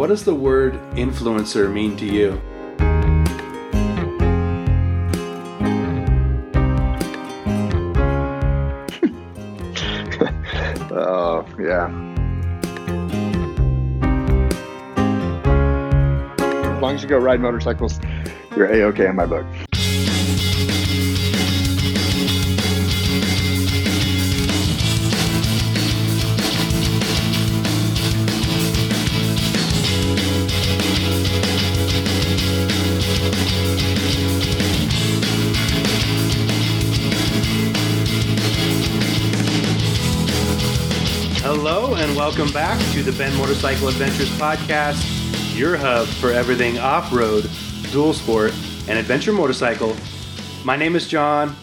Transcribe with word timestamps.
what 0.00 0.08
does 0.08 0.24
the 0.24 0.34
word 0.34 0.72
influencer 0.92 1.70
mean 1.70 1.94
to 1.94 2.06
you? 2.06 2.40
oh, 10.90 11.44
yeah. 11.58 11.88
As 16.64 16.80
long 16.80 16.94
as 16.94 17.02
you 17.02 17.08
go 17.10 17.18
ride 17.18 17.40
motorcycles, 17.40 18.00
you're 18.56 18.72
A-OK 18.72 19.06
in 19.06 19.16
my 19.16 19.26
book. 19.26 19.44
Welcome 42.40 42.54
back 42.54 42.92
to 42.94 43.02
the 43.02 43.12
Bend 43.12 43.36
Motorcycle 43.36 43.88
Adventures 43.88 44.30
podcast, 44.38 45.58
your 45.58 45.76
hub 45.76 46.06
for 46.06 46.30
everything 46.30 46.78
off 46.78 47.12
road, 47.12 47.50
dual 47.92 48.14
sport, 48.14 48.54
and 48.88 48.98
adventure 48.98 49.30
motorcycle. 49.30 49.94
My 50.64 50.74
name 50.74 50.96
is 50.96 51.06
John. 51.06 51.54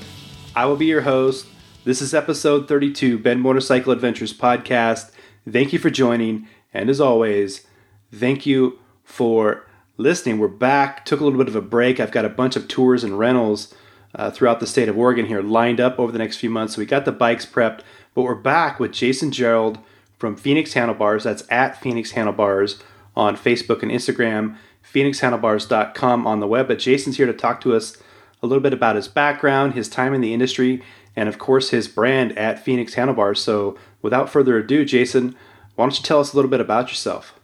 I 0.56 0.68
will 0.68 0.76
be 0.76 0.86
your 0.86 1.02
host. 1.02 1.48
This 1.84 2.00
is 2.00 2.14
episode 2.14 2.68
32, 2.68 3.18
Bend 3.18 3.42
Motorcycle 3.42 3.92
Adventures 3.92 4.38
podcast. 4.38 5.10
Thank 5.52 5.74
you 5.74 5.80
for 5.80 5.90
joining, 5.90 6.48
and 6.72 6.92
as 6.92 7.02
always, 7.02 7.66
thank 8.14 8.46
you 8.46 8.78
for 9.04 9.66
listening. 9.98 10.38
We're 10.38 10.48
back, 10.48 11.06
took 11.06 11.22
a 11.22 11.24
little 11.24 11.40
bit 11.40 11.48
of 11.48 11.56
a 11.56 11.62
break. 11.62 12.00
I've 12.00 12.12
got 12.12 12.24
a 12.24 12.30
bunch 12.30 12.56
of 12.56 12.68
tours 12.68 13.04
and 13.04 13.18
rentals 13.18 13.74
uh, 14.14 14.30
throughout 14.30 14.60
the 14.60 14.68
state 14.68 14.90
of 14.90 14.98
Oregon 14.98 15.26
here 15.26 15.42
lined 15.42 15.82
up 15.82 15.98
over 15.98 16.12
the 16.12 16.20
next 16.20 16.38
few 16.38 16.52
months. 16.52 16.76
So 16.76 16.82
we 16.82 16.86
got 16.86 17.06
the 17.06 17.12
bikes 17.12 17.48
prepped. 17.48 17.80
But 18.14 18.22
we're 18.22 18.36
back 18.36 18.80
with 18.80 18.92
Jason 18.92 19.32
Gearld 19.32 19.80
from 20.18 20.36
Phoenix 20.36 20.74
Handlebars. 20.74 21.24
That's 21.24 21.44
at 21.50 21.80
Phoenix 21.82 22.12
Handlebars 22.12 22.82
on 23.16 23.36
Facebook 23.36 23.82
and 23.82 23.92
Instagram, 23.92 24.58
phoenixhandlebars.com 24.94 26.28
on 26.28 26.40
the 26.40 26.48
web. 26.48 26.68
But 26.68 26.80
Jason's 26.80 27.18
here 27.18 27.26
to 27.26 27.34
talk 27.34 27.62
to 27.62 27.76
us 27.76 27.98
a 28.42 28.48
little 28.48 28.62
bit 28.62 28.74
about 28.74 28.96
his 28.96 29.08
background, 29.08 29.74
his 29.74 29.90
time 29.90 30.14
in 30.14 30.22
the 30.22 30.34
industry, 30.34 30.84
and 31.16 31.28
of 31.28 31.40
course 31.40 31.72
his 31.72 31.88
brand 31.88 32.38
at 32.38 32.64
Phoenix 32.64 32.94
Handlebars. 32.94 33.42
So 33.42 33.78
without 34.02 34.30
further 34.30 34.58
ado, 34.58 34.86
Jason, 34.86 35.36
why 35.76 35.86
don't 35.86 35.98
you 35.98 36.04
tell 36.04 36.20
us 36.20 36.34
a 36.34 36.36
little 36.36 36.52
bit 36.52 36.62
about 36.62 36.90
yourself? 36.90 37.40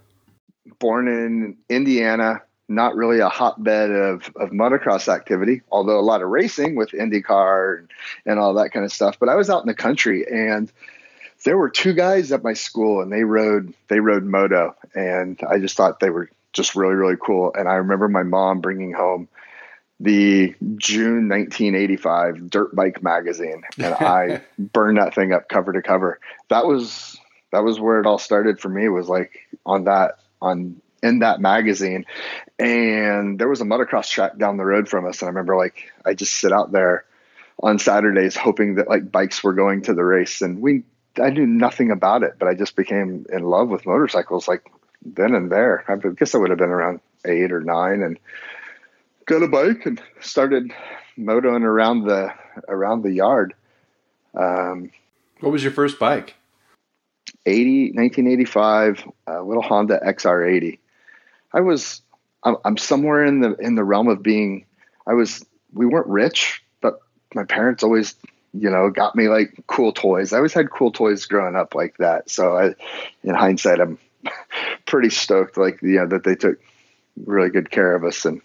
Born 0.80 1.08
in 1.08 1.58
Indiana, 1.70 2.42
not 2.70 2.96
really 2.96 3.20
a 3.20 3.30
hotbed 3.30 3.92
of, 3.92 4.32
of 4.36 4.52
motocross 4.52 5.08
activity, 5.08 5.62
although 5.72 6.00
a 6.00 6.02
lot 6.02 6.22
of 6.22 6.30
racing 6.30 6.76
with 6.76 6.92
IndyCar 6.92 7.80
and, 7.80 7.92
and 8.26 8.40
all 8.40 8.54
that 8.54 8.72
kind 8.72 8.86
of 8.86 8.92
stuff. 8.92 9.18
But 9.20 9.30
I 9.30 9.36
was 9.36 9.50
out 9.50 9.62
in 9.62 9.68
the 9.68 9.74
country 9.74 10.26
and 10.28 10.72
there 11.44 11.58
were 11.58 11.70
two 11.70 11.94
guys 11.94 12.32
at 12.32 12.44
my 12.44 12.54
school 12.54 13.02
and 13.02 13.12
they 13.12 13.24
rode 13.24 13.74
they 13.88 14.00
rode 14.00 14.24
moto 14.24 14.76
and 14.96 15.40
I 15.48 15.60
just 15.60 15.78
thought 15.78 16.00
they 16.00 16.10
were 16.10 16.30
just 16.54 16.76
really 16.76 16.96
really 16.96 17.18
cool 17.20 17.54
and 17.58 17.68
I 17.68 17.76
remember 17.76 18.08
my 18.08 18.24
mom 18.24 18.62
bringing 18.62 18.94
home 18.94 19.28
the 20.00 20.54
June 20.78 21.30
1985 21.30 22.50
Dirt 22.50 22.76
Bike 22.76 23.04
magazine 23.04 23.64
and 23.78 23.94
I 23.94 24.42
burned 24.60 24.98
that 24.98 25.16
thing 25.16 25.32
up 25.32 25.48
cover 25.48 25.72
to 25.74 25.82
cover. 25.82 26.20
That 26.50 26.66
was 26.66 27.18
that 27.52 27.64
was 27.64 27.80
where 27.80 28.00
it 28.00 28.06
all 28.06 28.18
started 28.18 28.60
for 28.60 28.70
me 28.70 28.90
was 28.90 29.08
like 29.08 29.48
on 29.66 29.86
that 29.86 30.20
on 30.42 30.82
in 31.02 31.20
that 31.20 31.40
magazine 31.40 32.06
and 32.58 33.38
there 33.38 33.50
was 33.50 33.62
a 33.62 33.66
motocross 33.66 34.10
track 34.10 34.38
down 34.38 34.58
the 34.58 34.66
road 34.66 34.88
from 34.88 35.06
us 35.06 35.22
and 35.22 35.28
i 35.28 35.30
remember 35.30 35.58
like 35.58 35.92
i 36.06 36.14
just 36.14 36.34
sit 36.34 36.54
out 36.54 36.72
there 36.72 37.04
on 37.62 37.78
saturdays 37.78 38.38
hoping 38.38 38.76
that 38.76 38.88
like 38.88 39.12
bikes 39.12 39.44
were 39.44 39.52
going 39.52 39.82
to 39.82 39.94
the 39.94 40.04
race 40.04 40.42
and 40.42 40.62
we 40.62 40.84
i 41.22 41.30
knew 41.30 41.46
nothing 41.46 41.92
about 41.92 42.24
it 42.24 42.34
but 42.40 42.48
i 42.48 42.54
just 42.54 42.76
became 42.76 43.26
in 43.32 43.44
love 43.44 43.70
with 43.70 43.86
motorcycles 43.86 44.48
like 44.48 44.70
then 45.06 45.36
and 45.36 45.52
there. 45.52 45.84
I 45.88 45.96
guess 46.10 46.34
i 46.34 46.38
would 46.38 46.50
have 46.50 46.60
been 46.60 46.70
around 46.70 47.02
eight 47.26 47.52
or 47.52 47.62
nine 47.62 48.02
and 48.02 48.20
got 49.26 49.44
a 49.44 49.48
bike 49.48 49.86
and 49.86 50.02
started 50.20 50.72
motoing 51.18 51.64
around 51.64 52.06
the 52.06 52.34
around 52.68 53.04
the 53.04 53.12
yard. 53.12 53.54
Um, 54.36 54.92
what 55.40 55.52
was 55.52 55.64
your 55.64 55.72
first 55.72 56.00
bike? 56.00 56.36
80 57.46 57.92
1985 57.94 59.04
a 59.28 59.44
little 59.44 59.62
honda 59.62 60.00
xr80 60.06 60.80
I 61.54 61.60
was 61.60 62.02
I'm, 62.44 62.56
I'm 62.64 62.78
somewhere 62.78 63.26
in 63.26 63.42
the 63.42 63.56
in 63.56 63.76
the 63.76 63.84
realm 63.84 64.08
of 64.08 64.24
being 64.24 64.66
I 65.06 65.14
was 65.14 65.46
we 65.74 65.86
weren't 65.86 66.08
rich, 66.08 66.64
but 66.82 67.00
my 67.34 67.44
parents 67.44 67.84
always 67.84 68.16
you 68.54 68.70
know 68.70 68.90
got 68.90 69.16
me 69.16 69.30
like 69.30 69.56
cool 69.68 69.92
toys. 69.92 70.34
I 70.34 70.38
always 70.38 70.54
had 70.54 70.70
cool 70.70 70.92
toys 70.92 71.26
growing 71.26 71.56
up 71.56 71.76
like 71.76 71.98
that. 71.98 72.30
So 72.30 72.58
I 72.58 72.76
in 73.24 73.36
hindsight 73.36 73.80
I'm 73.80 73.98
pretty 74.86 75.10
stoked 75.10 75.58
like 75.58 75.82
you 75.82 75.96
know 75.96 76.08
that 76.08 76.24
they 76.24 76.36
took 76.36 76.60
really 77.26 77.50
good 77.50 77.72
care 77.72 77.96
of 77.96 78.04
us 78.04 78.26
and 78.26 78.42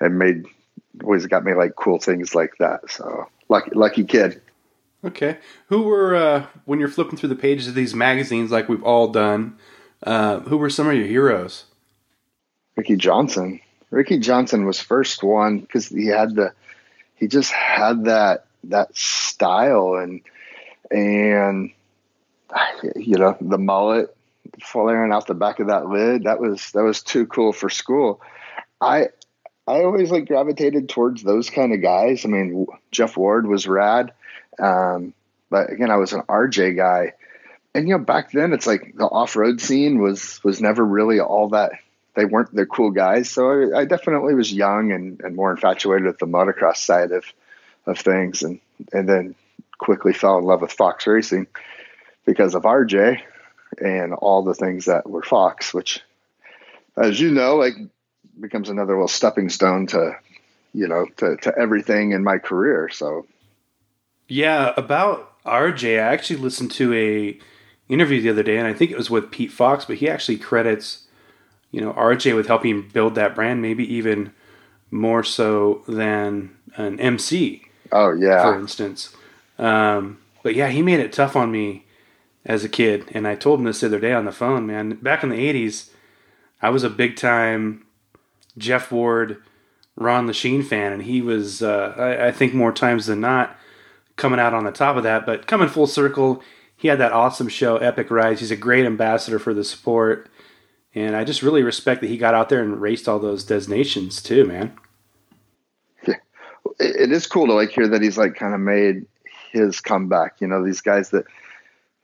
and 0.00 0.18
made 0.18 0.44
always 1.02 1.26
got 1.26 1.44
me 1.44 1.54
like 1.54 1.74
cool 1.76 1.98
things 1.98 2.34
like 2.34 2.56
that. 2.58 2.90
So 2.90 3.28
lucky 3.48 3.70
lucky 3.74 4.04
kid. 4.04 4.40
Okay. 5.04 5.38
Who 5.68 5.82
were 5.82 6.16
uh, 6.16 6.46
when 6.64 6.80
you're 6.80 6.88
flipping 6.88 7.16
through 7.16 7.28
the 7.28 7.36
pages 7.36 7.68
of 7.68 7.74
these 7.74 7.94
magazines 7.94 8.50
like 8.50 8.68
we've 8.68 8.82
all 8.82 9.08
done, 9.08 9.56
uh, 10.02 10.40
who 10.40 10.56
were 10.56 10.70
some 10.70 10.88
of 10.88 10.94
your 10.94 11.06
heroes? 11.06 11.64
Ricky 12.76 12.96
Johnson. 12.96 13.60
Ricky 13.90 14.18
Johnson 14.18 14.66
was 14.66 14.80
first 14.80 15.22
one 15.22 15.60
because 15.60 15.88
he 15.88 16.06
had 16.06 16.34
the 16.34 16.52
he 17.14 17.28
just 17.28 17.52
had 17.52 18.04
that 18.04 18.45
that 18.70 18.96
style 18.96 19.94
and 19.96 20.22
and 20.90 21.72
you 22.94 23.18
know 23.18 23.36
the 23.40 23.58
mullet 23.58 24.14
flaring 24.62 25.12
out 25.12 25.26
the 25.26 25.34
back 25.34 25.58
of 25.58 25.66
that 25.68 25.88
lid 25.88 26.24
that 26.24 26.40
was 26.40 26.70
that 26.72 26.82
was 26.82 27.02
too 27.02 27.26
cool 27.26 27.52
for 27.52 27.68
school. 27.68 28.20
I 28.80 29.08
i 29.66 29.82
always 29.82 30.10
like 30.10 30.26
gravitated 30.26 30.88
towards 30.88 31.22
those 31.22 31.50
kind 31.50 31.72
of 31.72 31.82
guys. 31.82 32.24
I 32.24 32.28
mean 32.28 32.66
jeff 32.90 33.16
ward 33.16 33.46
was 33.46 33.66
rad 33.66 34.12
um, 34.60 35.12
but 35.50 35.70
again 35.70 35.90
i 35.90 35.96
was 35.96 36.12
an 36.12 36.22
rj 36.22 36.76
guy. 36.76 37.14
And 37.74 37.88
you 37.88 37.98
know 37.98 38.04
back 38.04 38.32
then 38.32 38.52
it's 38.52 38.66
like 38.66 38.94
the 38.96 39.04
off-road 39.04 39.60
scene 39.60 40.00
was 40.00 40.42
was 40.44 40.60
never 40.60 40.84
really 40.84 41.20
all 41.20 41.50
that 41.50 41.72
they 42.16 42.24
weren't 42.24 42.52
the 42.54 42.66
cool 42.66 42.90
guys. 42.90 43.30
So 43.30 43.50
I, 43.50 43.80
I, 43.80 43.84
definitely 43.84 44.34
was 44.34 44.50
young 44.52 44.90
and, 44.90 45.20
and 45.20 45.36
more 45.36 45.50
infatuated 45.50 46.06
with 46.06 46.18
the 46.18 46.26
motocross 46.26 46.78
side 46.78 47.12
of 47.12 47.24
of 47.86 47.98
things, 47.98 48.42
and 48.42 48.60
and 48.92 49.08
then 49.08 49.34
quickly 49.78 50.12
fell 50.12 50.38
in 50.38 50.44
love 50.44 50.62
with 50.62 50.72
Fox 50.72 51.06
racing 51.06 51.46
because 52.24 52.54
of 52.54 52.62
RJ 52.62 53.20
and 53.82 54.14
all 54.14 54.42
the 54.42 54.54
things 54.54 54.86
that 54.86 55.08
were 55.08 55.22
Fox, 55.22 55.74
which, 55.74 56.00
as 56.96 57.20
you 57.20 57.30
know, 57.30 57.56
like 57.56 57.74
becomes 58.40 58.68
another 58.68 58.94
little 58.94 59.08
stepping 59.08 59.48
stone 59.48 59.86
to 59.88 60.16
you 60.72 60.88
know 60.88 61.06
to, 61.16 61.36
to 61.36 61.58
everything 61.58 62.12
in 62.12 62.24
my 62.24 62.38
career. 62.38 62.88
So 62.88 63.26
yeah, 64.28 64.72
about 64.76 65.42
RJ, 65.44 65.96
I 65.96 66.12
actually 66.12 66.40
listened 66.40 66.72
to 66.72 66.92
a 66.94 67.38
interview 67.88 68.20
the 68.20 68.30
other 68.30 68.42
day, 68.42 68.58
and 68.58 68.66
I 68.66 68.72
think 68.72 68.90
it 68.90 68.96
was 68.96 69.10
with 69.10 69.30
Pete 69.30 69.52
Fox, 69.52 69.84
but 69.84 69.96
he 69.96 70.08
actually 70.08 70.38
credits 70.38 71.06
you 71.76 71.80
know, 71.82 71.92
RJ 71.92 72.34
with 72.34 72.46
helping 72.46 72.88
build 72.88 73.16
that 73.16 73.34
brand, 73.34 73.60
maybe 73.60 73.84
even 73.94 74.32
more 74.90 75.22
so 75.22 75.82
than 75.86 76.56
an 76.76 76.98
MC. 76.98 77.65
Oh 77.92 78.12
yeah, 78.12 78.42
for 78.42 78.58
instance. 78.58 79.14
Um, 79.58 80.18
but 80.42 80.54
yeah, 80.54 80.68
he 80.68 80.82
made 80.82 81.00
it 81.00 81.12
tough 81.12 81.36
on 81.36 81.50
me 81.50 81.86
as 82.44 82.64
a 82.64 82.68
kid, 82.68 83.06
and 83.12 83.26
I 83.26 83.34
told 83.34 83.60
him 83.60 83.66
this 83.66 83.80
the 83.80 83.86
other 83.86 84.00
day 84.00 84.12
on 84.12 84.24
the 84.24 84.32
phone. 84.32 84.66
Man, 84.66 84.94
back 84.96 85.22
in 85.22 85.30
the 85.30 85.36
'80s, 85.36 85.90
I 86.62 86.70
was 86.70 86.84
a 86.84 86.90
big 86.90 87.16
time 87.16 87.86
Jeff 88.58 88.90
Ward, 88.90 89.42
Ron 89.96 90.26
Lechien 90.26 90.64
fan, 90.64 90.92
and 90.92 91.02
he 91.02 91.20
was, 91.20 91.62
uh, 91.62 91.94
I, 91.96 92.28
I 92.28 92.32
think, 92.32 92.54
more 92.54 92.72
times 92.72 93.06
than 93.06 93.20
not, 93.20 93.56
coming 94.16 94.40
out 94.40 94.54
on 94.54 94.64
the 94.64 94.72
top 94.72 94.96
of 94.96 95.02
that. 95.02 95.26
But 95.26 95.46
coming 95.46 95.68
full 95.68 95.86
circle, 95.86 96.42
he 96.76 96.88
had 96.88 96.98
that 96.98 97.12
awesome 97.12 97.48
show, 97.48 97.76
Epic 97.78 98.10
Rides. 98.10 98.40
He's 98.40 98.50
a 98.50 98.56
great 98.56 98.86
ambassador 98.86 99.38
for 99.38 99.54
the 99.54 99.64
sport. 99.64 100.28
And 100.94 101.14
I 101.14 101.24
just 101.24 101.42
really 101.42 101.62
respect 101.62 102.00
that 102.00 102.08
he 102.08 102.16
got 102.16 102.34
out 102.34 102.48
there 102.48 102.62
and 102.62 102.80
raced 102.80 103.06
all 103.08 103.18
those 103.18 103.44
designations 103.44 104.22
too, 104.22 104.44
man. 104.44 104.76
It 106.78 107.12
is 107.12 107.26
cool 107.26 107.46
to 107.46 107.52
like 107.54 107.70
hear 107.70 107.88
that 107.88 108.02
he's 108.02 108.18
like 108.18 108.34
kind 108.34 108.54
of 108.54 108.60
made 108.60 109.06
his 109.52 109.80
comeback. 109.80 110.40
You 110.40 110.48
know, 110.48 110.64
these 110.64 110.80
guys 110.80 111.10
that, 111.10 111.24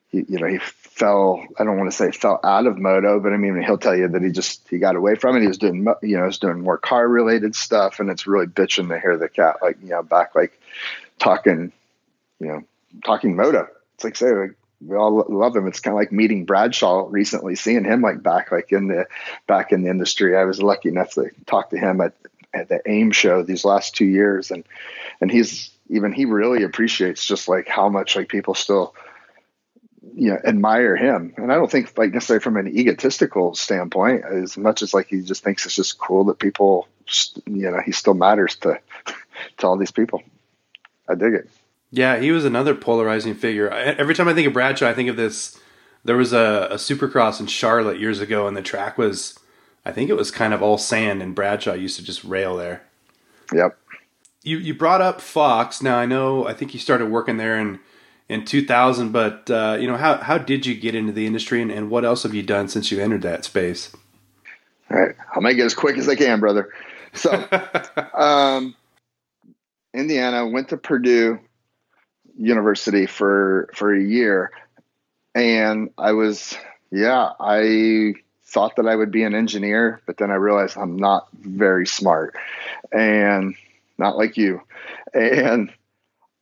he, 0.09 0.25
you 0.29 0.39
know, 0.39 0.47
he 0.47 0.59
fell, 0.59 1.45
I 1.59 1.65
don't 1.65 1.79
want 1.79 1.91
to 1.91 1.97
say 1.97 2.11
fell 2.11 2.39
out 2.45 2.67
of 2.67 2.79
moto, 2.79 3.19
but 3.21 3.33
I 3.33 3.37
mean, 3.37 3.63
he'll 3.63 3.79
tell 3.79 3.97
you 3.97 4.09
that 4.09 4.23
he 4.23 4.31
just, 4.31 4.69
he 4.69 4.79
got 4.79 4.97
away 4.97 5.15
from 5.15 5.37
it. 5.37 5.41
He 5.41 5.49
was 5.49 5.59
doing, 5.59 5.87
you 6.03 6.17
know, 6.17 6.23
he 6.23 6.27
was 6.27 6.39
doing 6.39 6.61
more 6.61 6.79
car 6.79 7.09
related 7.09 7.55
stuff. 7.55 7.99
And 7.99 8.11
it's 8.11 8.27
really 8.27 8.47
bitching 8.47 8.89
to 8.89 9.01
hear 9.01 9.17
the 9.17 9.29
cat, 9.29 9.57
like, 9.63 9.79
you 9.83 9.89
know, 9.89 10.03
back, 10.03 10.35
like 10.35 10.61
talking, 11.19 11.73
you 12.41 12.47
know, 12.47 12.65
talking 13.05 13.37
moto. 13.37 13.69
It's 13.95 14.05
like, 14.05 14.17
say, 14.17 14.33
like, 14.33 14.55
we 14.87 14.97
all 14.97 15.25
love 15.29 15.55
him. 15.55 15.69
It's 15.69 15.81
kind 15.81 15.95
of 15.95 15.99
like 15.99 16.11
meeting 16.11 16.45
Bradshaw 16.45 17.07
recently, 17.09 17.55
seeing 17.55 17.85
him 17.85 18.03
like 18.03 18.21
back 18.21 18.51
like 18.51 18.73
in 18.73 18.89
the 18.89 19.07
back 19.47 19.71
in 19.71 19.83
the 19.83 19.91
industry. 19.91 20.37
I 20.37 20.45
was 20.45 20.61
lucky 20.61 20.89
enough 20.89 21.13
to 21.15 21.31
talk 21.47 21.71
to 21.71 21.79
him 21.79 22.01
at, 22.01 22.15
at 22.55 22.69
the 22.69 22.81
AIM 22.87 23.13
show 23.13 23.43
these 23.43 23.65
last 23.65 23.95
two 23.95 24.05
years, 24.05 24.51
and 24.51 24.65
and 25.21 25.31
he's 25.31 25.71
even 25.89 26.13
he 26.13 26.25
really 26.25 26.63
appreciates 26.63 27.25
just 27.25 27.49
like 27.49 27.69
how 27.69 27.89
much 27.89 28.17
like 28.17 28.29
people 28.29 28.55
still 28.55 28.95
you 30.15 30.31
know 30.31 30.39
admire 30.45 30.97
him. 30.97 31.35
And 31.37 31.53
i 31.53 31.55
don't 31.55 31.71
think 31.71 31.97
like 31.97 32.13
necessarily 32.13 32.43
from 32.43 32.57
an 32.57 32.69
egotistical 32.69 33.55
standpoint 33.55 34.25
as 34.25 34.57
much 34.57 34.83
as 34.83 34.95
like 34.95 35.09
he 35.09 35.21
just 35.21 35.45
thinks 35.45 35.65
it's 35.67 35.77
just 35.77 35.99
cool 35.99 36.25
that 36.25 36.39
people 36.39 36.89
you 37.47 37.71
know 37.71 37.81
he 37.85 37.93
still 37.93 38.15
matters 38.15 38.57
to 38.57 38.81
to 39.59 39.67
all 39.67 39.77
these 39.77 39.91
people. 39.91 40.23
I 41.09 41.15
dig 41.15 41.35
it. 41.35 41.51
Yeah 41.91 42.19
he 42.19 42.31
was 42.31 42.45
another 42.45 42.75
polarizing 42.75 43.35
figure. 43.35 43.69
Every 43.69 44.15
time 44.15 44.29
i 44.29 44.35
think 44.35 44.47
of 44.47 44.53
bradshaw 44.53 44.89
i 44.89 44.95
think 44.95 45.09
of 45.09 45.17
this 45.17 45.59
there 46.05 46.17
was 46.17 46.33
a, 46.33 46.69
a 46.71 46.77
supercross 46.77 47.39
in 47.39 47.47
charlotte 47.47 48.01
years 48.01 48.21
ago 48.21 48.49
and 48.49 48.57
the 48.57 48.63
track 48.63 48.99
was 48.99 49.39
i 49.85 49.93
think 49.93 50.11
it 50.11 50.17
was 50.17 50.31
kind 50.31 50.55
of 50.55 50.63
all 50.63 50.79
sand 50.79 51.23
and 51.23 51.35
bradshaw 51.35 51.73
used 51.73 51.97
to 51.97 52.05
just 52.05 52.25
rail 52.25 52.57
there 52.57 52.83
yep 53.53 53.79
you 54.43 54.59
you 54.59 54.75
brought 54.75 55.01
up 55.01 55.21
fox 55.21 55.83
now 55.83 55.97
i 55.97 56.07
know 56.07 56.47
i 56.47 56.53
think 56.53 56.75
you 56.75 56.81
started 56.81 57.07
working 57.07 57.37
there 57.37 57.59
in 57.59 57.79
in 58.33 58.45
2000. 58.45 59.13
But 59.13 59.51
uh, 59.51 59.77
you 59.79 59.87
know, 59.87 59.97
how 59.97 60.17
how 60.17 60.39
did 60.39 60.67
you 60.67 60.75
get 60.75 60.95
into 60.95 61.13
the 61.13 61.27
industry, 61.27 61.61
and, 61.63 61.71
and 61.71 61.91
what 61.91 62.05
else 62.05 62.23
have 62.25 62.35
you 62.35 62.43
done 62.43 62.69
since 62.69 62.91
you 62.91 63.01
entered 63.01 63.23
that 63.23 63.45
space? 63.45 63.95
All 64.91 64.99
right, 64.99 65.15
I'll 65.33 65.43
make 65.43 65.59
it 65.59 65.63
as 65.63 65.75
quick 65.75 65.97
as 65.99 66.09
I 66.09 66.17
can, 66.17 66.41
brother. 66.41 66.71
So, 67.13 67.31
um, 68.15 68.75
Indiana 69.95 70.47
went 70.49 70.71
to 70.71 70.77
Purdue 70.77 71.39
University 72.37 73.07
for 73.07 73.69
for 73.75 73.95
a 73.95 74.03
year, 74.03 74.51
and 75.35 75.91
I 75.99 76.13
was 76.13 76.57
yeah 76.91 77.31
I 77.39 78.15
thought 78.53 78.77
that 78.77 78.87
I 78.87 78.95
would 78.95 79.11
be 79.11 79.23
an 79.23 79.35
engineer, 79.35 80.01
but 80.07 80.19
then 80.19 80.31
I 80.31 80.35
realized 80.35 80.77
I'm 80.77 80.97
not 80.97 81.29
very 81.33 81.87
smart 81.87 82.37
and 82.93 83.55
not 83.99 84.17
like 84.17 84.37
you. 84.37 84.63
And 85.15 85.73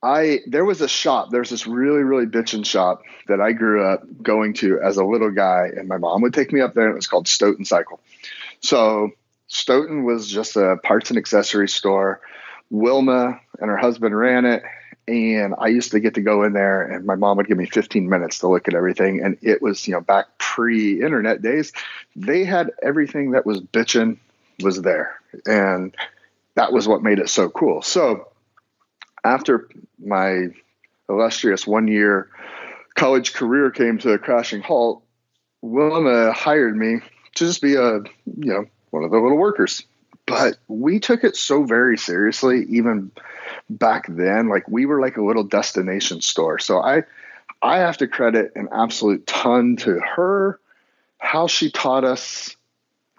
I 0.03 0.41
there 0.47 0.65
was 0.65 0.81
a 0.81 0.89
shop. 0.89 1.31
There's 1.31 1.51
this 1.51 1.67
really 1.67 2.03
really 2.03 2.27
bitchin' 2.27 2.65
shop 2.65 3.03
that 3.29 3.41
I 3.41 3.53
grew 3.53 3.85
up 3.85 4.03
going 4.23 4.55
to 4.55 4.81
as 4.81 4.97
a 4.97 5.05
little 5.05 5.31
guy, 5.31 5.69
and 5.77 5.89
my 5.89 5.99
mom 5.99 6.23
would 6.23 6.35
take 6.35 6.53
me 6.53 6.61
up 6.61 6.75
there. 6.75 6.87
and 6.87 6.93
It 6.93 6.97
was 6.97 7.07
called 7.07 7.29
Stoughton 7.29 7.65
Cycle. 7.65 8.01
So 8.61 9.11
Stoughton 9.49 10.05
was 10.05 10.29
just 10.29 10.57
a 10.57 10.77
parts 10.83 11.11
and 11.11 11.19
accessory 11.19 11.69
store. 11.69 12.21
Wilma 12.71 13.41
and 13.59 13.69
her 13.69 13.77
husband 13.77 14.17
ran 14.17 14.47
it, 14.47 14.63
and 15.09 15.55
I 15.59 15.69
used 15.69 15.91
to 15.93 16.01
get 16.01 16.15
to 16.15 16.21
go 16.21 16.45
in 16.45 16.53
there, 16.53 16.83
and 16.83 17.05
my 17.05 17.15
mom 17.15 17.37
would 17.37 17.49
give 17.49 17.59
me 17.59 17.67
15 17.67 18.09
minutes 18.09 18.39
to 18.41 18.49
look 18.49 18.69
at 18.69 18.75
everything. 18.75 19.23
And 19.23 19.39
it 19.43 19.63
was 19.63 19.87
you 19.87 19.95
know 19.95 20.01
back 20.01 20.27
pre-internet 20.39 21.43
days, 21.43 21.73
they 22.17 22.45
had 22.45 22.71
everything 22.83 23.33
that 23.33 23.47
was 23.47 23.61
bitching 23.61 24.19
was 24.63 24.81
there, 24.83 25.21
and 25.47 25.95
that 26.55 26.73
was 26.73 26.87
what 26.87 27.03
made 27.03 27.19
it 27.19 27.29
so 27.29 27.49
cool. 27.49 27.83
So 27.83 28.29
after 29.25 29.69
my 29.99 30.49
illustrious 31.09 31.67
one 31.67 31.89
year 31.89 32.29
college 32.95 33.33
career 33.33 33.71
came 33.71 33.99
to 33.99 34.13
a 34.13 34.19
crashing 34.19 34.63
halt, 34.63 35.03
Wilma 35.63 36.33
hired 36.33 36.77
me 36.77 37.01
to 37.35 37.47
just 37.47 37.63
be 37.63 37.75
a, 37.75 37.99
you 37.99 38.05
know, 38.27 38.67
one 38.91 39.05
of 39.05 39.11
the 39.11 39.19
little 39.19 39.39
workers. 39.39 39.85
But 40.31 40.59
we 40.69 41.01
took 41.01 41.25
it 41.25 41.37
so 41.37 41.65
very 41.65 41.99
seriously, 41.99 42.65
even 42.71 43.11
back 43.69 44.07
then. 44.09 44.49
Like 44.49 44.69
we 44.69 44.87
were 44.87 45.01
like 45.01 45.17
a 45.17 45.25
little 45.25 45.45
destination 45.45 46.21
store. 46.21 46.59
So 46.59 46.81
I, 46.81 47.03
I 47.63 47.79
have 47.79 47.99
to 47.99 48.09
credit 48.09 48.53
an 48.57 48.69
absolute 48.73 49.27
ton 49.27 49.77
to 49.77 50.01
her, 50.01 50.59
how 51.19 51.47
she 51.47 51.71
taught 51.71 52.05
us, 52.05 52.57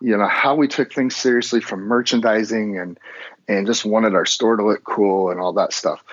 you 0.01 0.17
know, 0.17 0.27
how 0.27 0.55
we 0.55 0.67
took 0.67 0.93
things 0.93 1.15
seriously 1.15 1.61
from 1.61 1.81
merchandising 1.81 2.77
and 2.77 2.99
and 3.47 3.67
just 3.67 3.85
wanted 3.85 4.15
our 4.15 4.25
store 4.25 4.55
to 4.55 4.65
look 4.65 4.83
cool 4.83 5.29
and 5.29 5.39
all 5.39 5.53
that 5.53 5.73
stuff. 5.73 6.03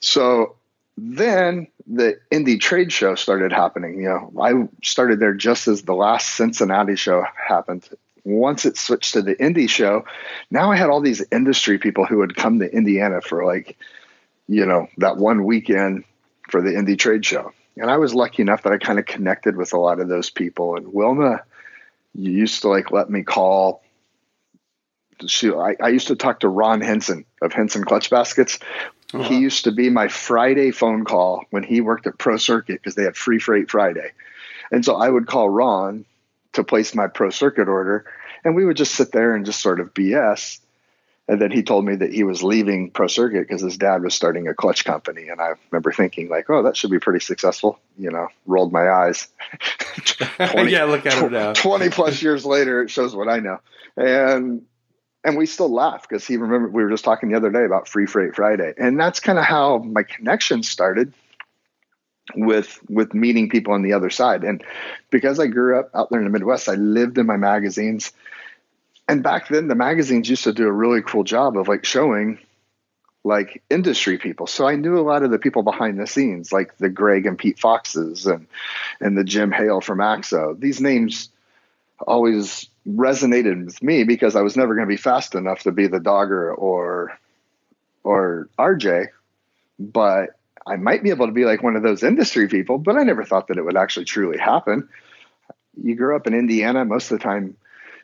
So 0.00 0.56
then 0.96 1.66
the 1.86 2.18
Indy 2.30 2.58
trade 2.58 2.92
show 2.92 3.14
started 3.14 3.52
happening. 3.52 3.98
You 3.98 4.08
know, 4.08 4.32
I 4.40 4.68
started 4.82 5.18
there 5.18 5.34
just 5.34 5.66
as 5.66 5.82
the 5.82 5.94
last 5.94 6.34
Cincinnati 6.34 6.96
show 6.96 7.24
happened. 7.36 7.88
Once 8.24 8.64
it 8.64 8.78
switched 8.78 9.12
to 9.14 9.22
the 9.22 9.40
Indy 9.42 9.66
show, 9.66 10.04
now 10.50 10.72
I 10.72 10.76
had 10.76 10.88
all 10.88 11.00
these 11.00 11.24
industry 11.30 11.78
people 11.78 12.06
who 12.06 12.18
would 12.18 12.36
come 12.36 12.58
to 12.58 12.74
Indiana 12.74 13.20
for 13.20 13.44
like, 13.44 13.76
you 14.48 14.64
know, 14.64 14.88
that 14.98 15.18
one 15.18 15.44
weekend 15.44 16.04
for 16.48 16.62
the 16.62 16.74
Indy 16.74 16.96
trade 16.96 17.24
show. 17.24 17.52
And 17.76 17.90
I 17.90 17.98
was 17.98 18.14
lucky 18.14 18.42
enough 18.42 18.62
that 18.62 18.72
I 18.72 18.78
kind 18.78 18.98
of 18.98 19.06
connected 19.06 19.56
with 19.56 19.72
a 19.72 19.78
lot 19.78 20.00
of 20.00 20.08
those 20.08 20.30
people. 20.30 20.76
And 20.76 20.92
Wilma 20.92 21.42
used 22.14 22.62
to 22.62 22.68
like 22.68 22.90
let 22.90 23.10
me 23.10 23.22
call 23.22 23.82
she, 25.26 25.50
I, 25.50 25.76
I, 25.80 25.88
used 25.88 26.08
to 26.08 26.16
talk 26.16 26.40
to 26.40 26.48
Ron 26.48 26.80
Hinson 26.80 27.24
of 27.40 27.52
Hinson 27.52 27.84
Clutch 27.84 28.10
Baskets. 28.10 28.58
Uh-huh. 29.12 29.22
He 29.22 29.38
used 29.38 29.64
to 29.64 29.72
be 29.72 29.90
my 29.90 30.08
Friday 30.08 30.70
phone 30.70 31.04
call 31.04 31.44
when 31.50 31.62
he 31.62 31.80
worked 31.80 32.06
at 32.06 32.18
Pro 32.18 32.36
Circuit 32.36 32.80
because 32.82 32.94
they 32.94 33.04
had 33.04 33.16
free 33.16 33.38
freight 33.38 33.70
Friday. 33.70 34.10
And 34.72 34.84
so 34.84 34.96
I 34.96 35.08
would 35.08 35.26
call 35.26 35.48
Ron 35.48 36.04
to 36.54 36.64
place 36.64 36.94
my 36.94 37.06
Pro 37.06 37.30
Circuit 37.30 37.68
order, 37.68 38.06
and 38.44 38.54
we 38.54 38.64
would 38.64 38.76
just 38.76 38.94
sit 38.94 39.12
there 39.12 39.34
and 39.34 39.46
just 39.46 39.60
sort 39.60 39.80
of 39.80 39.94
BS. 39.94 40.60
And 41.26 41.40
then 41.40 41.50
he 41.50 41.62
told 41.62 41.86
me 41.86 41.96
that 41.96 42.12
he 42.12 42.22
was 42.22 42.42
leaving 42.42 42.90
Pro 42.90 43.06
Circuit 43.06 43.48
because 43.48 43.62
his 43.62 43.78
dad 43.78 44.02
was 44.02 44.14
starting 44.14 44.46
a 44.46 44.54
clutch 44.54 44.84
company. 44.84 45.28
And 45.28 45.40
I 45.40 45.54
remember 45.70 45.90
thinking, 45.90 46.28
like, 46.28 46.50
oh, 46.50 46.64
that 46.64 46.76
should 46.76 46.90
be 46.90 46.98
pretty 46.98 47.20
successful. 47.20 47.78
You 47.96 48.10
know, 48.10 48.28
rolled 48.44 48.72
my 48.72 48.90
eyes. 48.90 49.28
20, 50.36 50.70
yeah, 50.70 50.84
look 50.84 51.06
at 51.06 51.22
it 51.22 51.32
now. 51.32 51.54
20 51.54 51.88
plus 51.88 52.22
years 52.22 52.44
later, 52.44 52.82
it 52.82 52.90
shows 52.90 53.16
what 53.16 53.28
I 53.28 53.38
know. 53.38 53.58
And 53.96 54.66
and 55.24 55.38
we 55.38 55.46
still 55.46 55.72
laugh 55.72 56.06
because 56.06 56.26
he 56.26 56.36
remembered 56.36 56.74
we 56.74 56.82
were 56.82 56.90
just 56.90 57.04
talking 57.04 57.30
the 57.30 57.36
other 57.36 57.50
day 57.50 57.64
about 57.64 57.88
Free 57.88 58.04
Freight 58.04 58.36
Friday, 58.36 58.74
and 58.76 59.00
that's 59.00 59.20
kind 59.20 59.38
of 59.38 59.44
how 59.44 59.78
my 59.78 60.02
connection 60.02 60.62
started 60.62 61.14
with 62.36 62.78
with 62.88 63.14
meeting 63.14 63.48
people 63.48 63.74
on 63.74 63.82
the 63.82 63.92
other 63.92 64.10
side. 64.10 64.44
And 64.44 64.62
because 65.10 65.38
I 65.40 65.46
grew 65.46 65.78
up 65.78 65.90
out 65.94 66.10
there 66.10 66.20
in 66.20 66.24
the 66.24 66.30
Midwest, 66.30 66.68
I 66.68 66.74
lived 66.74 67.18
in 67.18 67.26
my 67.26 67.36
magazines, 67.36 68.12
and 69.08 69.22
back 69.22 69.48
then 69.48 69.68
the 69.68 69.74
magazines 69.74 70.28
used 70.28 70.44
to 70.44 70.52
do 70.52 70.66
a 70.66 70.72
really 70.72 71.02
cool 71.02 71.24
job 71.24 71.56
of 71.56 71.68
like 71.68 71.84
showing 71.84 72.38
like 73.24 73.62
industry 73.70 74.18
people. 74.18 74.46
So 74.46 74.68
I 74.68 74.76
knew 74.76 74.98
a 74.98 75.00
lot 75.00 75.22
of 75.22 75.30
the 75.30 75.38
people 75.38 75.62
behind 75.62 75.98
the 75.98 76.06
scenes, 76.06 76.52
like 76.52 76.76
the 76.76 76.90
Greg 76.90 77.26
and 77.26 77.38
Pete 77.38 77.58
Foxes 77.58 78.26
and 78.26 78.46
and 79.00 79.16
the 79.16 79.24
Jim 79.24 79.50
Hale 79.50 79.80
from 79.80 79.98
AXO. 79.98 80.58
These 80.58 80.80
names 80.80 81.30
always 82.06 82.68
resonated 82.86 83.64
with 83.64 83.82
me 83.82 84.04
because 84.04 84.36
I 84.36 84.42
was 84.42 84.56
never 84.56 84.74
going 84.74 84.86
to 84.86 84.92
be 84.92 84.98
fast 84.98 85.34
enough 85.34 85.62
to 85.62 85.72
be 85.72 85.86
the 85.86 86.00
dogger 86.00 86.52
or 86.54 87.18
or 88.02 88.50
RJ, 88.58 89.08
but 89.78 90.36
I 90.66 90.76
might 90.76 91.02
be 91.02 91.10
able 91.10 91.26
to 91.26 91.32
be 91.32 91.44
like 91.44 91.62
one 91.62 91.76
of 91.76 91.82
those 91.82 92.02
industry 92.02 92.48
people, 92.48 92.78
but 92.78 92.96
I 92.96 93.02
never 93.02 93.24
thought 93.24 93.48
that 93.48 93.58
it 93.58 93.64
would 93.64 93.76
actually 93.76 94.06
truly 94.06 94.38
happen. 94.38 94.88
You 95.82 95.94
grew 95.94 96.16
up 96.16 96.26
in 96.26 96.34
Indiana, 96.34 96.84
most 96.84 97.10
of 97.10 97.18
the 97.18 97.24
time 97.24 97.56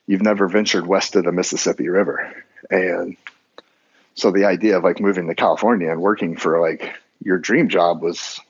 you've 0.07 0.23
never 0.23 0.49
ventured 0.49 0.87
west 0.87 1.17
of 1.17 1.25
the 1.25 1.33
Mississippi 1.33 1.89
River. 1.89 2.45
And 2.71 3.17
so 4.15 4.31
the 4.31 4.45
idea 4.45 4.77
of 4.77 4.85
like 4.85 5.01
moving 5.01 5.29
to 5.29 5.35
California 5.35 5.91
and 5.91 6.01
working 6.01 6.37
for 6.37 6.61
like 6.61 6.95
your 7.23 7.39
dream 7.39 7.69
job 7.69 8.03
was 8.03 8.41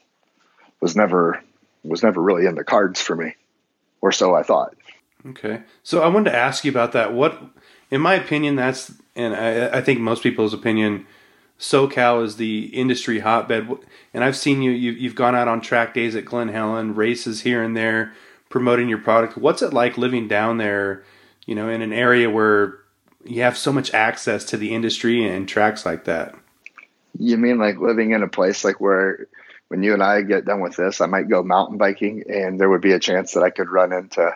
was 0.81 0.97
never 0.97 1.43
was 1.85 2.03
never 2.03 2.21
really 2.21 2.47
in 2.47 2.55
the 2.55 2.65
cards 2.65 3.01
for 3.01 3.15
me. 3.15 3.35
Or 4.01 4.13
so 4.13 4.35
I 4.35 4.43
thought. 4.43 4.75
Okay. 5.27 5.61
So 5.83 6.03
I 6.03 6.09
wanted 6.09 6.31
to 6.31 6.37
ask 6.37 6.65
you 6.65 6.71
about 6.71 6.93
that. 6.93 7.13
What, 7.13 7.41
in 7.91 8.01
my 8.01 8.15
opinion, 8.15 8.57
that's, 8.57 8.93
and 9.15 9.35
I, 9.35 9.79
I 9.79 9.81
think 9.83 10.01
most 10.01 10.23
people's 10.23 10.55
opinion, 10.55 11.07
SoCal 11.61 12.25
is 12.25 12.37
the 12.37 12.67
industry 12.67 13.21
hotbed. 13.21 13.69
And 14.15 14.25
I've 14.25 14.37
seen 14.37 14.63
you, 14.63 14.71
you, 14.71 14.93
you've 14.93 15.15
gone 15.15 15.37
out 15.37 15.47
on 15.47 15.61
track 15.61 15.93
days 15.93 16.17
at 16.17 16.25
Glen 16.25 16.49
Helen, 16.49 16.95
races 16.95 17.43
here 17.43 17.63
and 17.63 17.77
there, 17.77 18.15
promoting 18.49 18.89
your 18.89 18.99
product. 18.99 19.37
What's 19.37 19.61
it 19.61 19.75
like 19.75 19.99
living 19.99 20.27
down 20.27 20.57
there, 20.57 21.05
you 21.47 21.55
know, 21.55 21.69
in 21.69 21.83
an 21.83 21.93
area 21.93 22.31
where 22.31 22.79
you 23.25 23.43
have 23.43 23.59
so 23.59 23.73
much 23.73 23.93
access 23.93 24.45
to 24.47 24.57
the 24.57 24.75
industry 24.75 25.25
and 25.25 25.47
tracks 25.47 25.85
like 25.85 26.05
that? 26.05 26.35
You 27.19 27.37
mean 27.37 27.59
like 27.59 27.79
living 27.79 28.13
in 28.13 28.23
a 28.23 28.29
place 28.29 28.65
like 28.65 28.81
where 28.81 29.27
when 29.69 29.83
you 29.83 29.93
and 29.93 30.03
I 30.03 30.23
get 30.23 30.47
done 30.47 30.61
with 30.61 30.77
this, 30.77 31.03
I 31.03 31.07
might 31.07 31.29
go 31.29 31.43
mountain 31.43 31.77
biking 31.77 32.25
and 32.27 32.59
there 32.59 32.71
would 32.71 32.81
be 32.81 32.93
a 32.93 32.99
chance 32.99 33.35
that 33.35 33.43
I 33.43 33.51
could 33.51 33.69
run 33.69 33.93
into 33.93 34.35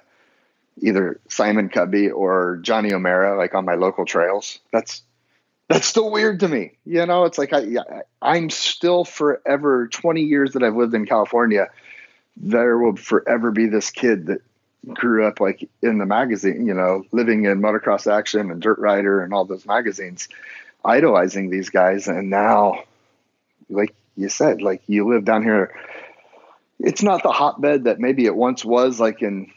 either 0.82 1.20
Simon 1.28 1.70
Cudby 1.70 2.10
or 2.10 2.58
Johnny 2.60 2.92
O'Mara, 2.92 3.38
like 3.38 3.54
on 3.54 3.64
my 3.64 3.76
local 3.76 4.04
trails. 4.04 4.58
That's 4.72 5.02
that's 5.68 5.86
still 5.86 6.10
weird 6.10 6.40
to 6.40 6.48
me. 6.48 6.72
You 6.84 7.06
know, 7.06 7.24
it's 7.24 7.38
like 7.38 7.52
I 7.52 7.64
I'm 8.20 8.50
still 8.50 9.04
forever 9.04 9.88
20 9.88 10.22
years 10.22 10.52
that 10.52 10.62
I've 10.62 10.76
lived 10.76 10.94
in 10.94 11.06
California. 11.06 11.68
There 12.36 12.78
will 12.78 12.96
forever 12.96 13.50
be 13.50 13.66
this 13.66 13.90
kid 13.90 14.26
that 14.26 14.42
grew 14.92 15.26
up 15.26 15.40
like 15.40 15.68
in 15.82 15.98
the 15.98 16.06
magazine, 16.06 16.66
you 16.66 16.74
know, 16.74 17.04
living 17.12 17.44
in 17.44 17.60
motocross 17.60 18.10
action 18.10 18.50
and 18.50 18.60
dirt 18.60 18.78
rider 18.78 19.22
and 19.22 19.32
all 19.32 19.44
those 19.44 19.66
magazines, 19.66 20.28
idolizing 20.84 21.48
these 21.48 21.70
guys. 21.70 22.08
And 22.08 22.28
now, 22.28 22.84
like 23.70 23.94
you 24.16 24.28
said, 24.28 24.62
like 24.62 24.82
you 24.86 25.08
live 25.08 25.24
down 25.24 25.42
here 25.42 25.74
it's 26.84 27.02
not 27.02 27.22
the 27.22 27.32
hotbed 27.32 27.84
that 27.84 27.98
maybe 27.98 28.26
it 28.26 28.34
once 28.34 28.64
was 28.64 29.00
like 29.00 29.22
in, 29.22 29.50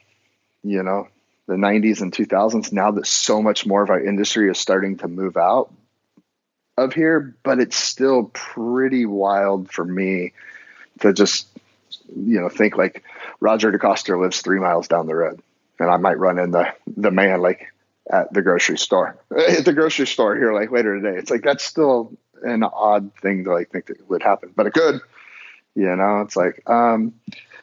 you 0.64 0.84
know, 0.84 1.08
the 1.48 1.56
90s 1.56 2.02
and 2.02 2.12
2000s 2.12 2.72
now 2.72 2.92
that 2.92 3.08
so 3.08 3.42
much 3.42 3.66
more 3.66 3.82
of 3.82 3.90
our 3.90 4.04
industry 4.04 4.50
is 4.50 4.58
starting 4.58 4.98
to 4.98 5.08
move 5.08 5.38
out 5.38 5.72
of 6.78 6.94
here, 6.94 7.36
but 7.44 7.60
it's 7.60 7.78
still 7.78 8.26
pretty 8.26 9.06
wild 9.06 9.72
for 9.72 9.84
me 9.84 10.34
to 11.00 11.14
just, 11.14 11.48
you 12.16 12.40
know, 12.40 12.50
think 12.50 12.78
like 12.78 13.04
Roger 13.40 13.72
DeCoster 13.72 14.20
lives 14.20 14.42
three 14.42 14.60
miles 14.60 14.88
down 14.88 15.08
the 15.08 15.16
road 15.16 15.42
and 15.80 15.90
I 15.90 15.98
might 15.98 16.18
run 16.18 16.36
the 16.52 16.74
the 16.96 17.12
man 17.12 17.42
like 17.42 17.68
at 18.10 18.34
the 18.34 18.42
grocery 18.42 18.78
store, 18.78 19.18
at 19.38 19.66
the 19.66 19.74
grocery 19.74 20.08
store 20.08 20.36
here, 20.36 20.54
like 20.54 20.72
later 20.72 21.00
today. 21.00 21.18
It's 21.18 21.30
like, 21.30 21.44
that's 21.44 21.64
still 21.64 22.14
an 22.42 22.64
odd 22.64 23.12
thing 23.22 23.44
to 23.44 23.54
like 23.54 23.70
think 23.70 23.88
that 23.88 24.10
would 24.10 24.24
happen, 24.24 24.54
but 24.56 24.68
it 24.68 24.74
could, 24.74 25.02
you 25.76 25.96
know, 25.96 26.22
it's 26.22 26.36
like, 26.36 26.68
um, 26.70 27.14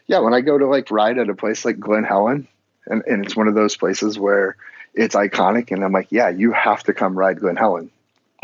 yeah, 0.07 0.19
when 0.19 0.35
I 0.35 0.43
go 0.43 0.59
to 0.59 0.67
like 0.67 0.91
ride 0.91 1.19
at 1.19 1.31
a 1.31 1.35
place 1.35 1.65
like 1.65 1.81
Glen 1.81 2.05
Helen, 2.05 2.47
and, 2.87 3.03
and 3.07 3.25
it's 3.25 3.37
one 3.37 3.49
of 3.49 3.55
those 3.55 3.77
places 3.77 4.19
where 4.19 4.57
it's 4.93 5.15
iconic, 5.15 5.73
and 5.73 5.83
I'm 5.83 5.93
like, 5.93 6.09
yeah, 6.11 6.29
you 6.29 6.53
have 6.53 6.83
to 6.85 6.93
come 6.95 7.19
ride 7.19 7.41
Glen 7.41 7.57
Helen. 7.57 7.91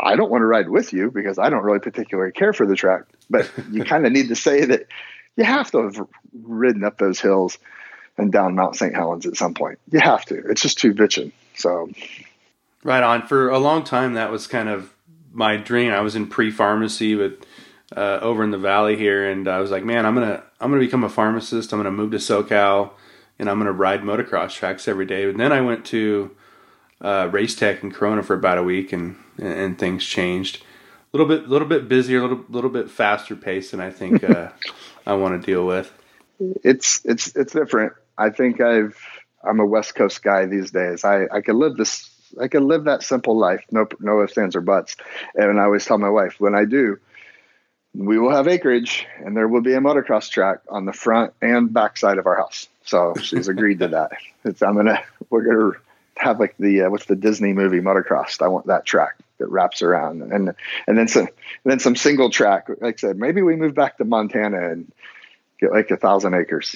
I 0.01 0.15
don't 0.15 0.31
want 0.31 0.41
to 0.41 0.45
ride 0.45 0.69
with 0.69 0.93
you 0.93 1.11
because 1.11 1.37
I 1.37 1.49
don't 1.49 1.63
really 1.63 1.79
particularly 1.79 2.31
care 2.31 2.53
for 2.53 2.65
the 2.65 2.75
track, 2.75 3.03
but 3.29 3.49
you 3.71 3.83
kind 3.85 4.05
of 4.05 4.11
need 4.11 4.29
to 4.29 4.35
say 4.35 4.65
that 4.65 4.87
you 5.35 5.43
have 5.43 5.71
to 5.71 5.83
have 5.83 6.07
ridden 6.43 6.83
up 6.83 6.97
those 6.97 7.19
hills 7.19 7.57
and 8.17 8.31
down 8.31 8.55
Mount 8.55 8.75
St. 8.75 8.93
Helens 8.93 9.25
at 9.25 9.37
some 9.37 9.53
point. 9.53 9.79
You 9.91 9.99
have 9.99 10.25
to. 10.25 10.49
It's 10.49 10.61
just 10.61 10.77
too 10.77 10.93
bitching. 10.93 11.31
So, 11.55 11.89
right 12.83 13.03
on. 13.03 13.27
For 13.27 13.49
a 13.49 13.59
long 13.59 13.83
time, 13.83 14.15
that 14.15 14.31
was 14.31 14.47
kind 14.47 14.69
of 14.69 14.93
my 15.31 15.57
dream. 15.57 15.91
I 15.91 16.01
was 16.01 16.15
in 16.15 16.27
pre 16.27 16.51
pharmacy, 16.51 17.15
but 17.15 17.45
uh, 17.95 18.19
over 18.21 18.43
in 18.43 18.51
the 18.51 18.57
valley 18.57 18.97
here, 18.97 19.29
and 19.29 19.47
I 19.47 19.59
was 19.59 19.71
like, 19.71 19.83
man, 19.83 20.05
I'm 20.05 20.13
gonna 20.13 20.43
I'm 20.59 20.71
gonna 20.71 20.81
become 20.81 21.03
a 21.03 21.09
pharmacist. 21.09 21.71
I'm 21.73 21.79
gonna 21.79 21.91
move 21.91 22.11
to 22.11 22.17
SoCal, 22.17 22.91
and 23.39 23.49
I'm 23.49 23.57
gonna 23.57 23.71
ride 23.71 24.01
motocross 24.01 24.51
tracks 24.51 24.87
every 24.87 25.05
day. 25.05 25.29
And 25.29 25.39
then 25.39 25.51
I 25.51 25.61
went 25.61 25.85
to 25.87 26.31
uh, 27.01 27.29
race 27.31 27.55
tech 27.55 27.83
in 27.83 27.91
Corona 27.91 28.23
for 28.23 28.33
about 28.33 28.57
a 28.57 28.63
week, 28.63 28.93
and 28.93 29.15
and 29.41 29.77
things 29.77 30.05
changed. 30.05 30.63
A 31.13 31.17
little 31.17 31.27
bit, 31.27 31.45
a 31.45 31.47
little 31.47 31.67
bit 31.67 31.89
busier, 31.89 32.19
a 32.19 32.21
little, 32.21 32.45
little 32.47 32.69
bit 32.69 32.89
faster 32.89 33.35
pace 33.35 33.71
than 33.71 33.81
I 33.81 33.89
think 33.89 34.23
uh, 34.23 34.49
I 35.05 35.13
want 35.13 35.41
to 35.41 35.45
deal 35.45 35.65
with. 35.65 35.91
It's 36.63 37.01
it's 37.03 37.35
it's 37.35 37.53
different. 37.53 37.93
I 38.17 38.29
think 38.29 38.61
I've 38.61 38.97
I'm 39.43 39.59
a 39.59 39.65
West 39.65 39.95
Coast 39.95 40.23
guy 40.23 40.45
these 40.45 40.71
days. 40.71 41.03
I 41.03 41.25
I 41.31 41.41
can 41.41 41.59
live 41.59 41.75
this 41.75 42.09
I 42.39 42.47
can 42.47 42.67
live 42.67 42.85
that 42.85 43.03
simple 43.03 43.37
life, 43.37 43.63
no 43.71 43.87
no 43.99 44.23
ifs 44.23 44.37
ands 44.37 44.55
or 44.55 44.61
buts. 44.61 44.95
And 45.35 45.59
I 45.59 45.65
always 45.65 45.85
tell 45.85 45.97
my 45.97 46.09
wife 46.09 46.39
when 46.39 46.55
I 46.55 46.65
do, 46.65 46.97
we 47.93 48.17
will 48.17 48.31
have 48.31 48.47
acreage 48.47 49.05
and 49.23 49.35
there 49.35 49.47
will 49.47 49.61
be 49.61 49.73
a 49.73 49.79
motocross 49.79 50.29
track 50.29 50.59
on 50.69 50.85
the 50.85 50.93
front 50.93 51.33
and 51.41 51.73
back 51.73 51.97
side 51.97 52.17
of 52.17 52.25
our 52.25 52.37
house. 52.37 52.67
So 52.85 53.15
she's 53.21 53.47
agreed 53.47 53.79
to 53.79 53.89
that. 53.89 54.11
It's, 54.45 54.61
I'm 54.61 54.75
gonna 54.75 55.03
we're 55.29 55.43
gonna 55.43 55.77
have 56.15 56.39
like 56.39 56.55
the 56.57 56.83
uh, 56.83 56.89
what's 56.89 57.05
the 57.05 57.15
Disney 57.15 57.53
movie 57.53 57.81
motocross. 57.81 58.41
I 58.41 58.47
want 58.47 58.67
that 58.67 58.85
track 58.85 59.17
that 59.41 59.49
wraps 59.49 59.81
around 59.81 60.21
and 60.21 60.55
and 60.87 60.97
then 60.97 61.07
some 61.07 61.27
and 61.27 61.71
then 61.71 61.79
some 61.79 61.95
single 61.95 62.29
track. 62.29 62.69
Like 62.79 62.95
I 62.95 62.97
said, 62.97 63.17
maybe 63.17 63.41
we 63.41 63.55
move 63.55 63.75
back 63.75 63.97
to 63.97 64.05
Montana 64.05 64.71
and 64.71 64.91
get 65.59 65.71
like 65.71 65.91
a 65.91 65.97
thousand 65.97 66.33
acres. 66.33 66.75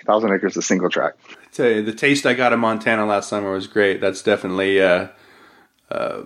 A 0.00 0.04
thousand 0.04 0.32
acres 0.32 0.56
of 0.56 0.64
single 0.64 0.90
track. 0.90 1.14
I 1.30 1.34
tell 1.52 1.70
you, 1.70 1.82
the 1.82 1.94
taste 1.94 2.26
I 2.26 2.34
got 2.34 2.52
in 2.52 2.58
Montana 2.60 3.06
last 3.06 3.28
summer 3.28 3.52
was 3.52 3.68
great. 3.68 4.00
That's 4.00 4.20
definitely 4.22 4.82
uh, 4.82 5.08
uh, 5.90 6.24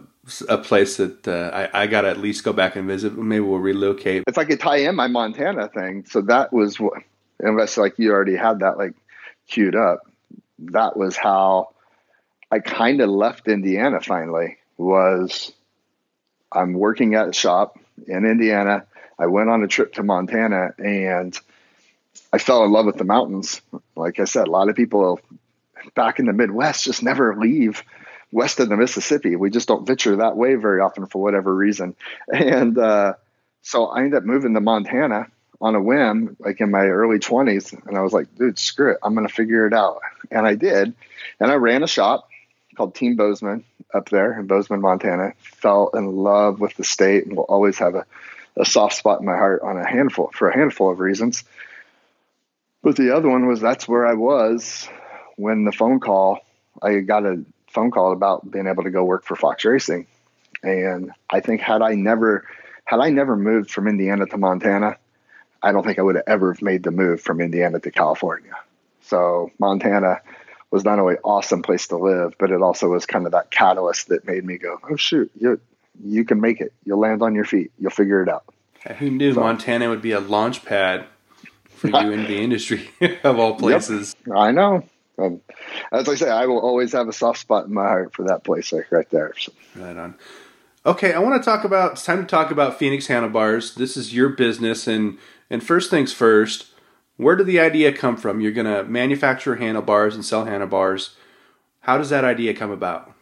a 0.49 0.59
place 0.59 0.97
that 0.97 1.29
uh, 1.29 1.69
I, 1.73 1.83
I 1.83 1.87
got 1.87 2.03
to 2.03 2.09
at 2.09 2.19
least 2.19 2.43
go 2.43 2.55
back 2.55 2.77
and 2.77 2.89
visit. 2.89 3.17
Maybe 3.19 3.41
we'll 3.41 3.59
relocate. 3.59 4.25
If 4.27 4.39
I 4.39 4.45
could 4.45 4.61
tie 4.61 4.79
in 4.79 4.97
my 4.97 5.09
Montana 5.09 5.69
thing, 5.69 6.07
so 6.07 6.23
that 6.23 6.53
was 6.53 6.81
what, 6.81 7.03
unless 7.39 7.77
like 7.77 7.99
you 7.99 8.13
already 8.13 8.37
had 8.37 8.61
that 8.61 8.79
like 8.79 8.95
queued 9.47 9.77
up, 9.77 10.01
that 10.59 10.97
was 10.97 11.17
how 11.17 11.75
I 12.51 12.61
kind 12.61 13.01
of 13.01 13.11
left 13.11 13.47
Indiana 13.47 14.01
finally. 14.01 14.57
Was 14.79 15.53
I'm 16.57 16.73
working 16.73 17.15
at 17.15 17.29
a 17.29 17.33
shop 17.33 17.79
in 18.07 18.25
Indiana. 18.25 18.87
I 19.19 19.27
went 19.27 19.51
on 19.51 19.63
a 19.63 19.69
trip 19.69 19.95
to 19.95 20.03
Montana 20.03 20.75
and 20.79 21.39
I 22.33 22.39
fell 22.39 22.65
in 22.65 22.73
love 22.73 22.87
with 22.87 22.97
the 22.97 23.05
mountains. 23.05 23.61
Like 23.95 24.21
I 24.21 24.25
said, 24.25 24.49
a 24.49 24.51
lot 24.51 24.69
of 24.69 24.77
people 24.77 25.21
back 25.95 26.19
in 26.19 26.27
the 26.27 26.33
Midwest 26.33 26.85
just 26.85 27.03
never 27.03 27.37
leave 27.37 27.83
west 28.33 28.61
of 28.61 28.69
the 28.69 28.77
Mississippi. 28.77 29.37
We 29.37 29.51
just 29.51 29.69
don't 29.69 29.87
venture 29.87 30.17
that 30.17 30.37
way 30.37 30.55
very 30.57 30.81
often 30.81 31.07
for 31.07 31.23
whatever 31.23 31.55
reason. 31.55 31.95
And 32.33 32.77
uh, 32.79 33.15
so 33.63 33.87
I 33.87 34.01
ended 34.01 34.15
up 34.15 34.25
moving 34.25 34.55
to 34.55 34.61
Montana 34.61 35.29
on 35.61 35.75
a 35.75 35.83
whim, 35.83 36.37
like 36.39 36.61
in 36.61 36.71
my 36.71 36.87
early 36.87 37.19
20s. 37.19 37.73
And 37.87 37.97
I 37.97 38.03
was 38.03 38.13
like, 38.13 38.35
dude, 38.37 38.59
screw 38.59 38.93
it. 38.93 38.99
I'm 39.03 39.15
going 39.15 39.27
to 39.27 39.33
figure 39.33 39.67
it 39.67 39.73
out. 39.73 40.01
And 40.31 40.47
I 40.47 40.55
did. 40.55 40.93
And 41.41 41.51
I 41.51 41.55
ran 41.55 41.83
a 41.83 41.89
shop 41.89 42.29
called 42.77 42.95
Team 42.95 43.17
Bozeman 43.17 43.65
up 43.93 44.09
there 44.09 44.39
in 44.39 44.47
Bozeman, 44.47 44.81
Montana. 44.81 45.33
Fell 45.39 45.91
in 45.95 46.17
love 46.17 46.61
with 46.61 46.75
the 46.77 46.85
state 46.85 47.27
and 47.27 47.37
will 47.37 47.45
always 47.45 47.79
have 47.79 47.95
a, 47.95 48.07
a 48.57 48.65
soft 48.65 48.95
spot 48.95 49.21
in 49.21 49.27
my 49.27 49.37
heart 49.37 49.63
on 49.63 49.79
a 49.79 49.89
handful 49.89 50.31
for 50.33 50.49
a 50.49 50.57
handful 50.57 50.91
of 50.91 51.01
reasons. 51.01 51.45
But 52.83 52.97
the 52.97 53.17
other 53.17 53.29
one 53.29 53.47
was 53.47 53.61
that's 53.61 53.89
where 53.89 54.07
I 54.07 54.15
was 54.15 54.89
when 55.37 55.65
the 55.65 55.73
phone 55.73 56.01
call 56.01 56.41
I 56.83 57.01
got 57.01 57.25
a 57.25 57.45
phone 57.69 57.91
call 57.91 58.13
about 58.13 58.51
being 58.51 58.67
able 58.67 58.85
to 58.85 58.91
go 58.91 59.05
work 59.05 59.25
for 59.25 59.37
Fox 59.37 59.65
Racing. 59.65 60.07
And 60.63 61.13
I 61.29 61.41
think 61.41 61.61
had 61.61 61.83
I 61.83 61.95
never 61.95 62.47
had 62.85 63.01
I 63.01 63.11
never 63.11 63.37
moved 63.37 63.71
from 63.71 63.89
Indiana 63.89 64.27
to 64.27 64.39
Montana, 64.39 64.97
I 65.63 65.73
don't 65.73 65.85
think 65.85 65.99
I 65.99 66.03
would 66.03 66.17
have 66.17 66.25
ever 66.27 66.57
made 66.61 66.83
the 66.83 66.91
move 66.91 67.21
from 67.21 67.41
Indiana 67.41 67.81
to 67.81 67.91
California. 67.91 68.55
So 69.03 69.51
Montana 69.59 70.21
was 70.71 70.85
not 70.85 70.99
only 70.99 71.17
awesome 71.25 71.63
place 71.63 71.89
to 71.89 71.97
live, 71.97 72.35
but 72.39 72.51
it 72.51 72.63
also 72.63 72.89
was 72.89 73.07
kind 73.07 73.27
of 73.27 73.33
that 73.33 73.51
catalyst 73.51 74.09
that 74.09 74.27
made 74.27 74.45
me 74.45 74.59
go, 74.59 74.79
"Oh 74.91 74.97
shoot, 74.97 75.31
you 75.39 75.61
you 76.03 76.25
can 76.25 76.41
make 76.41 76.61
it. 76.61 76.73
You'll 76.85 76.99
land 76.99 77.23
on 77.23 77.35
your 77.35 77.45
feet. 77.45 77.73
You'll 77.79 77.91
figure 77.91 78.23
it 78.23 78.29
out." 78.29 78.45
Who 78.99 79.11
knew 79.11 79.35
so, 79.35 79.41
Montana 79.41 79.89
would 79.89 80.03
be 80.03 80.13
a 80.13 80.21
launch 80.21 80.65
pad 80.65 81.07
for 81.69 81.89
you 81.89 82.13
in 82.13 82.25
the 82.25 82.37
industry 82.43 82.91
of 83.25 83.39
all 83.39 83.55
places? 83.55 84.15
Yep, 84.27 84.37
I 84.37 84.51
know. 84.53 84.85
Um, 85.19 85.41
as 85.93 86.09
I 86.09 86.15
say, 86.15 86.29
I 86.29 86.47
will 86.47 86.61
always 86.61 86.93
have 86.93 87.09
a 87.09 87.13
soft 87.13 87.41
spot 87.41 87.67
in 87.67 87.73
my 87.73 87.85
heart 87.85 88.15
for 88.15 88.25
that 88.25 88.45
place, 88.45 88.73
like 88.73 88.91
right 88.93 89.09
there. 89.11 89.33
So. 89.39 89.53
Right 89.75 89.97
on. 89.97 90.15
Okay, 90.85 91.13
I 91.15 91.19
want 91.19 91.43
to 91.43 91.45
talk 91.45 91.65
about. 91.65 91.93
It's 91.93 92.05
time 92.05 92.21
to 92.21 92.27
talk 92.27 92.51
about 92.51 92.79
Phoenix 92.79 93.07
Handlebars. 93.07 93.75
This 93.75 93.97
is 93.97 94.15
your 94.15 94.29
business, 94.29 94.87
and 94.87 95.19
and 95.51 95.65
first 95.65 95.91
things 95.91 96.13
first. 96.13 96.67
Where 97.17 97.37
did 97.37 97.47
the 97.47 97.61
idea 97.61 97.93
come 97.93 98.17
from? 98.17 98.41
You're 98.41 98.53
going 98.53 98.67
to 98.67 98.85
manufacture 98.85 99.57
handlebars 99.57 100.15
and 100.15 100.25
sell 100.25 100.45
handlebars. 100.45 101.17
How 101.81 101.99
does 101.99 102.11
that 102.11 102.25
idea 102.25 102.53
come 102.55 102.71
about? 102.71 103.13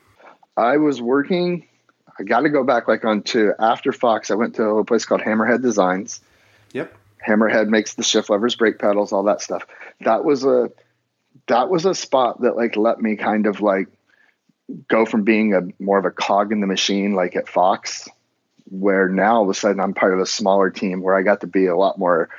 I 0.57 0.79
was 0.79 1.01
working. 1.01 1.67
I 2.19 2.23
got 2.23 2.41
to 2.41 2.49
go 2.49 2.65
back 2.65 2.89
like 2.89 3.05
on 3.05 3.23
to 3.25 3.53
after 3.59 3.93
Fox. 3.93 4.31
I 4.31 4.35
went 4.35 4.57
to 4.57 4.65
a 4.65 4.85
place 4.85 5.05
called 5.05 5.21
Hammerhead 5.21 5.63
Designs. 5.63 6.21
Yep. 6.73 6.95
Hammerhead 7.27 7.69
makes 7.69 7.95
the 7.95 8.03
shift 8.03 8.31
levers, 8.31 8.55
brake 8.55 8.79
pedals, 8.79 9.13
all 9.13 9.25
that 9.25 9.41
stuff. 9.41 9.67
That 10.01 10.25
was 10.25 10.45
a 10.45 10.71
that 11.47 11.69
was 11.69 11.85
a 11.85 11.95
spot 11.95 12.43
that 12.43 12.57
like 12.57 12.77
let 12.77 13.01
me 13.01 13.17
kind 13.17 13.47
of 13.47 13.61
like 13.61 13.89
go 14.89 15.05
from 15.05 15.25
being 15.25 15.55
a 15.55 15.63
more 15.83 15.99
of 15.99 16.05
a 16.05 16.11
cog 16.11 16.53
in 16.53 16.61
the 16.61 16.67
machine 16.67 17.15
like 17.15 17.37
at 17.37 17.49
Fox 17.49 18.09
where 18.71 19.09
now 19.09 19.37
all 19.37 19.43
of 19.43 19.49
a 19.49 19.55
sudden 19.55 19.81
I'm 19.81 19.95
part 19.95 20.15
of 20.15 20.21
a 20.21 20.27
smaller 20.27 20.71
team 20.71 21.03
where 21.03 21.15
I 21.15 21.23
got 21.23 21.43
to 21.43 21.47
be 21.47 21.67
a 21.67 21.77
lot 21.77 21.99
more, 21.99 22.31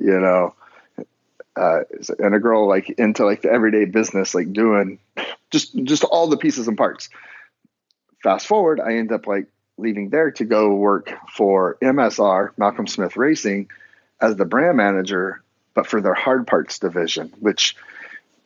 you 0.00 0.18
know, 0.18 0.54
uh, 1.58 1.80
integral 2.22 2.68
like 2.68 2.90
into 2.90 3.24
like 3.24 3.42
the 3.42 3.50
everyday 3.50 3.84
business, 3.84 4.34
like 4.34 4.52
doing 4.52 4.98
just 5.50 5.74
just 5.84 6.04
all 6.04 6.28
the 6.28 6.36
pieces 6.36 6.68
and 6.68 6.76
parts. 6.76 7.08
Fast 8.22 8.46
forward, 8.46 8.80
I 8.80 8.94
end 8.94 9.12
up 9.12 9.26
like 9.26 9.46
leaving 9.76 10.10
there 10.10 10.30
to 10.32 10.44
go 10.44 10.74
work 10.74 11.12
for 11.32 11.76
MSR, 11.80 12.50
Malcolm 12.56 12.86
Smith 12.86 13.16
Racing, 13.16 13.70
as 14.20 14.36
the 14.36 14.44
brand 14.44 14.76
manager, 14.76 15.42
but 15.74 15.86
for 15.86 16.00
their 16.00 16.14
hard 16.14 16.46
parts 16.46 16.78
division, 16.78 17.32
which 17.38 17.76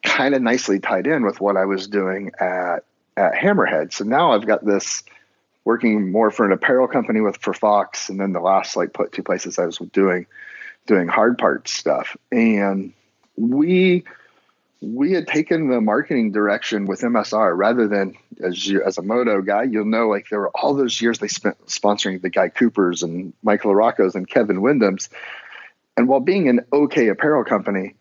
kind 0.02 0.34
of 0.34 0.42
nicely 0.42 0.80
tied 0.80 1.06
in 1.06 1.24
with 1.24 1.40
what 1.40 1.56
I 1.56 1.64
was 1.64 1.86
doing 1.86 2.32
at 2.38 2.84
at 3.16 3.34
Hammerhead. 3.34 3.92
So 3.92 4.04
now 4.04 4.32
I've 4.32 4.46
got 4.46 4.64
this 4.64 5.02
working 5.64 6.10
more 6.10 6.30
for 6.30 6.44
an 6.44 6.52
apparel 6.52 6.88
company 6.88 7.20
with 7.20 7.36
for 7.38 7.54
Fox, 7.54 8.08
and 8.08 8.20
then 8.20 8.32
the 8.32 8.40
last 8.40 8.76
like 8.76 8.92
put 8.92 9.12
two 9.12 9.22
places 9.22 9.58
I 9.58 9.66
was 9.66 9.78
doing 9.78 10.26
doing 10.86 11.08
hard 11.08 11.38
parts 11.38 11.72
stuff, 11.72 12.16
and 12.30 12.92
we 13.36 14.04
we 14.82 15.12
had 15.12 15.28
taken 15.28 15.68
the 15.68 15.80
marketing 15.80 16.32
direction 16.32 16.86
with 16.86 17.02
MSR 17.02 17.56
rather 17.56 17.86
than 17.86 18.16
as 18.42 18.66
you 18.66 18.82
as 18.82 18.98
a 18.98 19.02
moto 19.02 19.40
guy, 19.40 19.62
you'll 19.62 19.84
know 19.84 20.08
like 20.08 20.28
there 20.28 20.40
were 20.40 20.50
all 20.54 20.74
those 20.74 21.00
years 21.00 21.20
they 21.20 21.28
spent 21.28 21.66
sponsoring 21.66 22.20
the 22.20 22.30
Guy 22.30 22.48
Coopers 22.48 23.02
and 23.02 23.32
Michael 23.42 23.72
LaRocco's 23.72 24.16
and 24.16 24.28
Kevin 24.28 24.60
Windham's. 24.60 25.08
And 25.96 26.08
while 26.08 26.20
being 26.20 26.48
an 26.48 26.66
okay 26.72 27.08
apparel 27.08 27.44
company, 27.44 27.94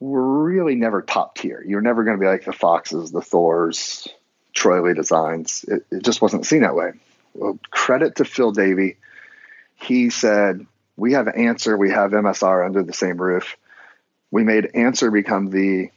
we're 0.00 0.20
really 0.20 0.74
never 0.74 1.02
top 1.02 1.36
tier. 1.36 1.62
You're 1.66 1.82
never 1.82 2.04
going 2.04 2.16
to 2.16 2.20
be 2.20 2.26
like 2.26 2.44
the 2.44 2.52
Foxes, 2.52 3.12
the 3.12 3.22
Thors, 3.22 4.08
Troy 4.52 4.82
Lee 4.82 4.94
Designs. 4.94 5.64
It, 5.68 5.86
it 5.90 6.02
just 6.02 6.20
wasn't 6.20 6.46
seen 6.46 6.62
that 6.62 6.74
way. 6.74 6.92
Well, 7.34 7.58
credit 7.70 8.16
to 8.16 8.24
Phil 8.24 8.50
Davey. 8.50 8.96
He 9.76 10.10
said, 10.10 10.66
We 10.96 11.12
have 11.12 11.28
an 11.28 11.36
answer. 11.36 11.76
We 11.76 11.90
have 11.90 12.10
MSR 12.10 12.64
under 12.64 12.82
the 12.82 12.92
same 12.92 13.18
roof. 13.18 13.56
We 14.30 14.44
made 14.44 14.70
Answer 14.74 15.10
become 15.10 15.50
the 15.50 15.90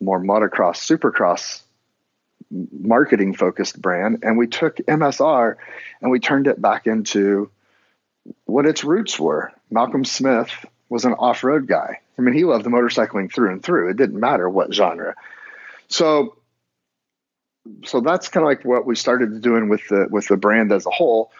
more 0.00 0.20
motocross, 0.20 0.76
supercross 0.76 1.62
marketing 2.50 3.34
focused 3.34 3.80
brand. 3.80 4.20
And 4.22 4.38
we 4.38 4.46
took 4.46 4.76
MSR 4.76 5.56
and 6.00 6.10
we 6.10 6.20
turned 6.20 6.46
it 6.46 6.60
back 6.60 6.86
into 6.86 7.50
what 8.44 8.66
its 8.66 8.84
roots 8.84 9.18
were. 9.18 9.52
Malcolm 9.70 10.04
Smith 10.04 10.50
was 10.88 11.04
an 11.04 11.14
off 11.14 11.44
road 11.44 11.66
guy. 11.66 12.00
I 12.18 12.22
mean, 12.22 12.34
he 12.34 12.44
loved 12.44 12.64
the 12.64 12.70
motorcycling 12.70 13.32
through 13.32 13.52
and 13.52 13.62
through. 13.62 13.90
It 13.90 13.96
didn't 13.96 14.18
matter 14.18 14.48
what 14.48 14.72
genre. 14.72 15.14
So, 15.88 16.36
so 17.84 18.00
that's 18.00 18.28
kind 18.28 18.44
of 18.44 18.48
like 18.48 18.64
what 18.64 18.86
we 18.86 18.96
started 18.96 19.40
doing 19.42 19.68
with 19.68 19.88
the 19.88 20.06
with 20.10 20.28
the 20.28 20.36
brand 20.36 20.72
as 20.72 20.86
a 20.86 20.90
whole. 20.90 21.32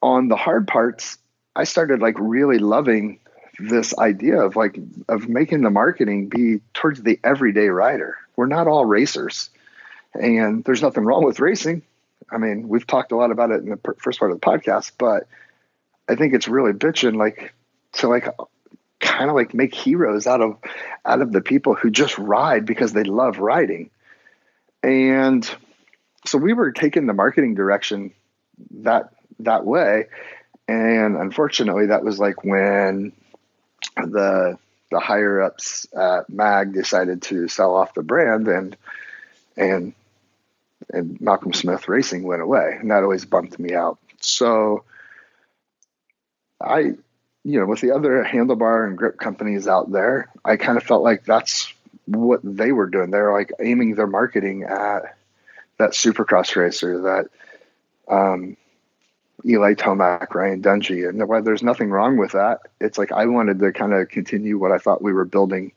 On 0.00 0.28
the 0.28 0.36
hard 0.36 0.66
parts, 0.66 1.18
I 1.54 1.64
started 1.64 2.00
like 2.00 2.16
really 2.18 2.58
loving 2.58 3.20
this 3.58 3.96
idea 3.98 4.40
of 4.40 4.56
like 4.56 4.78
of 5.08 5.28
making 5.28 5.62
the 5.62 5.70
marketing 5.70 6.28
be 6.28 6.60
towards 6.74 7.02
the 7.02 7.18
everyday 7.24 7.68
rider. 7.68 8.16
We're 8.36 8.46
not 8.46 8.68
all 8.68 8.84
racers, 8.84 9.50
and 10.14 10.64
there's 10.64 10.82
nothing 10.82 11.04
wrong 11.04 11.24
with 11.24 11.40
racing. 11.40 11.82
I 12.30 12.38
mean, 12.38 12.68
we've 12.68 12.86
talked 12.86 13.12
a 13.12 13.16
lot 13.16 13.30
about 13.30 13.50
it 13.50 13.62
in 13.62 13.70
the 13.70 13.94
first 13.98 14.18
part 14.18 14.30
of 14.30 14.40
the 14.40 14.46
podcast, 14.46 14.92
but 14.98 15.26
I 16.08 16.14
think 16.14 16.34
it's 16.34 16.48
really 16.48 16.72
bitching 16.72 17.16
like 17.16 17.52
to 17.94 18.08
like 18.08 18.28
kind 19.00 19.30
of 19.30 19.36
like 19.36 19.54
make 19.54 19.74
heroes 19.74 20.26
out 20.26 20.40
of 20.40 20.58
out 21.04 21.22
of 21.22 21.32
the 21.32 21.40
people 21.40 21.74
who 21.74 21.90
just 21.90 22.18
ride 22.18 22.64
because 22.64 22.92
they 22.92 23.04
love 23.04 23.38
riding. 23.38 23.90
And 24.82 25.48
so 26.26 26.38
we 26.38 26.52
were 26.52 26.72
taking 26.72 27.06
the 27.06 27.14
marketing 27.14 27.54
direction 27.54 28.12
that 28.82 29.10
that 29.40 29.64
way. 29.64 30.06
And 30.66 31.16
unfortunately, 31.16 31.86
that 31.86 32.04
was 32.04 32.18
like 32.18 32.44
when 32.44 33.12
the 34.06 34.58
the 34.90 35.00
higher 35.00 35.42
ups 35.42 35.86
at 35.94 36.30
Mag 36.30 36.72
decided 36.72 37.22
to 37.22 37.48
sell 37.48 37.74
off 37.74 37.94
the 37.94 38.02
brand 38.02 38.48
and 38.48 38.76
and 39.56 39.92
and 40.90 41.20
Malcolm 41.20 41.52
Smith 41.52 41.88
Racing 41.88 42.22
went 42.22 42.42
away, 42.42 42.76
and 42.80 42.90
that 42.90 43.02
always 43.02 43.24
bumped 43.24 43.58
me 43.58 43.74
out. 43.74 43.98
So 44.20 44.84
I, 46.60 46.78
you 47.44 47.60
know, 47.60 47.66
with 47.66 47.80
the 47.80 47.92
other 47.92 48.24
handlebar 48.24 48.86
and 48.86 48.96
grip 48.96 49.18
companies 49.18 49.68
out 49.68 49.90
there, 49.90 50.28
I 50.44 50.56
kind 50.56 50.78
of 50.78 50.84
felt 50.84 51.02
like 51.02 51.24
that's 51.24 51.72
what 52.06 52.40
they 52.42 52.72
were 52.72 52.86
doing. 52.86 53.10
They're 53.10 53.32
like 53.32 53.52
aiming 53.60 53.94
their 53.94 54.06
marketing 54.06 54.64
at 54.64 55.16
that 55.78 55.90
supercross 55.90 56.56
racer, 56.56 57.02
that 57.02 57.26
um, 58.08 58.56
Eli 59.46 59.74
Tomac, 59.74 60.34
Ryan 60.34 60.62
Dungey, 60.62 61.08
and 61.08 61.26
while 61.28 61.42
there's 61.42 61.62
nothing 61.62 61.90
wrong 61.90 62.16
with 62.16 62.32
that, 62.32 62.60
it's 62.80 62.98
like 62.98 63.12
I 63.12 63.26
wanted 63.26 63.60
to 63.60 63.72
kind 63.72 63.92
of 63.92 64.08
continue 64.08 64.58
what 64.58 64.72
I 64.72 64.78
thought 64.78 65.02
we 65.02 65.12
were 65.12 65.24
building 65.24 65.72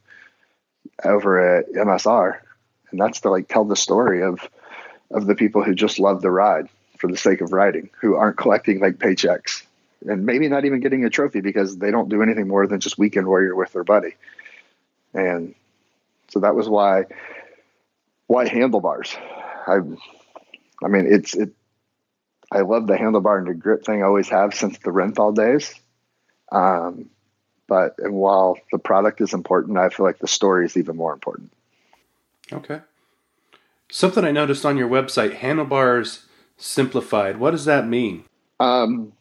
over 1.03 1.57
at 1.57 1.71
MSR, 1.71 2.39
and 2.91 2.99
that's 2.99 3.21
to 3.21 3.29
like 3.29 3.47
tell 3.47 3.65
the 3.65 3.75
story 3.75 4.23
of 4.23 4.39
of 5.11 5.25
the 5.25 5.35
people 5.35 5.63
who 5.63 5.75
just 5.75 5.99
love 5.99 6.21
the 6.21 6.31
ride 6.31 6.69
for 6.97 7.11
the 7.11 7.17
sake 7.17 7.41
of 7.41 7.51
riding, 7.51 7.89
who 7.99 8.15
aren't 8.15 8.37
collecting 8.37 8.79
like 8.79 8.97
paychecks 8.97 9.63
and 10.07 10.25
maybe 10.25 10.47
not 10.47 10.65
even 10.65 10.79
getting 10.79 11.05
a 11.05 11.09
trophy 11.09 11.41
because 11.41 11.77
they 11.77 11.91
don't 11.91 12.09
do 12.09 12.21
anything 12.21 12.47
more 12.47 12.65
than 12.67 12.79
just 12.79 12.97
weekend 12.97 13.27
warrior 13.27 13.55
with 13.55 13.71
their 13.73 13.83
buddy. 13.83 14.15
And 15.13 15.53
so 16.29 16.39
that 16.39 16.55
was 16.55 16.67
why 16.67 17.05
why 18.27 18.47
handlebars. 18.47 19.15
I 19.67 19.79
I 20.83 20.87
mean 20.87 21.05
it's 21.07 21.35
it 21.35 21.53
I 22.51 22.61
love 22.61 22.87
the 22.87 22.95
handlebar 22.95 23.37
and 23.37 23.47
the 23.47 23.53
grip 23.53 23.85
thing 23.85 24.03
I 24.03 24.05
always 24.05 24.29
have 24.29 24.53
since 24.53 24.77
the 24.79 24.91
Renthal 24.91 25.33
days. 25.33 25.73
Um, 26.51 27.09
but 27.67 27.95
and 27.99 28.13
while 28.13 28.57
the 28.71 28.79
product 28.79 29.21
is 29.21 29.33
important, 29.33 29.77
I 29.77 29.89
feel 29.89 30.05
like 30.05 30.19
the 30.19 30.27
story 30.27 30.65
is 30.65 30.75
even 30.75 30.97
more 30.97 31.13
important. 31.13 31.53
Okay. 32.51 32.81
Something 33.89 34.25
I 34.25 34.31
noticed 34.31 34.65
on 34.65 34.77
your 34.77 34.89
website, 34.89 35.35
handlebars 35.35 36.25
simplified. 36.57 37.37
What 37.37 37.51
does 37.51 37.65
that 37.65 37.87
mean? 37.87 38.25
Um, 38.59 39.13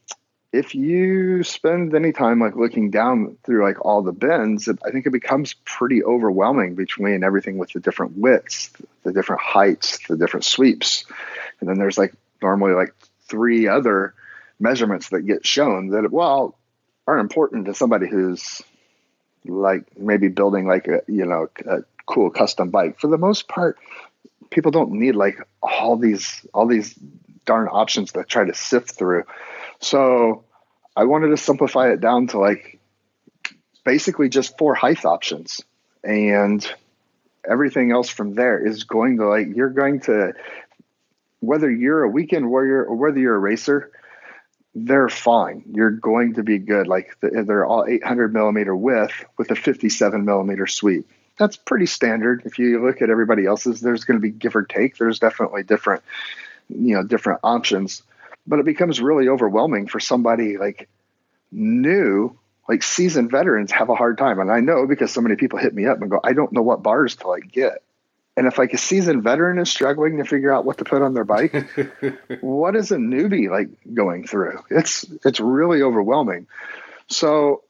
if 0.52 0.74
you 0.74 1.44
spend 1.44 1.94
any 1.94 2.12
time 2.12 2.40
like 2.40 2.56
looking 2.56 2.90
down 2.90 3.36
through 3.44 3.62
like 3.62 3.84
all 3.84 4.02
the 4.02 4.12
bins, 4.12 4.68
I 4.68 4.90
think 4.90 5.06
it 5.06 5.10
becomes 5.10 5.54
pretty 5.64 6.02
overwhelming 6.02 6.74
between 6.74 7.22
everything 7.22 7.56
with 7.56 7.72
the 7.72 7.80
different 7.80 8.18
widths, 8.18 8.70
the 9.04 9.12
different 9.12 9.42
heights, 9.42 10.00
the 10.08 10.16
different 10.16 10.44
sweeps, 10.44 11.04
and 11.60 11.68
then 11.68 11.78
there's 11.78 11.98
like 11.98 12.12
normally 12.42 12.72
like 12.72 12.92
three 13.30 13.68
other 13.68 14.14
measurements 14.58 15.08
that 15.10 15.22
get 15.22 15.46
shown 15.46 15.88
that 15.88 16.10
well 16.10 16.58
are 17.06 17.18
important 17.18 17.66
to 17.66 17.74
somebody 17.74 18.08
who's 18.08 18.62
like 19.44 19.98
maybe 19.98 20.28
building 20.28 20.66
like 20.66 20.86
a 20.86 21.00
you 21.06 21.24
know 21.24 21.48
a 21.66 21.78
cool 22.06 22.30
custom 22.30 22.70
bike. 22.70 23.00
For 23.00 23.06
the 23.06 23.18
most 23.18 23.48
part, 23.48 23.78
people 24.50 24.70
don't 24.70 24.92
need 24.92 25.16
like 25.16 25.38
all 25.62 25.96
these 25.96 26.44
all 26.52 26.66
these 26.66 26.94
darn 27.46 27.68
options 27.68 28.12
to 28.12 28.24
try 28.24 28.44
to 28.44 28.54
sift 28.54 28.92
through. 28.92 29.24
So 29.80 30.44
I 30.94 31.04
wanted 31.04 31.28
to 31.28 31.36
simplify 31.36 31.90
it 31.90 32.00
down 32.00 32.28
to 32.28 32.38
like 32.38 32.78
basically 33.84 34.28
just 34.28 34.58
four 34.58 34.74
height 34.74 35.04
options 35.04 35.62
and 36.04 36.66
everything 37.48 37.90
else 37.90 38.08
from 38.10 38.34
there 38.34 38.64
is 38.64 38.84
going 38.84 39.16
to 39.16 39.26
like 39.26 39.48
you're 39.54 39.70
going 39.70 40.00
to 40.00 40.34
whether 41.40 41.70
you're 41.70 42.02
a 42.02 42.08
weekend 42.08 42.48
warrior 42.48 42.84
or 42.84 42.96
whether 42.96 43.18
you're 43.18 43.34
a 43.34 43.38
racer 43.38 43.90
they're 44.74 45.08
fine. 45.08 45.64
You're 45.72 45.90
going 45.90 46.34
to 46.34 46.42
be 46.42 46.58
good. 46.58 46.86
Like 46.86 47.16
they're 47.20 47.66
all 47.66 47.86
800 47.86 48.32
millimeter 48.32 48.74
width 48.74 49.24
with 49.36 49.50
a 49.50 49.56
57 49.56 50.24
millimeter 50.24 50.66
sweep. 50.66 51.08
That's 51.38 51.56
pretty 51.56 51.86
standard. 51.86 52.42
If 52.44 52.58
you 52.58 52.84
look 52.84 53.02
at 53.02 53.10
everybody 53.10 53.46
else's 53.46 53.80
there's 53.80 54.04
going 54.04 54.18
to 54.18 54.22
be 54.22 54.30
give 54.30 54.54
or 54.54 54.62
take. 54.62 54.96
There's 54.96 55.18
definitely 55.18 55.62
different 55.62 56.02
you 56.68 56.94
know 56.94 57.02
different 57.02 57.40
options. 57.42 58.02
But 58.46 58.60
it 58.60 58.64
becomes 58.64 59.00
really 59.00 59.28
overwhelming 59.28 59.86
for 59.86 60.00
somebody 60.00 60.56
like 60.56 60.88
new 61.50 62.36
like 62.68 62.84
seasoned 62.84 63.30
veterans 63.30 63.72
have 63.72 63.88
a 63.88 63.96
hard 63.96 64.18
time. 64.18 64.38
And 64.38 64.52
i 64.52 64.60
know 64.60 64.86
because 64.86 65.12
so 65.12 65.20
many 65.20 65.34
people 65.34 65.58
hit 65.58 65.74
me 65.74 65.86
up 65.86 66.00
and 66.00 66.10
go 66.10 66.20
i 66.22 66.32
don't 66.32 66.52
know 66.52 66.62
what 66.62 66.82
bars 66.82 67.16
to 67.16 67.28
like 67.28 67.50
get 67.50 67.82
and 68.40 68.48
if 68.48 68.56
like 68.56 68.72
a 68.72 68.78
seasoned 68.78 69.22
veteran 69.22 69.58
is 69.58 69.70
struggling 69.70 70.16
to 70.16 70.24
figure 70.24 70.50
out 70.50 70.64
what 70.64 70.78
to 70.78 70.84
put 70.84 71.02
on 71.02 71.12
their 71.12 71.24
bike 71.24 71.52
what 72.40 72.74
is 72.74 72.90
a 72.90 72.96
newbie 72.96 73.50
like 73.50 73.68
going 73.92 74.26
through 74.26 74.58
it's 74.70 75.04
it's 75.26 75.40
really 75.40 75.82
overwhelming 75.82 76.46
so 77.06 77.62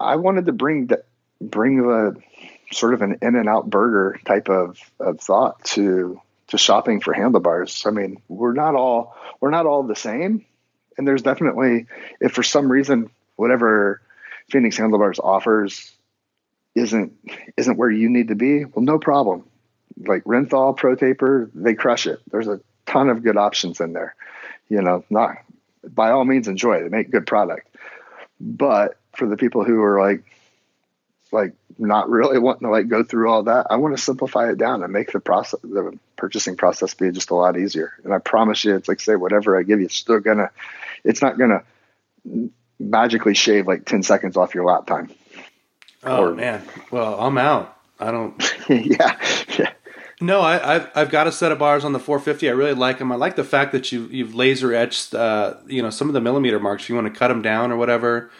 i 0.00 0.16
wanted 0.16 0.46
to 0.46 0.52
bring 0.52 0.86
the 0.88 1.04
bring 1.40 1.76
the 1.82 2.16
sort 2.72 2.94
of 2.94 3.02
an 3.02 3.18
In-N-Out 3.22 3.70
Burger 3.70 4.18
type 4.24 4.48
of, 4.48 4.80
of 4.98 5.20
thought 5.20 5.62
to 5.66 6.20
to 6.48 6.58
shopping 6.58 7.00
for 7.00 7.12
handlebars. 7.12 7.84
I 7.86 7.90
mean, 7.90 8.22
we're 8.28 8.54
not 8.54 8.74
all 8.74 9.16
we're 9.40 9.50
not 9.50 9.66
all 9.66 9.82
the 9.84 9.94
same, 9.94 10.44
and 10.98 11.06
there's 11.06 11.22
definitely 11.22 11.86
if 12.20 12.32
for 12.32 12.42
some 12.42 12.70
reason 12.70 13.10
whatever 13.36 14.00
Phoenix 14.50 14.76
Handlebars 14.76 15.20
offers 15.20 15.92
isn't 16.74 17.12
isn't 17.56 17.76
where 17.76 17.90
you 17.90 18.08
need 18.08 18.28
to 18.28 18.34
be, 18.34 18.64
well, 18.64 18.84
no 18.84 18.98
problem. 18.98 19.44
Like 19.98 20.24
Renthal, 20.24 20.76
Pro 20.76 20.94
Taper, 20.94 21.50
they 21.54 21.74
crush 21.74 22.06
it. 22.06 22.20
There's 22.30 22.48
a 22.48 22.60
ton 22.84 23.08
of 23.08 23.22
good 23.22 23.36
options 23.36 23.80
in 23.80 23.92
there. 23.92 24.14
You 24.68 24.82
know, 24.82 25.04
not 25.10 25.36
by 25.86 26.10
all 26.10 26.24
means 26.24 26.48
enjoy. 26.48 26.76
It. 26.76 26.82
They 26.84 26.88
make 26.96 27.10
good 27.10 27.26
product, 27.26 27.68
but 28.40 28.96
for 29.14 29.28
the 29.28 29.36
people 29.36 29.64
who 29.64 29.82
are 29.82 30.00
like 30.00 30.24
like 31.32 31.54
not 31.78 32.08
really 32.08 32.38
wanting 32.46 32.66
to 32.66 32.70
like 32.70 32.88
go 32.88 33.02
through 33.02 33.30
all 33.30 33.44
that. 33.44 33.66
I 33.70 33.76
want 33.76 33.96
to 33.96 34.02
simplify 34.02 34.50
it 34.50 34.58
down 34.58 34.82
and 34.82 34.92
make 34.92 35.12
the 35.12 35.20
process, 35.20 35.60
the 35.62 35.98
purchasing 36.16 36.56
process 36.56 36.94
be 36.94 37.10
just 37.10 37.30
a 37.30 37.34
lot 37.34 37.58
easier. 37.58 37.92
And 38.04 38.12
I 38.12 38.18
promise 38.18 38.64
you, 38.64 38.74
it's 38.74 38.88
like 38.88 39.00
say 39.00 39.16
whatever 39.16 39.58
I 39.58 39.62
give 39.62 39.80
you, 39.80 39.86
it's 39.86 39.96
still 39.96 40.20
gonna, 40.20 40.50
it's 41.04 41.22
not 41.22 41.38
gonna 41.38 41.62
magically 42.78 43.34
shave 43.34 43.66
like 43.66 43.84
10 43.84 44.02
seconds 44.02 44.36
off 44.36 44.54
your 44.54 44.64
lap 44.64 44.86
time. 44.86 45.10
Oh 46.02 46.26
or, 46.26 46.34
man. 46.34 46.62
Well, 46.90 47.18
I'm 47.20 47.38
out. 47.38 47.76
I 47.98 48.10
don't. 48.10 48.54
yeah. 48.68 49.18
Yeah. 49.58 49.72
No, 50.20 50.40
I, 50.40 50.58
have 50.58 50.90
I've 50.94 51.10
got 51.10 51.26
a 51.26 51.32
set 51.32 51.52
of 51.52 51.58
bars 51.58 51.84
on 51.84 51.92
the 51.92 51.98
450. 51.98 52.48
I 52.48 52.52
really 52.52 52.72
like 52.72 52.98
them. 52.98 53.12
I 53.12 53.16
like 53.16 53.36
the 53.36 53.44
fact 53.44 53.72
that 53.72 53.92
you 53.92 54.06
you've 54.06 54.34
laser 54.34 54.72
etched, 54.72 55.14
uh, 55.14 55.54
you 55.66 55.82
know, 55.82 55.90
some 55.90 56.08
of 56.08 56.14
the 56.14 56.20
millimeter 56.20 56.58
marks. 56.58 56.84
If 56.84 56.88
you 56.88 56.94
want 56.94 57.12
to 57.12 57.18
cut 57.18 57.28
them 57.28 57.42
down 57.42 57.70
or 57.70 57.76
whatever, 57.76 58.30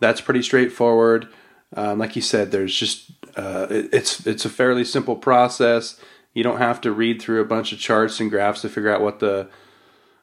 that's 0.00 0.20
pretty 0.20 0.42
straightforward. 0.42 1.28
Um, 1.74 1.98
like 1.98 2.16
you 2.16 2.22
said, 2.22 2.52
there's 2.52 2.74
just 2.74 3.10
uh, 3.36 3.66
it, 3.68 3.90
it's 3.92 4.26
it's 4.26 4.46
a 4.46 4.48
fairly 4.50 4.84
simple 4.84 5.16
process. 5.16 6.00
You 6.32 6.42
don't 6.42 6.58
have 6.58 6.80
to 6.82 6.92
read 6.92 7.20
through 7.20 7.42
a 7.42 7.46
bunch 7.46 7.72
of 7.72 7.78
charts 7.78 8.18
and 8.18 8.30
graphs 8.30 8.62
to 8.62 8.70
figure 8.70 8.90
out 8.90 9.02
what 9.02 9.20
the 9.20 9.48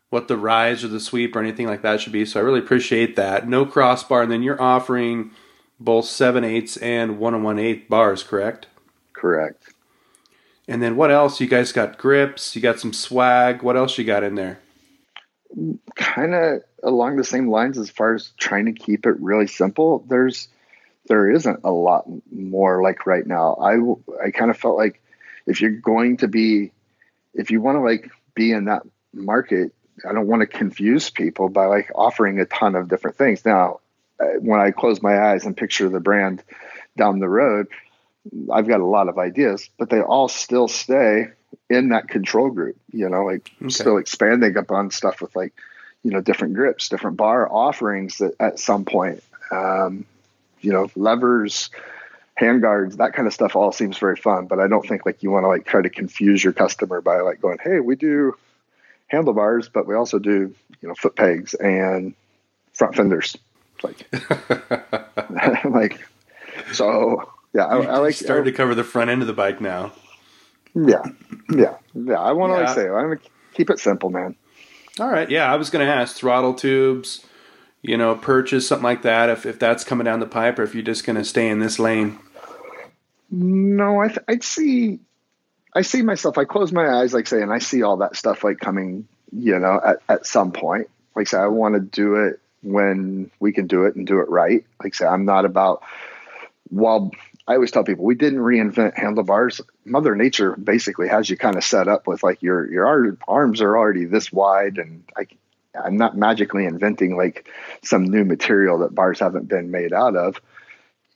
what 0.09 0.27
the 0.27 0.37
rise 0.37 0.83
or 0.83 0.87
the 0.87 0.99
sweep 0.99 1.35
or 1.35 1.39
anything 1.39 1.67
like 1.67 1.83
that 1.83 2.01
should 2.01 2.13
be. 2.13 2.25
So 2.25 2.39
I 2.39 2.43
really 2.43 2.59
appreciate 2.59 3.15
that. 3.17 3.47
No 3.47 3.65
crossbar, 3.67 4.23
and 4.23 4.31
then 4.31 4.41
you're 4.41 4.61
offering 4.61 5.31
both 5.79 6.05
seven 6.05 6.43
eighths 6.43 6.77
and 6.77 7.19
one 7.19 7.35
and 7.35 7.43
one 7.43 7.59
eighth 7.59 7.87
bars, 7.87 8.23
correct? 8.23 8.65
Correct. 9.11 9.72
And 10.67 10.81
then 10.81 10.95
what 10.95 11.11
else? 11.11 11.41
You 11.41 11.47
guys 11.47 11.71
got 11.71 11.97
grips. 11.97 12.55
You 12.55 12.61
got 12.61 12.79
some 12.79 12.93
swag. 12.93 13.63
What 13.63 13.75
else 13.75 13.97
you 13.97 14.03
got 14.03 14.23
in 14.23 14.35
there? 14.35 14.59
Kind 15.95 16.33
of 16.33 16.61
along 16.81 17.17
the 17.17 17.23
same 17.23 17.49
lines 17.49 17.77
as 17.77 17.89
far 17.89 18.13
as 18.13 18.31
trying 18.37 18.65
to 18.65 18.73
keep 18.73 19.05
it 19.05 19.19
really 19.19 19.47
simple. 19.47 20.05
There's 20.07 20.47
there 21.07 21.29
isn't 21.29 21.59
a 21.65 21.71
lot 21.71 22.05
more 22.31 22.81
like 22.81 23.05
right 23.05 23.27
now. 23.27 23.55
I 23.55 23.75
I 24.25 24.31
kind 24.31 24.49
of 24.49 24.57
felt 24.57 24.77
like 24.77 25.01
if 25.45 25.61
you're 25.61 25.71
going 25.71 26.17
to 26.17 26.27
be 26.27 26.71
if 27.33 27.51
you 27.51 27.61
want 27.61 27.77
to 27.77 27.81
like 27.81 28.09
be 28.35 28.51
in 28.51 28.65
that 28.65 28.83
market, 29.13 29.73
I 30.07 30.13
don't 30.13 30.27
want 30.27 30.41
to 30.41 30.47
confuse 30.47 31.09
people 31.09 31.49
by 31.49 31.65
like 31.65 31.91
offering 31.93 32.39
a 32.39 32.45
ton 32.45 32.75
of 32.75 32.87
different 32.87 33.17
things. 33.17 33.45
Now, 33.45 33.79
when 34.39 34.59
I 34.59 34.71
close 34.71 35.01
my 35.01 35.31
eyes 35.31 35.45
and 35.45 35.55
picture 35.55 35.89
the 35.89 35.99
brand 35.99 36.43
down 36.95 37.19
the 37.19 37.29
road, 37.29 37.67
I've 38.51 38.67
got 38.67 38.79
a 38.79 38.85
lot 38.85 39.09
of 39.09 39.17
ideas, 39.17 39.69
but 39.77 39.89
they 39.89 40.01
all 40.01 40.27
still 40.27 40.67
stay 40.67 41.27
in 41.69 41.89
that 41.89 42.07
control 42.07 42.49
group, 42.49 42.77
you 42.91 43.09
know, 43.09 43.23
like 43.23 43.51
okay. 43.61 43.69
still 43.69 43.97
expanding 43.97 44.55
upon 44.57 44.91
stuff 44.91 45.21
with 45.21 45.35
like, 45.35 45.53
you 46.03 46.11
know, 46.11 46.21
different 46.21 46.53
grips, 46.53 46.89
different 46.89 47.17
bar 47.17 47.51
offerings 47.51 48.17
that 48.17 48.35
at 48.39 48.59
some 48.59 48.85
point, 48.85 49.23
um, 49.51 50.05
you 50.61 50.71
know, 50.71 50.89
levers, 50.95 51.69
handguards, 52.39 52.97
that 52.97 53.13
kind 53.13 53.27
of 53.27 53.33
stuff 53.33 53.55
all 53.55 53.71
seems 53.71 53.97
very 53.97 54.15
fun, 54.15 54.47
but 54.47 54.59
I 54.59 54.67
don't 54.67 54.87
think 54.87 55.05
like 55.05 55.21
you 55.21 55.31
want 55.31 55.43
to 55.43 55.49
like 55.49 55.65
try 55.65 55.81
to 55.81 55.89
confuse 55.89 56.43
your 56.43 56.53
customer 56.53 57.01
by 57.01 57.21
like 57.21 57.41
going, 57.41 57.57
Hey, 57.61 57.79
we 57.79 57.95
do 57.95 58.35
handlebars, 59.07 59.69
but 59.69 59.85
we 59.85 59.95
also 59.95 60.19
do, 60.19 60.53
you 60.81 60.87
know, 60.87 60.95
foot 60.95 61.15
pegs 61.15 61.53
and 61.53 62.13
front 62.73 62.95
fenders. 62.95 63.37
Like, 63.83 64.07
like, 65.65 65.99
so 66.71 67.32
yeah, 67.53 67.65
I, 67.65 67.81
I 67.81 67.97
like 67.99 68.15
starting 68.15 68.45
to 68.45 68.51
cover 68.51 68.73
the 68.73 68.83
front 68.83 69.09
end 69.09 69.21
of 69.21 69.27
the 69.27 69.33
bike 69.33 69.61
now. 69.61 69.91
Yeah, 70.75 71.03
yeah, 71.53 71.77
yeah. 71.93 72.19
I 72.19 72.31
want 72.31 72.53
to 72.55 72.61
yeah. 72.61 72.73
say, 72.73 72.81
I'm 72.87 73.09
gonna 73.09 73.19
keep 73.53 73.69
it 73.69 73.79
simple, 73.79 74.09
man. 74.09 74.35
All 74.99 75.09
right, 75.09 75.29
yeah. 75.29 75.51
I 75.51 75.55
was 75.55 75.69
gonna 75.69 75.85
ask 75.85 76.15
throttle 76.15 76.55
tubes, 76.55 77.25
you 77.83 77.95
know, 77.95 78.15
purchase 78.15 78.67
something 78.67 78.83
like 78.83 79.03
that. 79.03 79.29
If 79.29 79.45
if 79.45 79.59
that's 79.59 79.83
coming 79.83 80.05
down 80.05 80.19
the 80.19 80.25
pipe, 80.25 80.57
or 80.57 80.63
if 80.63 80.73
you're 80.73 80.83
just 80.83 81.05
gonna 81.05 81.23
stay 81.23 81.47
in 81.47 81.59
this 81.59 81.77
lane. 81.77 82.17
No, 83.29 84.01
I 84.01 84.07
th- 84.07 84.19
I'd 84.27 84.43
see, 84.43 84.99
I 85.75 85.81
see 85.81 86.01
myself. 86.01 86.37
I 86.37 86.45
close 86.45 86.71
my 86.71 86.87
eyes, 86.87 87.13
like 87.13 87.27
say, 87.27 87.41
and 87.41 87.51
I 87.51 87.59
see 87.59 87.83
all 87.83 87.97
that 87.97 88.15
stuff 88.15 88.43
like 88.43 88.59
coming, 88.59 89.07
you 89.31 89.59
know, 89.59 89.79
at 89.85 89.97
at 90.09 90.25
some 90.25 90.51
point. 90.51 90.89
Like 91.15 91.27
say, 91.27 91.37
I 91.37 91.47
want 91.47 91.75
to 91.75 91.79
do 91.79 92.15
it 92.15 92.39
when 92.63 93.29
we 93.39 93.51
can 93.51 93.67
do 93.67 93.85
it 93.85 93.95
and 93.95 94.07
do 94.07 94.19
it 94.19 94.29
right. 94.29 94.65
Like 94.83 94.95
say, 94.95 95.05
I'm 95.05 95.25
not 95.25 95.45
about 95.45 95.83
while 96.69 97.11
I 97.47 97.55
always 97.55 97.71
tell 97.71 97.83
people 97.83 98.05
we 98.05 98.15
didn't 98.15 98.39
reinvent 98.39 98.97
handlebars. 98.97 99.59
Mother 99.83 100.15
Nature 100.15 100.55
basically 100.55 101.09
has 101.09 101.29
you 101.29 101.37
kind 101.37 101.57
of 101.57 101.63
set 101.63 101.87
up 101.87 102.07
with 102.07 102.23
like 102.23 102.41
your 102.41 102.71
your 102.71 103.17
arms 103.27 103.61
are 103.61 103.77
already 103.77 104.05
this 104.05 104.31
wide, 104.31 104.77
and 104.77 105.03
I, 105.17 105.27
I'm 105.77 105.97
not 105.97 106.17
magically 106.17 106.65
inventing 106.65 107.17
like 107.17 107.49
some 107.83 108.05
new 108.05 108.23
material 108.23 108.79
that 108.79 108.95
bars 108.95 109.19
haven't 109.19 109.49
been 109.49 109.71
made 109.71 109.91
out 109.91 110.15
of. 110.15 110.39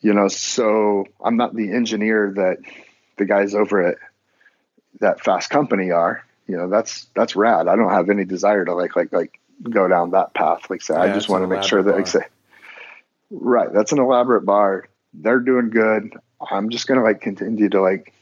You 0.01 0.13
know, 0.13 0.27
so 0.27 1.05
I'm 1.23 1.37
not 1.37 1.55
the 1.55 1.71
engineer 1.71 2.33
that 2.35 2.57
the 3.17 3.25
guys 3.25 3.55
over 3.55 3.81
at 3.87 3.97
that 4.99 5.23
Fasst 5.23 5.49
Company 5.49 5.91
are. 5.91 6.25
You 6.45 6.57
know, 6.57 6.69
that's 6.69 7.07
that's 7.15 7.37
rad. 7.37 7.69
I 7.69 7.77
don't 7.77 7.91
have 7.91 8.09
any 8.09 8.25
desire 8.25 8.65
to 8.65 8.73
like 8.73 8.97
like 8.97 9.13
like 9.13 9.39
go 9.63 9.87
down 9.87 10.11
that 10.11 10.33
path. 10.33 10.69
Like 10.69 10.81
say, 10.81 10.93
yeah, 10.93 11.03
I 11.03 11.13
just 11.13 11.29
want 11.29 11.43
to 11.43 11.47
make 11.47 11.63
sure 11.63 11.81
that 11.81 11.91
bar. 11.91 11.99
like 11.99 12.07
say, 12.07 12.25
right, 13.31 13.71
that's 13.71 13.93
an 13.93 13.99
elaborate 13.99 14.45
bar 14.45 14.89
they're 15.17 15.39
doing 15.39 15.69
good. 15.69 16.13
I'm 16.51 16.69
just 16.69 16.87
going 16.87 16.99
to 16.99 17.03
like 17.03 17.21
continue 17.21 17.69
to 17.69 17.81
like, 17.81 18.13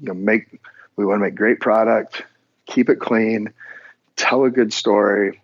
you 0.00 0.08
know, 0.08 0.14
make, 0.14 0.60
we 0.96 1.04
want 1.04 1.20
to 1.20 1.24
make 1.24 1.34
great 1.34 1.60
product, 1.60 2.22
keep 2.66 2.88
it 2.88 3.00
clean, 3.00 3.52
tell 4.16 4.44
a 4.44 4.50
good 4.50 4.72
story, 4.72 5.40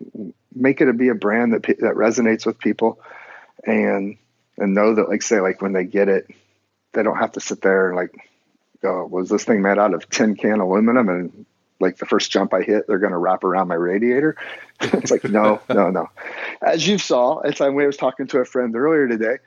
make 0.55 0.81
it 0.81 0.85
to 0.85 0.93
be 0.93 1.09
a 1.09 1.15
brand 1.15 1.53
that, 1.53 1.63
that 1.63 1.95
resonates 1.95 2.45
with 2.45 2.57
people 2.57 2.99
and, 3.65 4.17
and 4.57 4.73
know 4.73 4.95
that 4.95 5.09
like, 5.09 5.21
say, 5.21 5.39
like 5.39 5.61
when 5.61 5.73
they 5.73 5.83
get 5.83 6.07
it, 6.07 6.27
they 6.93 7.03
don't 7.03 7.17
have 7.17 7.33
to 7.33 7.39
sit 7.39 7.61
there 7.61 7.87
and 7.87 7.97
like, 7.97 8.13
go, 8.81 9.05
was 9.05 9.29
this 9.29 9.43
thing 9.43 9.61
made 9.61 9.77
out 9.77 9.93
of 9.93 10.09
tin 10.09 10.35
can 10.35 10.59
aluminum? 10.59 11.09
And 11.09 11.45
like 11.79 11.97
the 11.97 12.05
first 12.05 12.31
jump 12.31 12.53
I 12.53 12.61
hit, 12.61 12.87
they're 12.87 12.99
going 12.99 13.11
to 13.11 13.17
wrap 13.17 13.43
around 13.43 13.67
my 13.67 13.75
radiator. 13.75 14.37
it's 14.81 15.11
like, 15.11 15.23
no, 15.23 15.61
no, 15.69 15.89
no. 15.89 16.09
As 16.61 16.87
you 16.87 16.97
saw, 16.97 17.39
as 17.39 17.61
I 17.61 17.69
was 17.69 17.97
talking 17.97 18.27
to 18.27 18.39
a 18.39 18.45
friend 18.45 18.75
earlier 18.75 19.07
today, 19.07 19.37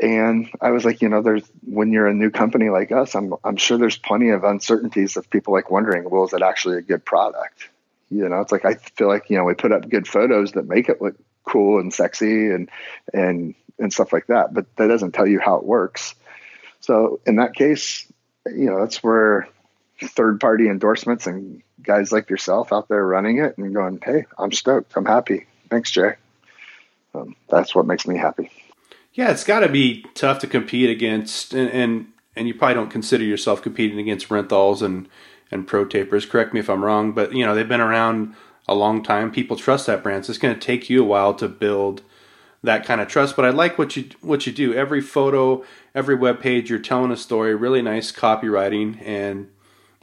and 0.00 0.48
I 0.60 0.70
was 0.70 0.84
like, 0.84 1.02
you 1.02 1.08
know, 1.08 1.22
there's 1.22 1.44
when 1.64 1.92
you're 1.92 2.06
a 2.06 2.14
new 2.14 2.30
company 2.30 2.70
like 2.70 2.92
us, 2.92 3.14
I'm 3.14 3.34
I'm 3.44 3.56
sure 3.56 3.78
there's 3.78 3.98
plenty 3.98 4.30
of 4.30 4.44
uncertainties 4.44 5.16
of 5.16 5.28
people 5.30 5.52
like 5.52 5.70
wondering, 5.70 6.08
well, 6.08 6.24
is 6.24 6.32
it 6.32 6.42
actually 6.42 6.78
a 6.78 6.82
good 6.82 7.04
product? 7.04 7.68
You 8.10 8.28
know, 8.28 8.40
it's 8.40 8.52
like 8.52 8.64
I 8.64 8.74
feel 8.74 9.08
like 9.08 9.30
you 9.30 9.36
know 9.36 9.44
we 9.44 9.54
put 9.54 9.72
up 9.72 9.88
good 9.88 10.06
photos 10.06 10.52
that 10.52 10.66
make 10.66 10.88
it 10.88 11.02
look 11.02 11.16
cool 11.44 11.80
and 11.80 11.92
sexy 11.92 12.50
and 12.50 12.70
and 13.12 13.54
and 13.78 13.92
stuff 13.92 14.12
like 14.12 14.26
that, 14.28 14.54
but 14.54 14.74
that 14.76 14.86
doesn't 14.86 15.12
tell 15.12 15.26
you 15.26 15.40
how 15.40 15.56
it 15.56 15.64
works. 15.64 16.14
So 16.80 17.20
in 17.26 17.36
that 17.36 17.54
case, 17.54 18.06
you 18.46 18.66
know, 18.66 18.80
that's 18.80 19.02
where 19.02 19.48
third 20.00 20.40
party 20.40 20.68
endorsements 20.68 21.26
and 21.26 21.62
guys 21.82 22.12
like 22.12 22.30
yourself 22.30 22.72
out 22.72 22.88
there 22.88 23.04
running 23.04 23.38
it 23.38 23.58
and 23.58 23.74
going, 23.74 24.00
hey, 24.04 24.24
I'm 24.38 24.52
stoked, 24.52 24.92
I'm 24.96 25.04
happy. 25.04 25.46
Thanks, 25.70 25.90
Jay. 25.90 26.14
Um, 27.14 27.36
that's 27.48 27.74
what 27.74 27.86
makes 27.86 28.06
me 28.06 28.16
happy. 28.16 28.50
Yeah, 29.14 29.30
it's 29.30 29.44
got 29.44 29.60
to 29.60 29.68
be 29.68 30.04
tough 30.14 30.38
to 30.40 30.46
compete 30.46 30.88
against, 30.88 31.52
and, 31.52 31.70
and, 31.70 32.06
and 32.34 32.48
you 32.48 32.54
probably 32.54 32.74
don't 32.74 32.90
consider 32.90 33.24
yourself 33.24 33.60
competing 33.62 33.98
against 33.98 34.28
Renthals 34.28 34.82
and 34.82 35.08
and 35.52 35.66
Pro 35.66 35.84
Tapers. 35.84 36.26
Correct 36.26 36.54
me 36.54 36.60
if 36.60 36.70
I'm 36.70 36.84
wrong, 36.84 37.12
but 37.12 37.32
you 37.34 37.44
know 37.44 37.54
they've 37.54 37.68
been 37.68 37.80
around 37.80 38.34
a 38.66 38.74
long 38.74 39.02
time. 39.02 39.30
People 39.30 39.56
trust 39.56 39.86
that 39.86 40.02
brand, 40.02 40.24
so 40.24 40.30
it's 40.30 40.38
going 40.38 40.54
to 40.54 40.60
take 40.60 40.88
you 40.88 41.02
a 41.02 41.06
while 41.06 41.34
to 41.34 41.46
build 41.46 42.02
that 42.62 42.84
kind 42.84 43.00
of 43.00 43.08
trust. 43.08 43.36
But 43.36 43.44
I 43.44 43.50
like 43.50 43.78
what 43.78 43.96
you 43.96 44.08
what 44.22 44.46
you 44.46 44.52
do. 44.52 44.74
Every 44.74 45.00
photo, 45.00 45.62
every 45.94 46.14
web 46.14 46.40
page, 46.40 46.70
you're 46.70 46.78
telling 46.78 47.12
a 47.12 47.16
story. 47.16 47.54
Really 47.54 47.82
nice 47.82 48.10
copywriting, 48.10 49.00
and 49.06 49.50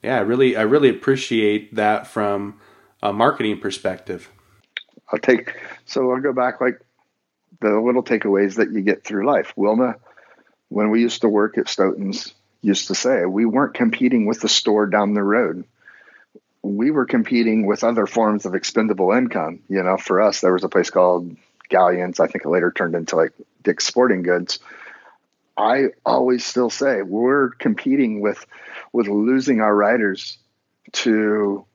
yeah, 0.03 0.17
I 0.17 0.21
really 0.21 0.55
I 0.55 0.61
really 0.61 0.89
appreciate 0.89 1.75
that 1.75 2.07
from 2.07 2.59
a 3.01 3.11
marketing 3.11 3.59
perspective. 3.59 4.29
I'll 5.11 5.19
take 5.19 5.57
so 5.85 6.11
I'll 6.11 6.21
go 6.21 6.31
back 6.31 6.61
like 6.61 6.79
the 7.61 7.79
little 7.79 8.03
takeaways 8.03 8.55
that 8.55 8.71
you 8.71 8.81
get 8.81 9.03
through 9.03 9.25
life. 9.25 9.53
Wilma, 9.55 9.95
when 10.69 10.89
we 10.89 11.01
used 11.01 11.21
to 11.21 11.29
work 11.29 11.57
at 11.57 11.69
Stoughton's, 11.69 12.33
used 12.61 12.87
to 12.87 12.95
say 12.95 13.25
we 13.25 13.45
weren't 13.45 13.73
competing 13.73 14.25
with 14.25 14.41
the 14.41 14.49
store 14.49 14.85
down 14.85 15.13
the 15.13 15.23
road. 15.23 15.63
We 16.61 16.91
were 16.91 17.05
competing 17.05 17.65
with 17.65 17.83
other 17.83 18.05
forms 18.05 18.45
of 18.45 18.53
expendable 18.53 19.11
income. 19.11 19.61
You 19.69 19.83
know, 19.83 19.97
for 19.97 20.21
us, 20.21 20.41
there 20.41 20.53
was 20.53 20.63
a 20.63 20.69
place 20.69 20.89
called 20.89 21.35
Galyan's. 21.69 22.19
I 22.19 22.27
think 22.27 22.43
it 22.43 22.49
later 22.49 22.71
turned 22.71 22.95
into 22.95 23.15
like 23.15 23.31
Dick's 23.63 23.85
Sporting 23.85 24.23
Goods. 24.23 24.59
I 25.57 25.87
always 26.05 26.45
still 26.45 26.69
say 26.69 27.01
we're 27.01 27.49
competing 27.49 28.21
with 28.21 28.45
with 28.93 29.07
losing 29.07 29.61
our 29.61 29.75
riders 29.75 30.37
to 30.91 31.65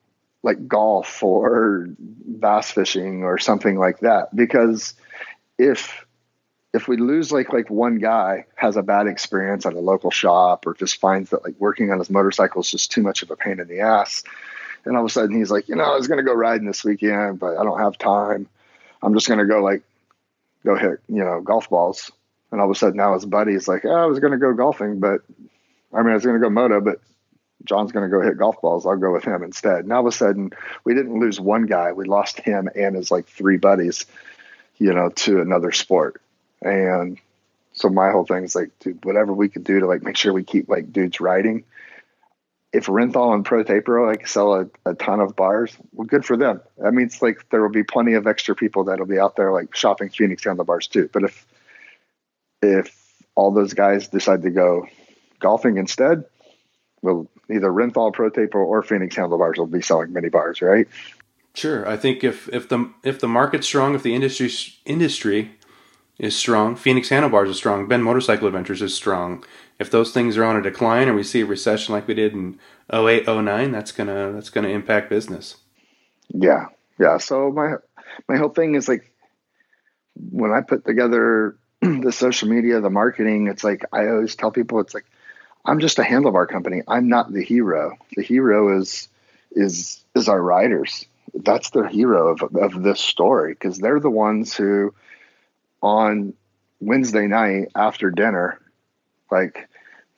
like 0.42 0.68
golf 0.68 1.23
or 1.23 1.88
bass 1.99 2.70
fishing 2.70 3.25
or 3.25 3.38
something 3.38 3.79
like 3.79 4.01
that 4.01 4.35
because 4.35 4.94
if 5.59 6.05
if 6.73 6.88
we 6.88 6.97
lose 6.97 7.31
like 7.31 7.53
like 7.53 7.71
one 7.71 7.99
guy 7.99 8.47
has 8.57 8.77
a 8.77 8.83
bad 8.83 9.07
experience 9.07 9.64
at 9.64 9.75
a 9.75 9.81
local 9.81 10.11
shop 10.11 10.67
or 10.67 10.75
just 10.75 11.01
finds 11.01 11.31
that 11.31 11.45
like 11.45 11.55
working 11.59 11.90
on 11.93 11.99
his 11.99 12.11
motorcycle 12.11 12.61
is 12.61 12.71
just 12.71 12.90
too 12.90 13.03
much 13.03 13.23
of 13.23 13.31
a 13.31 13.37
pain 13.37 13.61
in 13.61 13.69
the 13.69 13.81
ass 13.81 14.25
and 14.85 14.97
all 14.97 15.05
of 15.05 15.09
a 15.09 15.12
sudden 15.12 15.37
he's 15.37 15.51
like 15.51 15.69
you 15.69 15.77
know 15.77 15.85
i 15.85 15.95
was 15.95 16.09
going 16.09 16.19
to 16.19 16.25
go 16.25 16.35
riding 16.35 16.67
this 16.67 16.85
weekend 16.85 17.38
but 17.38 17.57
i 17.57 17.62
don't 17.62 17.81
have 17.81 17.97
time. 17.97 18.49
I'm 19.03 19.14
just 19.14 19.29
going 19.29 19.38
to 19.38 19.47
go 19.47 19.62
like 19.62 19.83
go 20.64 20.77
hit 20.77 21.01
you 21.09 21.23
know 21.23 21.40
golf 21.40 21.69
balls. 21.71 22.11
And 22.51 22.61
all 22.61 22.71
of 22.71 22.77
a 22.77 22.79
sudden 22.79 22.97
now 22.97 23.14
his 23.14 23.25
buddy's 23.25 23.69
like 23.69 23.85
oh, 23.85 23.95
i 23.95 24.07
was 24.07 24.19
going 24.19 24.33
to 24.33 24.38
go 24.38 24.53
golfing 24.53 24.99
but 24.99 25.23
i 25.93 26.03
mean 26.03 26.11
i 26.11 26.14
was 26.14 26.25
going 26.25 26.40
to 26.40 26.43
go 26.43 26.51
moto 26.51 26.81
but 26.81 27.01
john's 27.64 27.93
going 27.93 28.09
to 28.09 28.14
go 28.14 28.23
hit 28.23 28.38
golf 28.38 28.61
balls. 28.61 28.87
I'll 28.87 28.97
go 28.97 29.12
with 29.12 29.25
him 29.25 29.43
instead. 29.43 29.85
And 29.85 29.93
all 29.93 30.01
of 30.01 30.07
a 30.07 30.17
sudden 30.17 30.51
we 30.85 30.95
didn't 30.95 31.19
lose 31.19 31.40
one 31.40 31.67
guy. 31.67 31.93
We 31.93 32.05
lost 32.05 32.40
him 32.40 32.69
and 32.75 32.95
his 32.95 33.11
like 33.11 33.27
three 33.27 33.57
buddies 33.57 34.07
you 34.79 34.93
know, 34.93 35.11
to 35.11 35.41
another 35.41 35.73
sport. 35.73 36.21
And 36.63 37.19
so 37.73 37.89
my 37.89 38.11
whole 38.11 38.25
thing 38.25 38.45
is 38.45 38.55
like, 38.55 38.71
dude, 38.81 39.05
whatever 39.05 39.33
we 39.33 39.49
could 39.49 39.65
do 39.65 39.81
to 39.81 39.87
like 39.87 40.03
make 40.03 40.17
sure 40.17 40.33
we 40.33 40.45
keep 40.45 40.69
like 40.69 40.93
dudes 40.93 41.21
riding. 41.21 41.65
If 42.73 42.87
Renthal 42.87 43.35
and 43.35 43.45
Pro 43.45 43.63
Taper 43.63 44.05
like 44.07 44.27
sell 44.27 44.55
a, 44.55 44.67
a 44.85 44.95
ton 44.95 45.21
of 45.21 45.37
bars, 45.37 45.77
well, 45.93 46.07
good 46.07 46.25
for 46.25 46.37
them. 46.37 46.61
That 46.79 46.93
means 46.93 47.23
like 47.23 47.49
there 47.51 47.63
will 47.63 47.71
be 47.71 47.85
plenty 47.85 48.15
of 48.15 48.27
extra 48.27 48.55
people 48.55 48.85
that'll 48.85 49.07
be 49.07 49.19
out 49.19 49.37
there 49.37 49.53
like 49.53 49.77
shopping 49.77 50.09
Phoenix 50.09 50.45
handlebars 50.45 50.89
too. 50.89 51.09
But 51.13 51.25
if 51.25 51.47
if 52.63 52.97
all 53.35 53.53
those 53.53 53.75
guys 53.75 54.09
decide 54.09 54.43
to 54.43 54.51
go 54.51 54.87
golfing 55.39 55.77
instead, 55.77 56.25
well, 57.03 57.29
either 57.51 57.69
Renthal, 57.69 58.13
Pro 58.13 58.31
Taper, 58.31 58.63
or 58.63 58.83
Phoenix 58.83 59.15
handlebars 59.15 59.59
will 59.59 59.67
be 59.67 59.83
selling 59.83 60.13
mini 60.13 60.31
bars, 60.31 60.63
right? 60.63 60.89
Sure, 61.55 61.88
I 61.88 61.97
think 61.97 62.25
if 62.25 62.49
if 62.53 62.69
the 62.69 62.90
if 63.03 63.21
the 63.21 63.29
market's 63.29 63.67
strong, 63.67 63.95
if 63.95 64.03
the 64.03 64.14
industry 64.14 64.51
industry 64.85 65.57
is 66.19 66.37
strong, 66.37 66.77
Phoenix 66.77 67.09
Handlebars 67.09 67.49
is 67.49 67.57
strong, 67.57 67.87
Bend 67.87 68.05
Motorcycle 68.05 68.49
Adventures 68.49 68.83
is 68.83 68.95
strong. 68.95 69.45
If 69.79 69.90
those 69.90 70.12
things 70.12 70.37
are 70.37 70.45
on 70.45 70.57
a 70.57 70.62
decline, 70.62 71.09
or 71.09 71.14
we 71.14 71.23
see 71.23 71.40
a 71.40 71.47
recession 71.47 71.95
like 71.95 72.07
we 72.07 72.14
did 72.14 72.33
in 72.33 72.59
08, 72.93 73.27
09, 73.27 73.73
that's 73.73 73.93
gonna 73.93 74.33
that's 74.33 74.51
gonna 74.51 74.69
impact 74.69 75.11
business. 75.11 75.57
Yeah, 76.29 76.67
yeah. 76.99 77.19
So 77.19 77.51
my 77.51 77.75
my 78.29 78.37
whole 78.37 78.51
thing 78.51 78.75
is 78.75 78.88
like 78.88 79.12
when 80.31 80.53
I 80.53 80.61
put 80.61 80.85
together 80.85 81.57
the 81.81 82.12
social 82.12 82.49
media, 82.49 82.81
the 82.81 82.90
marketing. 82.90 83.49
It's 83.49 83.64
like 83.64 83.85
I 83.93 84.09
always 84.09 84.37
tell 84.37 84.51
people, 84.51 84.81
it's 84.81 84.95
like 84.95 85.07
I'm 85.64 85.81
just 85.81 85.99
a 85.99 86.03
handlebar 86.03 86.49
company. 86.49 86.83
I'm 86.87 87.09
not 87.09 87.33
the 87.33 87.43
hero. 87.43 87.97
The 88.17 88.23
hero 88.23 88.79
is 88.81 89.09
is 89.53 90.05
is 90.14 90.29
our 90.29 90.40
riders. 90.40 91.07
That's 91.33 91.71
the 91.71 91.89
hero 91.89 92.33
of 92.33 92.57
of 92.57 92.83
this 92.83 93.01
story 93.01 93.55
because 93.55 93.79
they're 93.79 94.01
the 94.01 94.11
ones 94.11 94.55
who 94.55 94.95
on 95.83 96.35
Wednesday 96.81 97.27
night 97.27 97.69
after 97.75 98.11
dinner, 98.11 98.61
like 99.31 99.69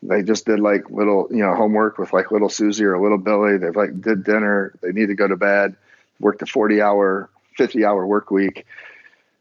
they 0.03 0.23
just 0.23 0.47
did 0.47 0.61
like 0.61 0.91
little 0.91 1.29
you 1.31 1.39
know 1.39 1.55
homework 1.55 1.99
with 1.99 2.13
like 2.13 2.31
little 2.31 2.49
Susie 2.49 2.85
or 2.85 3.01
little 3.01 3.19
Billy. 3.19 3.59
They've 3.59 3.77
like 3.77 4.01
did 4.01 4.25
dinner. 4.25 4.75
They 4.83 4.93
need 4.93 5.07
to 5.07 5.15
go 5.15 5.29
to 5.29 5.37
bed. 5.37 5.77
Worked 6.19 6.43
a 6.43 6.47
forty 6.47 6.81
hour, 6.81 7.31
fifty 7.57 7.85
hour 7.85 8.07
work 8.07 8.31
week 8.31 8.67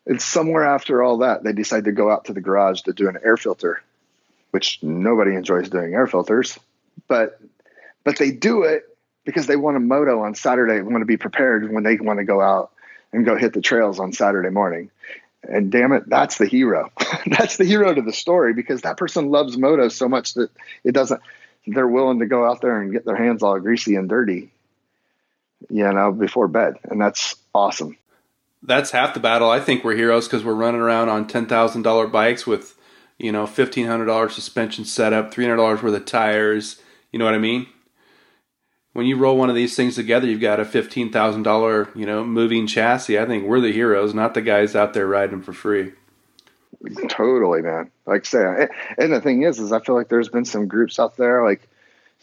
and 0.05 0.21
somewhere 0.21 0.63
after 0.63 1.01
all 1.01 1.19
that, 1.19 1.43
they 1.43 1.53
decide 1.53 1.85
to 1.85 1.91
go 1.91 2.11
out 2.11 2.25
to 2.25 2.33
the 2.33 2.41
garage 2.41 2.81
to 2.81 2.93
do 2.93 3.09
an 3.09 3.17
air 3.23 3.37
filter, 3.37 3.81
which 4.51 4.79
nobody 4.83 5.35
enjoys 5.35 5.69
doing 5.69 5.93
air 5.93 6.07
filters, 6.07 6.59
but 7.07 7.39
but 8.03 8.17
they 8.17 8.31
do 8.31 8.63
it 8.63 8.94
because 9.25 9.47
they 9.47 9.55
want 9.55 9.77
a 9.77 9.79
moto 9.79 10.21
on 10.21 10.35
Saturday, 10.35 10.81
want 10.81 11.01
to 11.01 11.05
be 11.05 11.17
prepared 11.17 11.71
when 11.71 11.83
they 11.83 11.97
want 11.97 12.19
to 12.19 12.25
go 12.25 12.41
out 12.41 12.71
and 13.11 13.25
go 13.25 13.35
hit 13.35 13.53
the 13.53 13.61
trails 13.61 13.99
on 13.99 14.13
Saturday 14.13 14.49
morning. 14.49 14.91
And 15.43 15.71
damn 15.71 15.91
it, 15.91 16.03
that's 16.07 16.37
the 16.37 16.47
hero. 16.47 16.91
that's 17.27 17.57
the 17.57 17.65
hero 17.65 17.93
to 17.93 18.01
the 18.01 18.13
story 18.13 18.53
because 18.53 18.81
that 18.81 18.97
person 18.97 19.29
loves 19.29 19.57
moto 19.57 19.89
so 19.89 20.07
much 20.07 20.33
that 20.35 20.49
it 20.83 20.93
doesn't 20.93 21.21
they're 21.67 21.87
willing 21.87 22.19
to 22.19 22.27
go 22.27 22.47
out 22.47 22.61
there 22.61 22.79
and 22.79 22.91
get 22.91 23.05
their 23.05 23.15
hands 23.15 23.41
all 23.41 23.59
greasy 23.59 23.95
and 23.95 24.07
dirty, 24.07 24.51
you 25.67 25.91
know, 25.91 26.11
before 26.11 26.47
bed. 26.47 26.75
And 26.83 27.01
that's 27.01 27.35
awesome 27.55 27.97
that's 28.65 28.91
half 28.91 29.13
the 29.13 29.19
battle. 29.19 29.49
I 29.49 29.59
think 29.59 29.83
we're 29.83 29.95
heroes 29.95 30.27
because 30.27 30.43
we're 30.43 30.53
running 30.53 30.81
around 30.81 31.09
on 31.09 31.27
ten 31.27 31.45
thousand 31.45 31.83
dollar 31.83 32.07
bikes 32.07 32.47
with, 32.47 32.75
you 33.17 33.31
know, 33.31 33.45
fifteen 33.45 33.87
hundred 33.87 34.05
dollars 34.05 34.33
suspension 34.33 34.85
setup, 34.85 35.31
three 35.31 35.45
hundred 35.45 35.57
dollars 35.57 35.83
worth 35.83 35.95
of 35.95 36.05
tires. 36.05 36.81
You 37.11 37.19
know 37.19 37.25
what 37.25 37.35
I 37.35 37.39
mean? 37.39 37.67
When 38.95 39.05
you 39.05 39.17
roll 39.17 39.35
one 39.35 39.49
of 39.49 39.57
these 39.57 39.75
things 39.75 39.95
together, 39.95 40.25
you've 40.25 40.39
got 40.39 40.61
a 40.61 40.63
fifteen 40.63 41.11
thousand 41.11 41.43
dollar, 41.43 41.89
you 41.95 42.05
know, 42.05 42.23
moving 42.23 42.65
chassis. 42.65 43.19
I 43.19 43.25
think 43.25 43.43
we're 43.43 43.59
the 43.59 43.73
heroes, 43.73 44.13
not 44.13 44.33
the 44.33 44.41
guys 44.41 44.73
out 44.73 44.93
there 44.93 45.05
riding 45.05 45.41
for 45.41 45.51
free. 45.51 45.91
Totally, 47.09 47.61
man. 47.61 47.91
Like 48.05 48.25
I 48.25 48.29
say, 48.29 48.67
and 48.97 49.11
the 49.11 49.19
thing 49.19 49.43
is, 49.43 49.59
is 49.59 49.73
I 49.73 49.81
feel 49.81 49.95
like 49.95 50.07
there's 50.07 50.29
been 50.29 50.45
some 50.45 50.69
groups 50.69 50.97
out 50.97 51.17
there, 51.17 51.43
like 51.43 51.67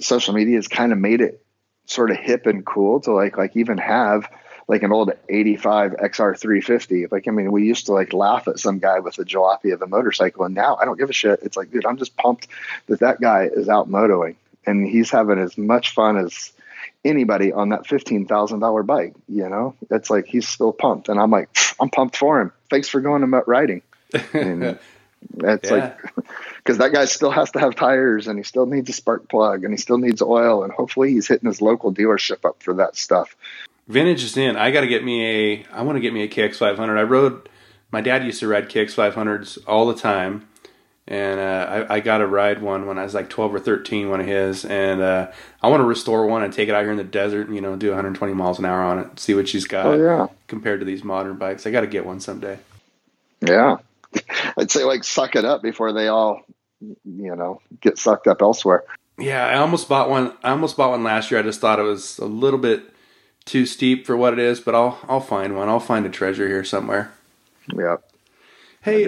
social 0.00 0.32
media 0.32 0.56
has 0.56 0.66
kind 0.66 0.92
of 0.92 0.98
made 0.98 1.20
it 1.20 1.44
sort 1.84 2.10
of 2.10 2.16
hip 2.16 2.46
and 2.46 2.64
cool 2.64 3.00
to 3.00 3.12
like, 3.12 3.36
like 3.36 3.54
even 3.54 3.76
have 3.76 4.26
like 4.66 4.82
an 4.82 4.92
old 4.92 5.12
85 5.28 5.92
XR 5.92 6.38
350. 6.38 7.08
Like, 7.08 7.28
I 7.28 7.32
mean, 7.32 7.52
we 7.52 7.66
used 7.66 7.84
to 7.86 7.92
like 7.92 8.14
laugh 8.14 8.48
at 8.48 8.58
some 8.58 8.78
guy 8.78 9.00
with 9.00 9.18
a 9.18 9.24
jalopy 9.24 9.74
of 9.74 9.82
a 9.82 9.86
motorcycle. 9.86 10.46
And 10.46 10.54
now 10.54 10.76
I 10.76 10.86
don't 10.86 10.98
give 10.98 11.10
a 11.10 11.12
shit. 11.12 11.40
It's 11.42 11.58
like, 11.58 11.70
dude, 11.70 11.84
I'm 11.84 11.98
just 11.98 12.16
pumped 12.16 12.48
that 12.86 13.00
that 13.00 13.20
guy 13.20 13.50
is 13.52 13.68
out 13.68 13.90
motoing 13.90 14.36
and 14.64 14.88
he's 14.88 15.10
having 15.10 15.38
as 15.38 15.58
much 15.58 15.90
fun 15.90 16.16
as 16.16 16.52
anybody 17.04 17.52
on 17.52 17.70
that 17.70 17.84
$15,000 17.84 18.86
bike. 18.86 19.14
You 19.28 19.48
know, 19.48 19.74
it's 19.90 20.10
like, 20.10 20.26
he's 20.26 20.48
still 20.48 20.72
pumped. 20.72 21.08
And 21.08 21.20
I'm 21.20 21.30
like, 21.30 21.48
I'm 21.80 21.90
pumped 21.90 22.16
for 22.16 22.40
him. 22.40 22.52
Thanks 22.70 22.88
for 22.88 23.00
going 23.00 23.22
to 23.22 23.42
riding. 23.46 23.82
And 24.32 24.62
it's 25.38 25.70
yeah. 25.70 25.74
like, 26.16 26.26
because 26.58 26.78
that 26.78 26.92
guy 26.92 27.06
still 27.06 27.30
has 27.30 27.50
to 27.52 27.60
have 27.60 27.74
tires 27.74 28.28
and 28.28 28.38
he 28.38 28.44
still 28.44 28.66
needs 28.66 28.88
a 28.90 28.92
spark 28.92 29.28
plug 29.28 29.64
and 29.64 29.72
he 29.72 29.78
still 29.78 29.98
needs 29.98 30.22
oil. 30.22 30.64
And 30.64 30.72
hopefully 30.72 31.12
he's 31.12 31.28
hitting 31.28 31.48
his 31.48 31.60
local 31.60 31.92
dealership 31.92 32.48
up 32.48 32.62
for 32.62 32.74
that 32.74 32.96
stuff 32.96 33.36
vintage 33.88 34.24
is 34.24 34.36
in. 34.36 34.56
I 34.56 34.70
got 34.70 34.82
to 34.82 34.86
get 34.86 35.04
me 35.04 35.24
a. 35.24 35.66
I 35.72 35.82
want 35.82 35.96
to 35.96 36.00
get 36.00 36.12
me 36.12 36.22
a 36.22 36.28
KX 36.28 36.56
500. 36.56 36.98
I 36.98 37.02
rode. 37.02 37.48
My 37.90 38.00
dad 38.00 38.24
used 38.24 38.40
to 38.40 38.48
ride 38.48 38.70
KX 38.70 38.94
500s 38.94 39.58
all 39.66 39.86
the 39.86 39.94
time, 39.94 40.48
and 41.08 41.40
uh, 41.40 41.86
I, 41.88 41.96
I 41.96 42.00
got 42.00 42.18
to 42.18 42.26
ride 42.26 42.62
one 42.62 42.86
when 42.86 42.98
I 42.98 43.02
was 43.02 43.14
like 43.14 43.28
12 43.28 43.54
or 43.54 43.58
13. 43.58 44.08
One 44.08 44.20
of 44.20 44.26
his, 44.26 44.64
and 44.64 45.00
uh, 45.00 45.32
I 45.60 45.68
want 45.68 45.80
to 45.80 45.84
restore 45.84 46.26
one 46.26 46.44
and 46.44 46.52
take 46.52 46.68
it 46.68 46.74
out 46.74 46.82
here 46.82 46.92
in 46.92 46.96
the 46.96 47.04
desert. 47.04 47.48
And, 47.48 47.56
you 47.56 47.60
know, 47.60 47.74
do 47.76 47.88
120 47.88 48.34
miles 48.34 48.58
an 48.58 48.64
hour 48.64 48.82
on 48.82 48.98
it. 49.00 49.18
See 49.18 49.34
what 49.34 49.48
she's 49.48 49.64
got. 49.64 49.86
Oh 49.86 49.94
yeah. 49.94 50.28
Compared 50.46 50.80
to 50.80 50.86
these 50.86 51.02
modern 51.02 51.36
bikes, 51.36 51.66
I 51.66 51.70
got 51.70 51.80
to 51.80 51.86
get 51.86 52.06
one 52.06 52.20
someday. 52.20 52.58
Yeah, 53.40 53.78
I'd 54.56 54.70
say 54.70 54.84
like 54.84 55.02
suck 55.02 55.34
it 55.34 55.44
up 55.44 55.62
before 55.62 55.92
they 55.92 56.06
all, 56.06 56.42
you 56.80 57.34
know, 57.34 57.60
get 57.80 57.98
sucked 57.98 58.28
up 58.28 58.40
elsewhere. 58.40 58.84
Yeah, 59.18 59.46
I 59.46 59.56
almost 59.56 59.88
bought 59.88 60.08
one. 60.08 60.32
I 60.44 60.50
almost 60.50 60.76
bought 60.76 60.90
one 60.90 61.02
last 61.02 61.30
year. 61.30 61.40
I 61.40 61.42
just 61.42 61.60
thought 61.60 61.80
it 61.80 61.82
was 61.82 62.18
a 62.18 62.26
little 62.26 62.58
bit 62.58 62.84
too 63.44 63.66
steep 63.66 64.06
for 64.06 64.16
what 64.16 64.32
it 64.32 64.38
is, 64.38 64.60
but 64.60 64.74
I'll 64.74 65.00
I'll 65.08 65.20
find 65.20 65.56
one. 65.56 65.68
I'll 65.68 65.80
find 65.80 66.06
a 66.06 66.10
treasure 66.10 66.46
here 66.46 66.64
somewhere. 66.64 67.12
Yeah. 67.76 67.96
Hey, 68.82 69.04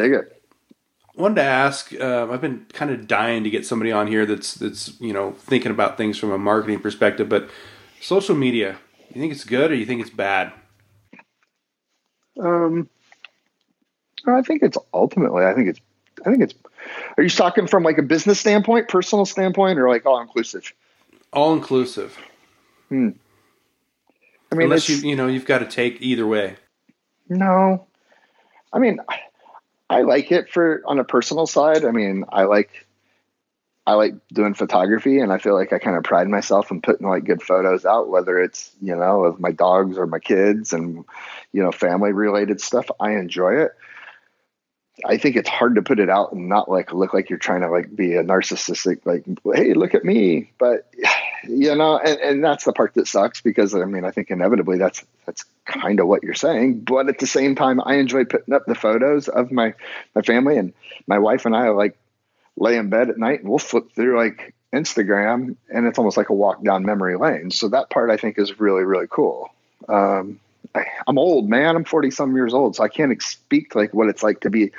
wanted 1.16 1.36
to 1.36 1.42
ask. 1.42 1.92
Uh, 1.92 2.28
I've 2.30 2.40
been 2.40 2.66
kind 2.72 2.90
of 2.90 3.06
dying 3.06 3.44
to 3.44 3.50
get 3.50 3.66
somebody 3.66 3.92
on 3.92 4.06
here 4.06 4.26
that's 4.26 4.54
that's 4.54 5.00
you 5.00 5.12
know 5.12 5.32
thinking 5.32 5.70
about 5.70 5.96
things 5.96 6.18
from 6.18 6.32
a 6.32 6.38
marketing 6.38 6.80
perspective. 6.80 7.28
But 7.28 7.50
social 8.00 8.34
media, 8.34 8.76
you 9.14 9.20
think 9.20 9.32
it's 9.32 9.44
good 9.44 9.70
or 9.70 9.74
you 9.74 9.86
think 9.86 10.00
it's 10.00 10.10
bad? 10.10 10.52
Um, 12.40 12.88
I 14.26 14.42
think 14.42 14.62
it's 14.62 14.78
ultimately. 14.92 15.44
I 15.44 15.54
think 15.54 15.68
it's. 15.68 15.80
I 16.26 16.30
think 16.30 16.42
it's. 16.42 16.54
Are 17.16 17.22
you 17.22 17.30
talking 17.30 17.66
from 17.66 17.82
like 17.82 17.98
a 17.98 18.02
business 18.02 18.40
standpoint, 18.40 18.88
personal 18.88 19.24
standpoint, 19.24 19.78
or 19.78 19.88
like 19.88 20.04
all 20.06 20.20
inclusive? 20.20 20.72
All 21.32 21.52
inclusive. 21.52 22.16
Hmm. 22.88 23.10
I 24.50 24.56
mean, 24.56 24.66
unless 24.66 24.88
you 24.88 24.96
you 25.08 25.16
know 25.16 25.26
you've 25.26 25.46
got 25.46 25.58
to 25.58 25.66
take 25.66 26.00
either 26.00 26.26
way. 26.26 26.56
No, 27.28 27.86
I 28.72 28.78
mean, 28.78 28.98
I 29.94 30.02
like 30.02 30.32
it 30.32 30.50
for 30.50 30.82
on 30.86 30.98
a 30.98 31.04
personal 31.04 31.46
side. 31.46 31.84
I 31.84 31.92
mean, 31.92 32.24
I 32.28 32.44
like 32.44 32.84
I 33.86 33.94
like 33.94 34.14
doing 34.32 34.54
photography, 34.54 35.20
and 35.20 35.32
I 35.32 35.38
feel 35.38 35.54
like 35.54 35.72
I 35.72 35.78
kind 35.78 35.96
of 35.96 36.02
pride 36.02 36.26
myself 36.26 36.72
in 36.72 36.80
putting 36.80 37.06
like 37.06 37.24
good 37.24 37.42
photos 37.42 37.84
out, 37.84 38.08
whether 38.08 38.40
it's 38.40 38.72
you 38.80 38.96
know 38.96 39.24
of 39.24 39.38
my 39.38 39.52
dogs 39.52 39.96
or 39.96 40.08
my 40.08 40.18
kids 40.18 40.72
and 40.72 41.04
you 41.52 41.62
know 41.62 41.70
family 41.70 42.12
related 42.12 42.60
stuff. 42.60 42.90
I 42.98 43.12
enjoy 43.12 43.62
it. 43.62 43.72
I 45.04 45.16
think 45.16 45.36
it's 45.36 45.48
hard 45.48 45.76
to 45.76 45.82
put 45.82 46.00
it 46.00 46.10
out 46.10 46.32
and 46.32 46.48
not 46.48 46.68
like 46.68 46.92
look 46.92 47.14
like 47.14 47.30
you're 47.30 47.38
trying 47.38 47.60
to 47.60 47.70
like 47.70 47.94
be 47.94 48.14
a 48.14 48.24
narcissistic, 48.24 49.06
like, 49.06 49.24
hey, 49.54 49.74
look 49.74 49.94
at 49.94 50.04
me. 50.04 50.50
But 50.58 50.92
you 51.48 51.74
know, 51.74 51.98
and, 51.98 52.20
and 52.20 52.44
that's 52.44 52.64
the 52.64 52.72
part 52.72 52.94
that 52.94 53.06
sucks 53.06 53.40
because 53.40 53.74
I 53.74 53.84
mean, 53.84 54.04
I 54.04 54.10
think 54.10 54.30
inevitably 54.30 54.78
that's 54.78 55.04
that's 55.26 55.44
kind 55.64 56.00
of 56.00 56.06
what 56.06 56.22
you're 56.22 56.34
saying. 56.34 56.80
But 56.80 57.08
at 57.08 57.18
the 57.18 57.26
same 57.26 57.54
time, 57.54 57.80
I 57.84 57.96
enjoy 57.96 58.24
putting 58.24 58.54
up 58.54 58.66
the 58.66 58.74
photos 58.74 59.28
of 59.28 59.50
my 59.50 59.74
my 60.14 60.22
family 60.22 60.56
and 60.58 60.72
my 61.06 61.18
wife 61.18 61.46
and 61.46 61.56
I 61.56 61.70
like 61.70 61.96
lay 62.56 62.76
in 62.76 62.88
bed 62.88 63.10
at 63.10 63.18
night 63.18 63.40
and 63.40 63.48
we'll 63.48 63.58
flip 63.58 63.92
through 63.94 64.16
like 64.16 64.54
Instagram 64.72 65.56
and 65.70 65.86
it's 65.86 65.98
almost 65.98 66.16
like 66.16 66.30
a 66.30 66.34
walk 66.34 66.62
down 66.62 66.84
memory 66.84 67.16
lane. 67.16 67.50
So 67.50 67.68
that 67.68 67.90
part 67.90 68.10
I 68.10 68.16
think 68.16 68.38
is 68.38 68.60
really, 68.60 68.84
really 68.84 69.06
cool. 69.08 69.50
Um, 69.88 70.40
I, 70.74 70.86
am 71.06 71.18
old, 71.18 71.48
man. 71.48 71.76
I'm 71.76 71.84
40 71.84 72.10
some 72.10 72.34
years 72.34 72.54
old, 72.54 72.76
so 72.76 72.84
I 72.84 72.88
can't 72.88 73.20
speak 73.22 73.74
like 73.74 73.94
what 73.94 74.08
it's 74.08 74.22
like 74.22 74.40
to 74.40 74.50
be 74.50 74.72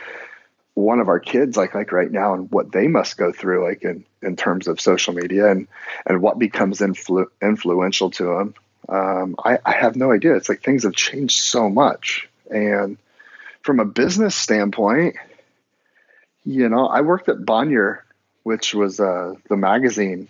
one 0.76 1.00
of 1.00 1.08
our 1.08 1.20
kids 1.20 1.58
like 1.58 1.74
like 1.74 1.92
right 1.92 2.12
now 2.12 2.34
and 2.34 2.52
what 2.52 2.72
they 2.72 2.88
must 2.88 3.18
go 3.18 3.32
through 3.32 3.64
like 3.66 3.82
in 3.84 4.06
in 4.22 4.36
terms 4.36 4.68
of 4.68 4.80
social 4.80 5.14
media 5.14 5.50
and 5.50 5.68
and 6.06 6.22
what 6.22 6.38
becomes 6.38 6.80
influ- 6.80 7.28
influential 7.42 8.12
to 8.12 8.26
them 8.26 8.54
um, 8.88 9.36
I, 9.44 9.58
I 9.66 9.72
have 9.72 9.96
no 9.96 10.12
idea. 10.12 10.36
It's 10.36 10.48
like 10.48 10.62
things 10.62 10.84
have 10.84 10.94
changed 10.94 11.40
so 11.40 11.72
much. 11.72 12.30
And 12.52 13.00
from 13.64 13.80
a 13.80 13.86
business 13.86 14.36
standpoint 14.36 15.16
you 16.48 16.70
know 16.70 16.86
i 16.86 17.02
worked 17.02 17.28
at 17.28 17.44
bonnier 17.44 18.06
which 18.44 18.76
was 18.76 19.00
uh, 19.00 19.34
the 19.50 19.58
magazine 19.58 20.30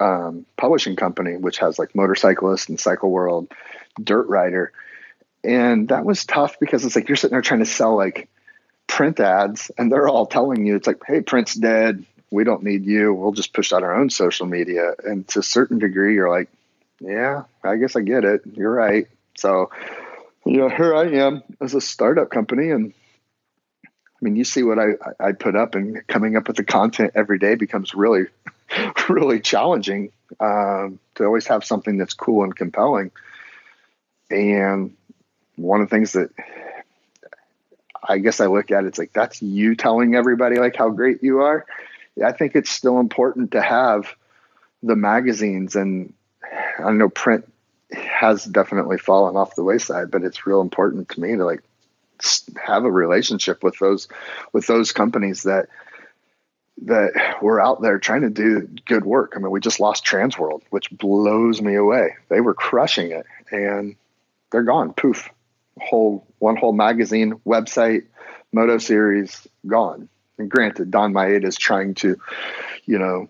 um, 0.00 0.44
publishing 0.56 0.96
company 0.96 1.36
which 1.36 1.58
has 1.58 1.78
like 1.78 1.94
motorcyclist 1.94 2.68
and 2.68 2.80
cycle 2.80 3.10
world 3.10 3.48
dirt 4.02 4.28
rider. 4.28 4.72
And 5.44 5.88
that 5.88 6.04
was 6.04 6.24
tough 6.24 6.58
because 6.58 6.84
it's 6.84 6.96
like 6.96 7.08
you're 7.08 7.16
sitting 7.16 7.34
there 7.34 7.42
trying 7.42 7.60
to 7.60 7.66
sell 7.66 7.96
like 7.96 8.28
print 8.86 9.20
ads 9.20 9.70
and 9.76 9.90
they're 9.90 10.08
all 10.08 10.26
telling 10.26 10.64
you 10.64 10.76
it's 10.76 10.86
like 10.86 11.00
hey 11.06 11.20
print's 11.20 11.54
dead. 11.54 12.04
We 12.30 12.44
don't 12.44 12.62
need 12.62 12.84
you. 12.84 13.14
We'll 13.14 13.32
just 13.32 13.52
push 13.52 13.72
out 13.72 13.82
our 13.82 13.94
own 13.94 14.10
social 14.10 14.46
media. 14.46 14.94
And 15.04 15.26
to 15.28 15.40
a 15.40 15.42
certain 15.42 15.78
degree 15.78 16.14
you're 16.14 16.30
like 16.30 16.48
yeah 17.00 17.42
i 17.62 17.76
guess 17.76 17.96
i 17.96 18.00
get 18.00 18.24
it. 18.24 18.42
You're 18.54 18.72
right. 18.72 19.08
So 19.36 19.70
you 20.44 20.58
know 20.58 20.68
here 20.68 20.94
i 20.94 21.06
am 21.06 21.42
as 21.60 21.74
a 21.74 21.80
startup 21.80 22.30
company 22.30 22.70
and 22.70 22.92
i 23.84 23.90
mean 24.20 24.36
you 24.36 24.44
see 24.44 24.62
what 24.62 24.78
i 24.78 24.90
i 25.18 25.32
put 25.32 25.56
up 25.56 25.74
and 25.74 26.06
coming 26.06 26.36
up 26.36 26.46
with 26.46 26.56
the 26.56 26.62
content 26.62 27.10
every 27.16 27.40
day 27.40 27.56
becomes 27.56 27.94
really 27.94 28.26
really 29.08 29.40
challenging 29.40 30.12
um, 30.40 30.98
to 31.14 31.24
always 31.24 31.46
have 31.46 31.64
something 31.64 31.98
that's 31.98 32.14
cool 32.14 32.44
and 32.44 32.54
compelling. 32.54 33.10
And 34.30 34.96
one 35.56 35.80
of 35.80 35.88
the 35.88 35.94
things 35.94 36.12
that 36.12 36.30
I 38.08 38.18
guess 38.18 38.40
I 38.40 38.46
look 38.46 38.70
at 38.70 38.84
it, 38.84 38.88
it's 38.88 38.98
like 38.98 39.12
that's 39.12 39.42
you 39.42 39.74
telling 39.74 40.14
everybody 40.14 40.56
like 40.56 40.76
how 40.76 40.90
great 40.90 41.22
you 41.22 41.40
are. 41.40 41.66
I 42.24 42.32
think 42.32 42.54
it's 42.54 42.70
still 42.70 43.00
important 43.00 43.52
to 43.52 43.60
have 43.60 44.06
the 44.82 44.96
magazines 44.96 45.76
and 45.76 46.12
I 46.78 46.92
know 46.92 47.08
print 47.08 47.50
has 47.92 48.44
definitely 48.44 48.98
fallen 48.98 49.36
off 49.36 49.54
the 49.54 49.64
wayside, 49.64 50.10
but 50.10 50.22
it's 50.22 50.46
real 50.46 50.60
important 50.60 51.08
to 51.10 51.20
me 51.20 51.36
to 51.36 51.44
like 51.44 51.62
have 52.56 52.84
a 52.84 52.90
relationship 52.90 53.62
with 53.62 53.78
those 53.78 54.08
with 54.52 54.66
those 54.66 54.92
companies 54.92 55.42
that 55.44 55.68
that 56.82 57.38
were 57.40 57.60
out 57.60 57.80
there 57.80 57.98
trying 57.98 58.22
to 58.22 58.30
do 58.30 58.68
good 58.84 59.04
work. 59.04 59.32
I 59.34 59.38
mean, 59.38 59.50
we 59.50 59.60
just 59.60 59.80
lost 59.80 60.04
Transworld, 60.04 60.62
which 60.70 60.90
blows 60.90 61.62
me 61.62 61.74
away. 61.74 62.16
They 62.28 62.40
were 62.40 62.54
crushing 62.54 63.12
it, 63.12 63.26
and 63.50 63.96
they're 64.50 64.62
gone. 64.62 64.92
Poof, 64.92 65.30
whole 65.78 66.26
one 66.38 66.56
whole 66.56 66.72
magazine, 66.72 67.34
website, 67.46 68.04
moto 68.52 68.78
series 68.78 69.46
gone. 69.66 70.08
And 70.38 70.50
granted, 70.50 70.90
Donn 70.90 71.12
Maeda 71.12 71.44
is 71.44 71.56
trying 71.56 71.94
to, 71.96 72.18
you 72.84 72.98
know, 72.98 73.28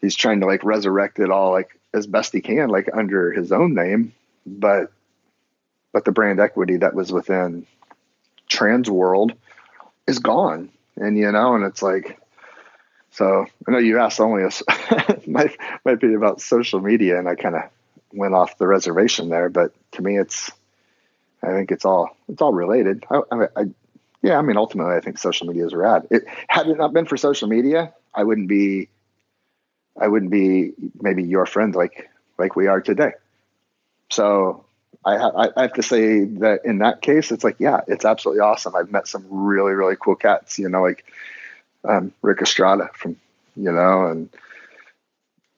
he's 0.00 0.14
trying 0.14 0.40
to 0.40 0.46
like 0.46 0.64
resurrect 0.64 1.18
it 1.18 1.30
all 1.30 1.52
like 1.52 1.78
as 1.92 2.06
best 2.06 2.32
he 2.32 2.40
can, 2.40 2.68
like 2.68 2.88
under 2.92 3.32
his 3.32 3.52
own 3.52 3.74
name, 3.74 4.12
but 4.44 4.92
but 5.92 6.04
the 6.04 6.12
brand 6.12 6.40
equity 6.40 6.76
that 6.76 6.94
was 6.94 7.10
within 7.10 7.66
TransWorld 8.50 9.34
is 10.06 10.18
gone. 10.18 10.70
And 10.96 11.16
you 11.18 11.30
know, 11.32 11.54
and 11.54 11.64
it's 11.64 11.82
like 11.82 12.18
so 13.10 13.46
I 13.66 13.70
know 13.70 13.78
you 13.78 13.98
asked 13.98 14.20
only 14.20 14.44
us 14.44 14.62
might 15.26 15.56
might 15.84 16.00
be 16.00 16.14
about 16.14 16.40
social 16.40 16.80
media 16.80 17.18
and 17.18 17.28
I 17.28 17.34
kind 17.34 17.56
of 17.56 17.62
went 18.12 18.34
off 18.34 18.58
the 18.58 18.66
reservation 18.66 19.28
there, 19.28 19.48
but 19.48 19.72
to 19.92 20.02
me 20.02 20.18
it's 20.18 20.50
I 21.42 21.48
think 21.48 21.70
it's 21.70 21.84
all 21.84 22.16
it's 22.28 22.42
all 22.42 22.52
related. 22.52 23.04
I, 23.10 23.20
I, 23.30 23.44
I 23.56 23.64
yeah, 24.22 24.38
I 24.38 24.42
mean 24.42 24.56
ultimately 24.56 24.94
I 24.94 25.00
think 25.00 25.18
social 25.18 25.46
media 25.46 25.66
is 25.66 25.74
rad. 25.74 26.06
It 26.10 26.24
had 26.48 26.68
it 26.68 26.76
not 26.78 26.92
been 26.92 27.06
for 27.06 27.16
social 27.16 27.48
media, 27.48 27.92
I 28.14 28.24
wouldn't 28.24 28.48
be 28.48 28.88
I 29.98 30.08
wouldn't 30.08 30.30
be 30.30 30.72
maybe 31.00 31.22
your 31.22 31.46
friend 31.46 31.74
like 31.74 32.10
like 32.38 32.56
we 32.56 32.66
are 32.66 32.80
today. 32.80 33.12
So 34.10 34.64
I, 35.04 35.18
ha- 35.18 35.52
I 35.56 35.62
have 35.62 35.74
to 35.74 35.82
say 35.82 36.24
that 36.24 36.64
in 36.64 36.78
that 36.78 37.00
case, 37.00 37.30
it's 37.30 37.44
like, 37.44 37.56
yeah, 37.60 37.80
it's 37.86 38.04
absolutely 38.04 38.40
awesome. 38.40 38.74
I've 38.74 38.90
met 38.90 39.06
some 39.06 39.24
really, 39.30 39.72
really 39.72 39.96
cool 39.96 40.16
cats, 40.16 40.58
you 40.58 40.68
know, 40.68 40.82
like 40.82 41.04
um, 41.84 42.12
Rick 42.22 42.42
Estrada 42.42 42.90
from, 42.92 43.16
you 43.54 43.70
know, 43.70 44.06
and 44.06 44.28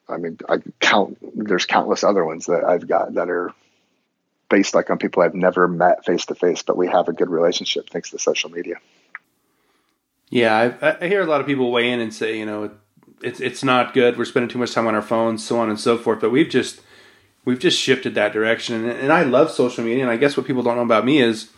I 0.07 0.17
mean, 0.17 0.37
I 0.47 0.59
count, 0.79 1.17
there's 1.35 1.65
countless 1.65 2.03
other 2.03 2.23
ones 2.23 2.45
that 2.45 2.63
I've 2.63 2.87
got 2.87 3.15
that 3.15 3.29
are 3.29 3.53
based 4.49 4.75
like 4.75 4.89
on 4.89 4.97
people 4.97 5.23
I've 5.23 5.35
never 5.35 5.67
met 5.67 6.05
face 6.05 6.25
to 6.27 6.35
face, 6.35 6.63
but 6.63 6.75
we 6.77 6.87
have 6.87 7.07
a 7.07 7.13
good 7.13 7.29
relationship 7.29 7.89
thanks 7.89 8.09
to 8.11 8.19
social 8.19 8.49
media. 8.49 8.75
Yeah, 10.29 10.73
I, 10.81 11.05
I 11.05 11.07
hear 11.07 11.21
a 11.21 11.25
lot 11.25 11.41
of 11.41 11.47
people 11.47 11.71
weigh 11.71 11.91
in 11.91 11.99
and 11.99 12.13
say, 12.13 12.37
you 12.37 12.45
know, 12.45 12.71
it's 13.21 13.39
it's 13.39 13.63
not 13.63 13.93
good. 13.93 14.17
We're 14.17 14.25
spending 14.25 14.49
too 14.49 14.59
much 14.59 14.73
time 14.73 14.87
on 14.87 14.95
our 14.95 15.01
phones, 15.01 15.45
so 15.45 15.59
on 15.59 15.69
and 15.69 15.79
so 15.79 15.97
forth. 15.97 16.19
But 16.21 16.31
we've 16.31 16.49
just 16.49 16.81
we've 17.45 17.59
just 17.59 17.79
shifted 17.79 18.15
that 18.15 18.33
direction, 18.33 18.75
and, 18.75 18.99
and 18.99 19.13
I 19.13 19.23
love 19.23 19.51
social 19.51 19.83
media. 19.83 20.03
And 20.03 20.11
I 20.11 20.17
guess 20.17 20.37
what 20.37 20.45
people 20.45 20.63
don't 20.63 20.75
know 20.75 20.83
about 20.83 21.05
me 21.05 21.19
is 21.19 21.49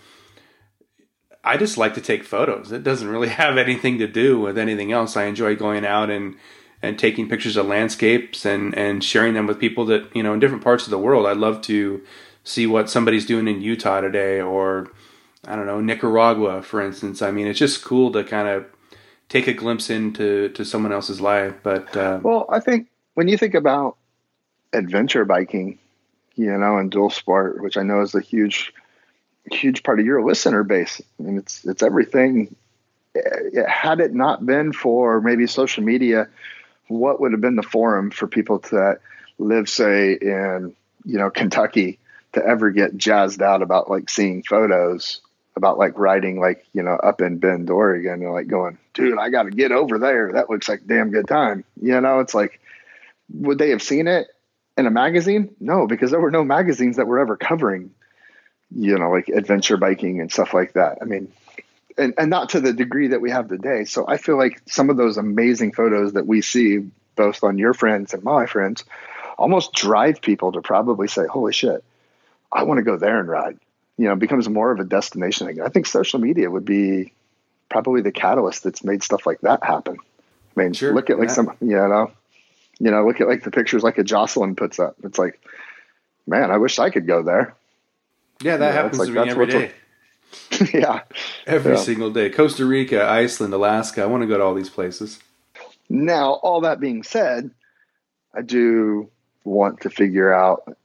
I 1.43 1.58
just 1.58 1.77
like 1.77 1.93
to 1.95 2.01
take 2.01 2.23
photos. 2.23 2.71
It 2.71 2.84
doesn't 2.84 3.08
really 3.08 3.30
have 3.41 3.58
anything 3.58 3.97
to 3.99 4.08
do 4.08 4.39
with 4.39 4.58
anything 4.58 4.91
else. 4.91 5.17
I 5.17 5.25
enjoy 5.25 5.56
going 5.56 5.86
out 5.86 6.10
and 6.10 6.36
and 6.84 6.97
taking 6.97 7.30
pictures 7.30 7.58
of 7.58 7.67
landscapes 7.67 8.45
and 8.45 8.75
and 8.77 9.04
sharing 9.04 9.34
them 9.34 9.47
with 9.47 9.60
people 9.60 9.86
that 9.86 10.15
you 10.15 10.23
know 10.23 10.34
in 10.34 10.39
different 10.39 10.63
parts 10.63 10.86
of 10.86 10.91
the 10.91 10.99
world. 10.99 11.25
I 11.25 11.34
love 11.34 11.62
to 11.63 12.01
see 12.43 12.67
what 12.67 12.89
somebody's 12.89 13.25
doing 13.25 13.47
in 13.47 13.62
Utah 13.62 14.01
today, 14.01 14.41
or 14.41 14.89
I 15.45 15.56
don't 15.56 15.65
know 15.65 15.82
Nicaragua, 15.82 16.62
for 16.62 16.82
instance. 16.82 17.21
I 17.21 17.32
mean, 17.32 17.47
it's 17.47 17.60
just 17.60 17.84
cool 17.84 18.12
to 18.13 18.23
kind 18.23 18.47
of 18.47 18.65
take 19.30 19.47
a 19.47 19.54
glimpse 19.54 19.89
into 19.89 20.49
to 20.49 20.65
someone 20.65 20.91
else's 20.91 21.21
life. 21.21 21.56
But 21.63 21.95
uh, 21.95 22.19
well, 22.21 22.45
I 22.49 22.60
think 22.60 22.88
when 23.13 23.27
you 23.27 23.38
think 23.38 23.54
about 23.54 23.97
adventure 24.73 25.25
biking, 25.25 25.80
you 26.36 26.58
know, 26.58 26.77
and 26.77 26.91
dual 26.91 27.10
sport, 27.10 27.62
which 27.62 27.77
I 27.77 27.84
know 27.84 28.01
is 28.01 28.15
a 28.15 28.21
huge, 28.21 28.73
huge 29.51 29.84
part 29.84 29.99
of 29.99 30.06
your 30.06 30.23
listener 30.23 30.63
base, 30.63 31.01
I 31.19 31.23
mean, 31.23 31.38
it's 31.38 31.65
it's 31.65 31.84
everything. 31.84 32.56
Had 33.67 33.99
it 33.99 34.13
not 34.13 34.45
been 34.45 34.71
for 34.71 35.19
maybe 35.19 35.45
social 35.45 35.84
media, 35.84 36.30
what 36.88 37.19
would 37.19 37.34
have 37.34 37.41
been 37.41 37.58
the 37.58 37.63
forum 37.63 38.10
for 38.10 38.25
people 38.25 38.60
to 38.60 38.99
live, 39.38 39.67
say, 39.67 40.13
in 40.13 40.75
you 41.04 41.17
know 41.17 41.30
Kentucky, 41.30 41.99
to 42.34 42.46
ever 42.46 42.72
get 42.72 42.98
jazzed 42.98 43.41
out 43.41 43.62
about 43.62 43.89
like 43.89 44.10
seeing 44.10 44.44
photos 44.44 45.22
about 45.56 45.78
like 45.78 45.98
riding 45.98 46.39
like 46.39 46.65
you 46.74 46.84
know 46.84 46.94
up 46.94 47.22
in 47.22 47.38
Bend, 47.38 47.70
Oregon, 47.70 48.24
and 48.24 48.34
like 48.34 48.48
going, 48.48 48.78
dude, 48.94 49.17
I 49.17 49.30
got 49.30 49.44
to 49.44 49.52
get 49.52 49.72
over 49.72 50.00
there. 50.00 50.34
That 50.34 50.50
looks 50.50 50.70
like 50.70 50.86
damn 50.86 51.12
good 51.12 51.28
time. 51.28 51.63
You 51.82 52.00
know, 52.02 52.20
it's 52.20 52.34
like, 52.34 52.60
would 53.34 53.58
they 53.58 53.70
have 53.70 53.82
seen 53.82 54.08
it 54.08 54.28
in 54.78 54.88
a 54.88 54.91
magazine? 54.91 55.56
No, 55.60 55.88
because 55.88 56.12
there 56.12 56.22
were 56.22 56.32
no 56.32 56.44
magazines 56.44 56.98
that 56.98 57.08
were 57.08 57.20
ever 57.20 57.36
covering, 57.36 57.91
you 58.74 58.98
know, 58.98 59.12
like 59.12 59.28
adventure 59.30 59.78
biking 59.78 60.22
and 60.22 60.32
stuff 60.32 60.54
like 60.54 60.74
that. 60.74 61.00
I 61.02 61.06
mean, 61.06 61.32
and 61.98 62.13
and 62.17 62.30
not 62.30 62.50
to 62.50 62.62
the 62.62 62.74
degree 62.74 63.10
that 63.10 63.22
we 63.22 63.32
have 63.32 63.50
today. 63.50 63.84
So 63.86 64.06
I 64.08 64.17
feel 64.17 64.38
like 64.38 64.62
some 64.67 64.89
of 64.89 64.98
those 64.98 65.17
amazing 65.17 65.74
photos 65.74 66.13
that 66.13 66.28
we 66.28 66.41
see, 66.41 66.89
both 67.15 67.44
on 67.44 67.58
your 67.58 67.74
friends 67.74 68.13
and 68.13 68.24
my 68.24 68.46
friends, 68.46 68.86
almost 69.38 69.74
drive 69.74 70.22
people 70.22 70.54
to 70.54 70.62
probably 70.62 71.10
say, 71.10 71.28
"Holy 71.28 71.52
shit, 71.52 71.84
I 72.52 72.64
want 72.64 72.80
to 72.80 72.84
go 72.84 72.98
there 72.98 73.20
and 73.20 73.30
ride." 73.30 73.60
you 74.02 74.08
know 74.08 74.14
it 74.14 74.20
becomes 74.20 74.50
more 74.50 74.72
of 74.72 74.80
a 74.80 74.84
destination 74.84 75.48
again. 75.48 75.64
I 75.64 75.70
think 75.70 75.86
social 75.86 76.20
media 76.20 76.50
would 76.50 76.66
be 76.66 77.14
probably 77.70 78.02
the 78.02 78.12
catalyst 78.12 78.64
that's 78.64 78.84
made 78.84 79.04
stuff 79.04 79.28
like 79.28 79.42
that 79.42 79.64
happen. 79.64 79.98
I 80.00 80.60
mean, 80.60 80.74
sure, 80.74 80.92
look 80.92 81.12
at 81.12 81.20
like 81.20 81.30
yeah. 81.30 81.34
some 81.36 81.56
you 81.62 81.76
know, 81.76 82.12
you 82.80 82.90
know, 82.90 83.06
look 83.06 83.22
at 83.22 83.28
like 83.28 83.44
the 83.44 83.52
pictures 83.52 83.84
like 83.84 84.00
a 84.00 84.04
Jocelyn 84.04 84.56
puts 84.56 84.80
up. 84.80 84.96
It's 85.04 85.20
like, 85.20 85.40
man, 86.26 86.50
I 86.50 86.58
wish 86.58 86.80
I 86.80 86.90
could 86.90 87.06
go 87.06 87.22
there. 87.22 87.56
Yeah, 88.42 88.58
that 88.58 88.70
you 88.70 88.74
know, 88.74 88.82
happens 88.82 89.00
like, 89.00 89.08
to 89.10 89.24
me 89.24 89.30
every 89.30 89.46
day. 89.46 89.72
yeah, 90.74 91.02
every 91.46 91.74
yeah. 91.74 91.80
single 91.80 92.10
day. 92.10 92.32
Costa 92.32 92.66
Rica, 92.66 93.08
Iceland, 93.08 93.54
Alaska. 93.54 94.02
I 94.02 94.08
want 94.08 94.24
to 94.24 94.28
go 94.28 94.38
to 94.38 94.44
all 94.44 94.56
these 94.56 94.70
places. 94.70 95.20
Now, 95.90 96.34
all 96.34 96.62
that 96.62 96.80
being 96.80 97.04
said, 97.04 97.52
I 98.34 98.42
do 98.42 99.12
want 99.44 99.82
to 99.82 99.92
figure 99.92 100.34
out 100.34 100.76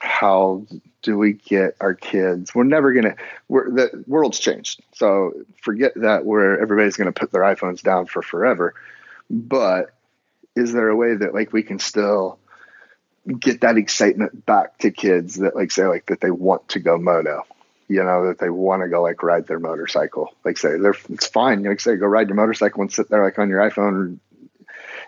how 0.00 0.64
do 1.02 1.16
we 1.16 1.34
get 1.34 1.76
our 1.80 1.94
kids? 1.94 2.54
We're 2.54 2.64
never 2.64 2.92
gonna. 2.92 3.16
We're 3.48 3.70
the 3.70 4.04
world's 4.06 4.40
changed, 4.40 4.82
so 4.94 5.34
forget 5.62 5.92
that. 5.96 6.24
Where 6.24 6.58
everybody's 6.60 6.96
gonna 6.96 7.12
put 7.12 7.30
their 7.30 7.42
iPhones 7.42 7.82
down 7.82 8.06
for 8.06 8.22
forever. 8.22 8.74
But 9.28 9.94
is 10.56 10.72
there 10.72 10.88
a 10.88 10.96
way 10.96 11.14
that 11.14 11.34
like 11.34 11.52
we 11.52 11.62
can 11.62 11.78
still 11.78 12.38
get 13.38 13.60
that 13.60 13.76
excitement 13.76 14.44
back 14.46 14.78
to 14.78 14.90
kids 14.90 15.36
that 15.36 15.54
like 15.54 15.70
say 15.70 15.86
like 15.86 16.06
that 16.06 16.20
they 16.20 16.30
want 16.30 16.68
to 16.70 16.80
go 16.80 16.98
moto? 16.98 17.44
You 17.86 18.02
know 18.02 18.28
that 18.28 18.38
they 18.38 18.50
want 18.50 18.82
to 18.82 18.88
go 18.88 19.02
like 19.02 19.22
ride 19.22 19.46
their 19.46 19.58
motorcycle. 19.58 20.34
Like 20.44 20.56
say 20.56 20.78
they're 20.78 20.96
it's 21.10 21.26
fine. 21.26 21.62
Like 21.62 21.80
say 21.80 21.96
go 21.96 22.06
ride 22.06 22.28
your 22.28 22.36
motorcycle 22.36 22.80
and 22.80 22.92
sit 22.92 23.10
there 23.10 23.22
like 23.22 23.38
on 23.38 23.50
your 23.50 23.60
iPhone 23.68 24.18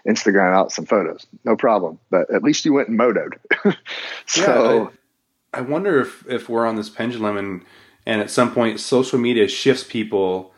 Instagram 0.07 0.55
out 0.55 0.73
some 0.73 0.87
photos. 0.87 1.27
No 1.45 1.57
problem. 1.57 1.99
But 2.11 2.31
at 2.31 2.43
least 2.43 2.65
you 2.65 2.73
went 2.73 2.89
and 2.89 2.99
motoed. 2.99 3.35
so 4.27 4.83
yeah, 4.83 4.89
I 5.53 5.61
wonder 5.61 6.01
if 6.01 6.27
if 6.29 6.49
we're 6.49 6.67
on 6.67 6.77
this 6.77 6.89
pendulum 6.89 7.37
and 7.37 7.65
and 8.07 8.21
at 8.21 8.31
some 8.31 8.53
point 8.53 8.81
social 8.81 9.19
media 9.19 9.49
shifts 9.49 9.85
people 9.85 10.53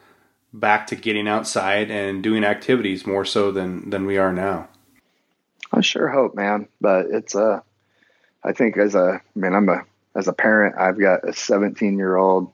back 0.53 0.87
to 0.87 0.97
getting 0.97 1.29
outside 1.29 1.91
and 1.91 2.23
doing 2.23 2.45
activities 2.45 3.07
more 3.07 3.25
so 3.25 3.51
than 3.51 3.91
than 3.91 4.07
we 4.07 4.17
are 4.17 4.33
now. 4.33 4.69
I 5.73 5.81
sure 5.81 6.09
hope, 6.09 6.35
man. 6.35 6.69
But 6.81 7.07
it's 7.11 7.35
a, 7.35 7.45
uh, 7.45 7.61
I 8.43 8.53
think 8.53 8.77
as 8.77 8.95
a, 8.95 9.21
I 9.21 9.39
mean, 9.39 9.55
I'm 9.55 9.69
a 9.69 9.85
as 10.15 10.29
a 10.29 10.33
parent, 10.33 10.77
I've 10.79 10.99
got 10.99 11.29
a 11.29 11.33
17 11.33 11.99
year 11.99 12.17
old 12.17 12.53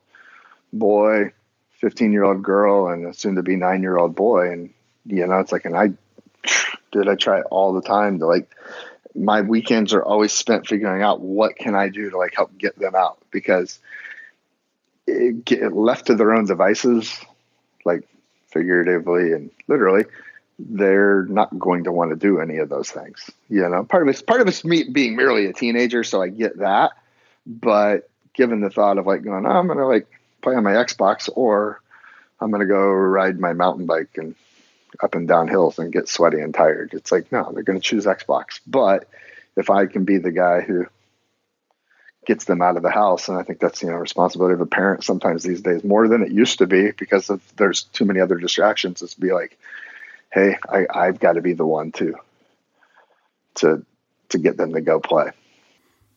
boy, 0.73 1.33
15 1.73 2.13
year 2.13 2.25
old 2.25 2.43
girl, 2.43 2.89
and 2.89 3.07
a 3.07 3.15
soon 3.15 3.37
to 3.37 3.43
be 3.43 3.57
nine 3.57 3.83
year 3.83 3.99
old 3.99 4.15
boy, 4.15 4.51
and 4.51 4.73
you 5.05 5.27
know, 5.27 5.41
it's 5.41 5.53
like, 5.53 5.67
and 5.67 5.77
I 5.77 5.93
did 6.93 7.09
I 7.09 7.15
try 7.15 7.43
all 7.43 7.73
the 7.73 7.83
time 7.83 8.19
to 8.19 8.27
like 8.27 8.51
my 9.15 9.41
weekends 9.41 9.93
are 9.93 10.03
always 10.03 10.33
spent 10.33 10.67
figuring 10.67 11.03
out 11.03 11.21
what 11.21 11.57
can 11.57 11.75
I 11.75 11.89
do 11.89 12.11
to 12.11 12.19
like 12.19 12.35
help 12.35 12.57
get 12.57 12.79
them 12.79 12.95
out 12.95 13.19
because 13.31 13.79
it, 15.07 15.45
get 15.45 15.73
left 15.73 16.07
to 16.07 16.15
their 16.15 16.33
own 16.33 16.47
devices, 16.47 17.19
like 17.85 18.07
figuratively 18.49 19.33
and 19.33 19.51
literally, 19.67 20.05
they're 20.59 21.25
not 21.25 21.59
going 21.59 21.85
to 21.85 21.93
want 21.93 22.11
to 22.11 22.17
do 22.17 22.41
any 22.41 22.59
of 22.59 22.69
those 22.69 22.91
things. 22.91 23.31
You 23.49 23.69
know, 23.69 23.85
part 23.85 24.03
of 24.03 24.09
it's 24.09 24.23
part 24.23 24.41
of 24.41 24.49
it's 24.49 24.65
me 24.65 24.85
being 24.85 25.17
merely 25.17 25.47
a 25.47 25.53
teenager, 25.53 26.05
so 26.05 26.23
I 26.23 26.29
get 26.29 26.59
that. 26.59 26.93
But 27.47 28.09
given 28.35 28.61
the 28.61 28.71
thought 28.71 28.99
of 28.99 29.07
like 29.07 29.23
going, 29.23 29.47
oh, 29.47 29.51
I'm 29.51 29.67
gonna 29.67 29.87
like 29.87 30.07
play 30.43 30.55
on 30.55 30.65
my 30.65 30.73
Xbox 30.73 31.29
or 31.35 31.81
I'm 32.41 32.51
gonna 32.51 32.67
go 32.67 32.89
ride 32.91 33.41
my 33.41 33.55
mountain 33.55 33.87
bike 33.87 34.11
and 34.17 34.35
up 35.03 35.15
and 35.15 35.29
down 35.29 35.49
hills 35.49 35.79
and 35.79 35.93
get 35.93 36.09
sweaty 36.09 36.41
and 36.41 36.55
tired. 36.55 36.93
It's 36.95 37.13
like, 37.13 37.31
no, 37.33 37.51
they're 37.53 37.63
going 37.63 37.81
to 37.81 37.87
choose 37.87 38.07
Xbox. 38.07 38.61
But 38.67 39.09
if 39.57 39.71
I 39.71 39.87
can 39.87 40.05
be 40.05 40.19
the 40.19 40.33
guy 40.33 40.61
who 40.61 40.87
gets 42.27 42.45
them 42.45 42.63
out 42.63 42.77
of 42.77 42.83
the 42.83 42.91
house, 42.91 43.29
and 43.29 43.39
I 43.39 43.43
think 43.43 43.61
that's, 43.61 43.83
you 43.83 43.91
know, 43.91 43.97
responsibility 43.97 44.55
of 44.55 44.61
a 44.61 44.67
parent 44.67 45.05
sometimes 45.05 45.43
these 45.43 45.63
days 45.63 45.85
more 45.85 46.09
than 46.09 46.23
it 46.23 46.33
used 46.33 46.59
to 46.59 46.67
be 46.67 46.91
because 46.93 47.31
of 47.31 47.43
there's 47.57 47.85
too 47.85 48.05
many 48.05 48.21
other 48.21 48.37
distractions. 48.37 49.03
It's 49.03 49.15
be 49.15 49.33
like, 49.33 49.59
hey, 50.33 50.57
I, 50.69 50.87
I've 50.93 51.21
got 51.21 51.33
to 51.33 51.41
be 51.41 51.55
the 51.55 51.67
one 51.67 51.93
to 51.93 52.15
to 53.57 53.85
to 54.31 54.39
get 54.39 54.57
them 54.57 54.73
to 54.75 54.81
go 54.81 55.01
play. 55.01 55.31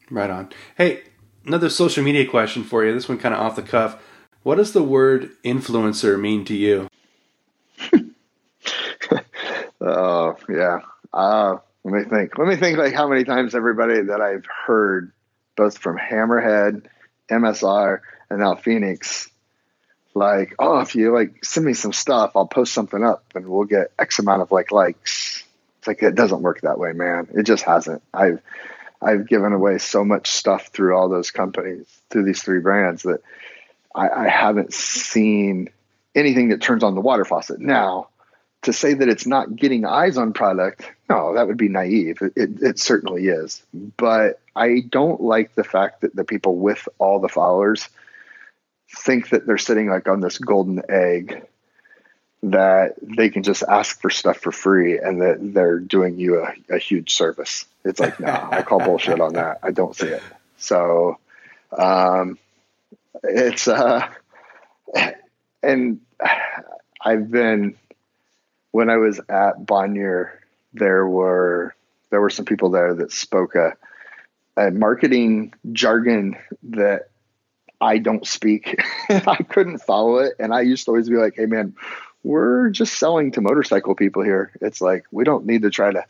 Right 0.10 0.30
on. 0.30 0.52
Hey, 0.78 1.04
another 1.46 1.70
social 1.70 2.04
media 2.04 2.28
question 2.28 2.64
for 2.64 2.86
you. 2.86 2.94
This 2.94 3.10
one 3.10 3.18
kind 3.18 3.34
of 3.34 3.42
off 3.42 3.56
the 3.56 3.62
cuff. 3.62 4.02
what 4.44 4.56
does 4.56 4.74
the 4.74 4.84
word 4.84 5.32
influencer 5.44 6.20
mean 6.20 6.46
to 6.46 6.56
you? 6.56 6.88
oh 9.84 10.38
yeah. 10.50 10.80
Uh, 11.14 11.58
let 11.84 11.94
me 11.94 12.04
think. 12.10 12.38
Let 12.38 12.48
me 12.48 12.56
think 12.56 12.78
like 12.78 12.94
how 12.94 13.08
many 13.08 13.24
times 13.24 13.56
everybody 13.56 14.02
that 14.02 14.22
I've 14.22 14.46
heard, 14.46 15.12
both 15.56 15.78
from 15.78 15.98
Hammerhead, 15.98 16.86
MSR, 17.30 18.00
and 18.30 18.40
now 18.40 18.56
Phoenix, 18.56 19.30
like, 20.14 20.56
oh, 20.60 20.80
if 20.80 20.96
you 20.96 21.14
like 21.14 21.44
send 21.44 21.66
me 21.66 21.74
some 21.74 21.94
stuff, 21.94 22.32
I'll 22.36 22.48
post 22.48 22.74
something 22.74 23.04
up 23.04 23.26
and 23.36 23.48
we'll 23.48 23.66
get 23.66 23.92
X 24.00 24.20
amount 24.20 24.42
of 24.42 24.52
like 24.52 24.72
likes. 24.72 25.44
It's 25.80 25.88
like 25.88 26.02
it 26.02 26.16
doesn't 26.16 26.42
work 26.42 26.62
that 26.62 26.80
way, 26.80 26.94
man. 26.94 27.28
It 27.34 27.44
just 27.44 27.64
hasn't. 27.64 28.02
I've 28.14 28.42
I've 29.02 29.28
given 29.28 29.52
away 29.52 29.80
so 29.80 30.06
much 30.06 30.30
stuff 30.30 30.68
through 30.68 30.96
all 30.96 31.10
those 31.10 31.32
companies, 31.32 31.86
through 32.10 32.24
these 32.24 32.42
three 32.42 32.60
brands 32.60 33.04
that 33.04 33.22
I, 33.94 34.08
I 34.10 34.28
haven't 34.30 34.74
seen 34.74 35.70
anything 36.16 36.50
that 36.50 36.62
turns 36.62 36.84
on 36.84 36.96
the 36.96 37.02
water 37.02 37.26
faucet. 37.26 37.60
Now, 37.60 38.08
to 38.64 38.74
say 38.74 38.94
that 38.94 39.10
it's 39.10 39.28
not 39.28 39.56
getting 39.56 39.86
eyes 39.86 40.18
on 40.18 40.34
product, 40.34 40.90
no, 41.10 41.36
that 41.36 41.48
would 41.48 41.58
be 41.58 41.70
naive. 41.70 42.22
It, 42.22 42.34
it, 42.36 42.62
it, 42.62 42.80
certainly 42.80 43.28
is. 43.28 43.64
But 43.74 44.40
I 44.56 44.82
don't 44.90 45.22
like 45.22 45.56
the 45.56 45.64
fact 45.64 46.02
that 46.02 46.16
the 46.16 46.24
people 46.24 46.56
with 46.56 46.88
all 46.98 47.20
the 47.20 47.30
followers 47.30 47.88
think 48.96 49.30
that 49.30 49.46
they're 49.46 49.58
sitting 49.58 49.90
like 49.90 50.08
on 50.08 50.22
this 50.22 50.38
golden 50.38 50.82
egg 50.90 51.46
that 52.44 52.96
they 53.02 53.30
can 53.30 53.44
just 53.44 53.64
ask 53.64 54.02
for 54.02 54.10
stuff 54.10 54.38
for 54.38 54.52
free 54.52 55.00
and 55.00 55.22
that 55.22 55.38
they're 55.40 55.80
doing 55.80 56.20
you 56.20 56.44
a, 56.44 56.54
a 56.76 56.78
huge 56.78 57.14
service. 57.14 57.66
It's 57.86 58.00
like, 58.00 58.20
no, 58.20 58.32
I 58.52 58.62
call 58.62 58.80
bullshit 58.86 59.22
on 59.22 59.34
that. 59.34 59.60
I 59.64 59.72
don't 59.72 59.96
see 59.96 60.08
it. 60.08 60.24
So, 60.58 61.18
um, 61.78 62.38
it's, 63.24 63.68
uh, 63.68 64.08
and 65.64 66.02
I've 67.02 67.32
been, 67.32 67.76
when 68.74 68.90
I 68.90 68.98
was 68.98 69.22
at 69.30 69.66
Bonnier, 69.68 70.42
there 70.74 71.08
were, 71.08 71.76
there 72.10 72.20
were 72.20 72.32
some 72.32 72.46
people 72.46 72.72
there 72.72 72.96
that 72.96 73.12
spoke 73.12 73.54
a, 73.54 73.78
a 74.58 74.72
marketing 74.72 75.54
jargon 75.72 76.36
that 76.64 77.10
I 77.80 78.00
don't 78.00 78.26
speak. 78.26 78.82
I 79.10 79.44
couldn't 79.48 79.78
follow 79.78 80.18
it. 80.18 80.34
And 80.40 80.52
I 80.52 80.62
used 80.62 80.86
to 80.86 80.92
always 80.92 81.08
be 81.08 81.18
like, 81.18 81.36
hey, 81.36 81.46
man, 81.46 81.76
we're 82.24 82.72
just 82.72 82.98
selling 82.98 83.32
to 83.34 83.42
motorcycle 83.42 83.94
people 83.94 84.24
here. 84.24 84.52
It's 84.60 84.82
like, 84.82 85.06
we 85.12 85.24
don't 85.24 85.46
need 85.46 85.62
to 85.62 85.70
try 85.70 85.92
to 85.92 86.04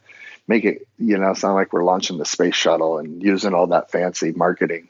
make 0.48 0.64
it, 0.64 0.88
you 0.98 1.18
know, 1.18 1.34
sound 1.34 1.56
like 1.56 1.74
we're 1.74 1.84
launching 1.84 2.18
the 2.18 2.26
space 2.26 2.56
shuttle 2.56 2.98
and 2.98 3.22
using 3.22 3.54
all 3.54 3.68
that 3.68 3.92
fancy 3.92 4.32
marketing 4.32 4.88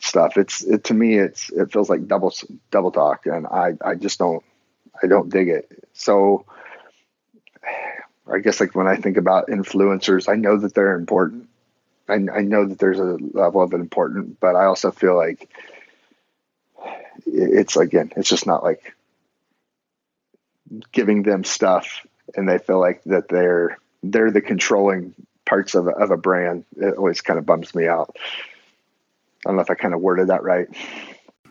stuff. 0.00 0.36
It's, 0.36 0.64
it, 0.64 0.82
to 0.84 0.94
me, 0.94 1.18
it's, 1.18 1.50
it 1.50 1.70
feels 1.70 1.88
like 1.88 2.08
double, 2.08 2.34
double 2.72 2.90
talk. 2.90 3.26
And 3.26 3.46
I, 3.46 3.74
I 3.80 3.94
just 3.94 4.18
don't, 4.18 4.42
I 5.00 5.06
don't 5.06 5.30
dig 5.30 5.48
it. 5.48 5.70
So 5.92 6.46
I 8.32 8.38
guess 8.38 8.60
like 8.60 8.74
when 8.74 8.86
I 8.86 8.96
think 8.96 9.16
about 9.16 9.48
influencers, 9.48 10.28
I 10.28 10.36
know 10.36 10.58
that 10.58 10.74
they're 10.74 10.94
important. 10.94 11.48
I, 12.08 12.14
I 12.14 12.42
know 12.42 12.66
that 12.66 12.78
there's 12.78 12.98
a 12.98 13.18
level 13.32 13.62
of 13.62 13.72
important, 13.72 14.40
but 14.40 14.56
I 14.56 14.64
also 14.66 14.90
feel 14.90 15.16
like 15.16 15.48
it's 17.26 17.76
again, 17.76 18.12
it's 18.16 18.28
just 18.28 18.46
not 18.46 18.62
like 18.62 18.94
giving 20.92 21.22
them 21.22 21.44
stuff 21.44 22.06
and 22.36 22.48
they 22.48 22.58
feel 22.58 22.80
like 22.80 23.02
that 23.04 23.28
they're 23.28 23.78
they're 24.02 24.30
the 24.30 24.40
controlling 24.40 25.14
parts 25.44 25.74
of 25.74 25.88
a, 25.88 25.90
of 25.90 26.10
a 26.10 26.16
brand. 26.16 26.64
It 26.76 26.96
always 26.96 27.20
kind 27.20 27.38
of 27.38 27.46
bums 27.46 27.74
me 27.74 27.86
out. 27.86 28.16
I 29.44 29.48
don't 29.48 29.56
know 29.56 29.62
if 29.62 29.70
I 29.70 29.74
kind 29.74 29.94
of 29.94 30.00
worded 30.00 30.28
that 30.28 30.42
right. 30.42 30.68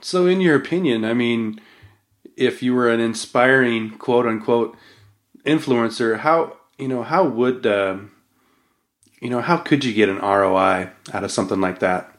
So, 0.02 0.26
in 0.26 0.42
your 0.42 0.56
opinion, 0.56 1.04
I 1.04 1.14
mean, 1.14 1.60
if 2.38 2.64
you 2.64 2.74
were 2.74 2.90
an 2.90 3.00
inspiring 3.00 3.92
quote 3.98 4.26
unquote 4.26 4.78
influencer, 5.46 6.20
how 6.20 6.56
you 6.80 6.88
know 6.88 7.04
how 7.04 7.26
would 7.26 7.66
uh, 7.66 7.98
you 9.22 9.30
know 9.30 9.42
how 9.42 9.58
could 9.58 9.84
you 9.84 9.94
get 9.94 10.10
an 10.10 10.18
ROI 10.18 10.90
out 11.14 11.24
of 11.24 11.32
something 11.32 11.62
like 11.62 11.80
that? 11.80 12.12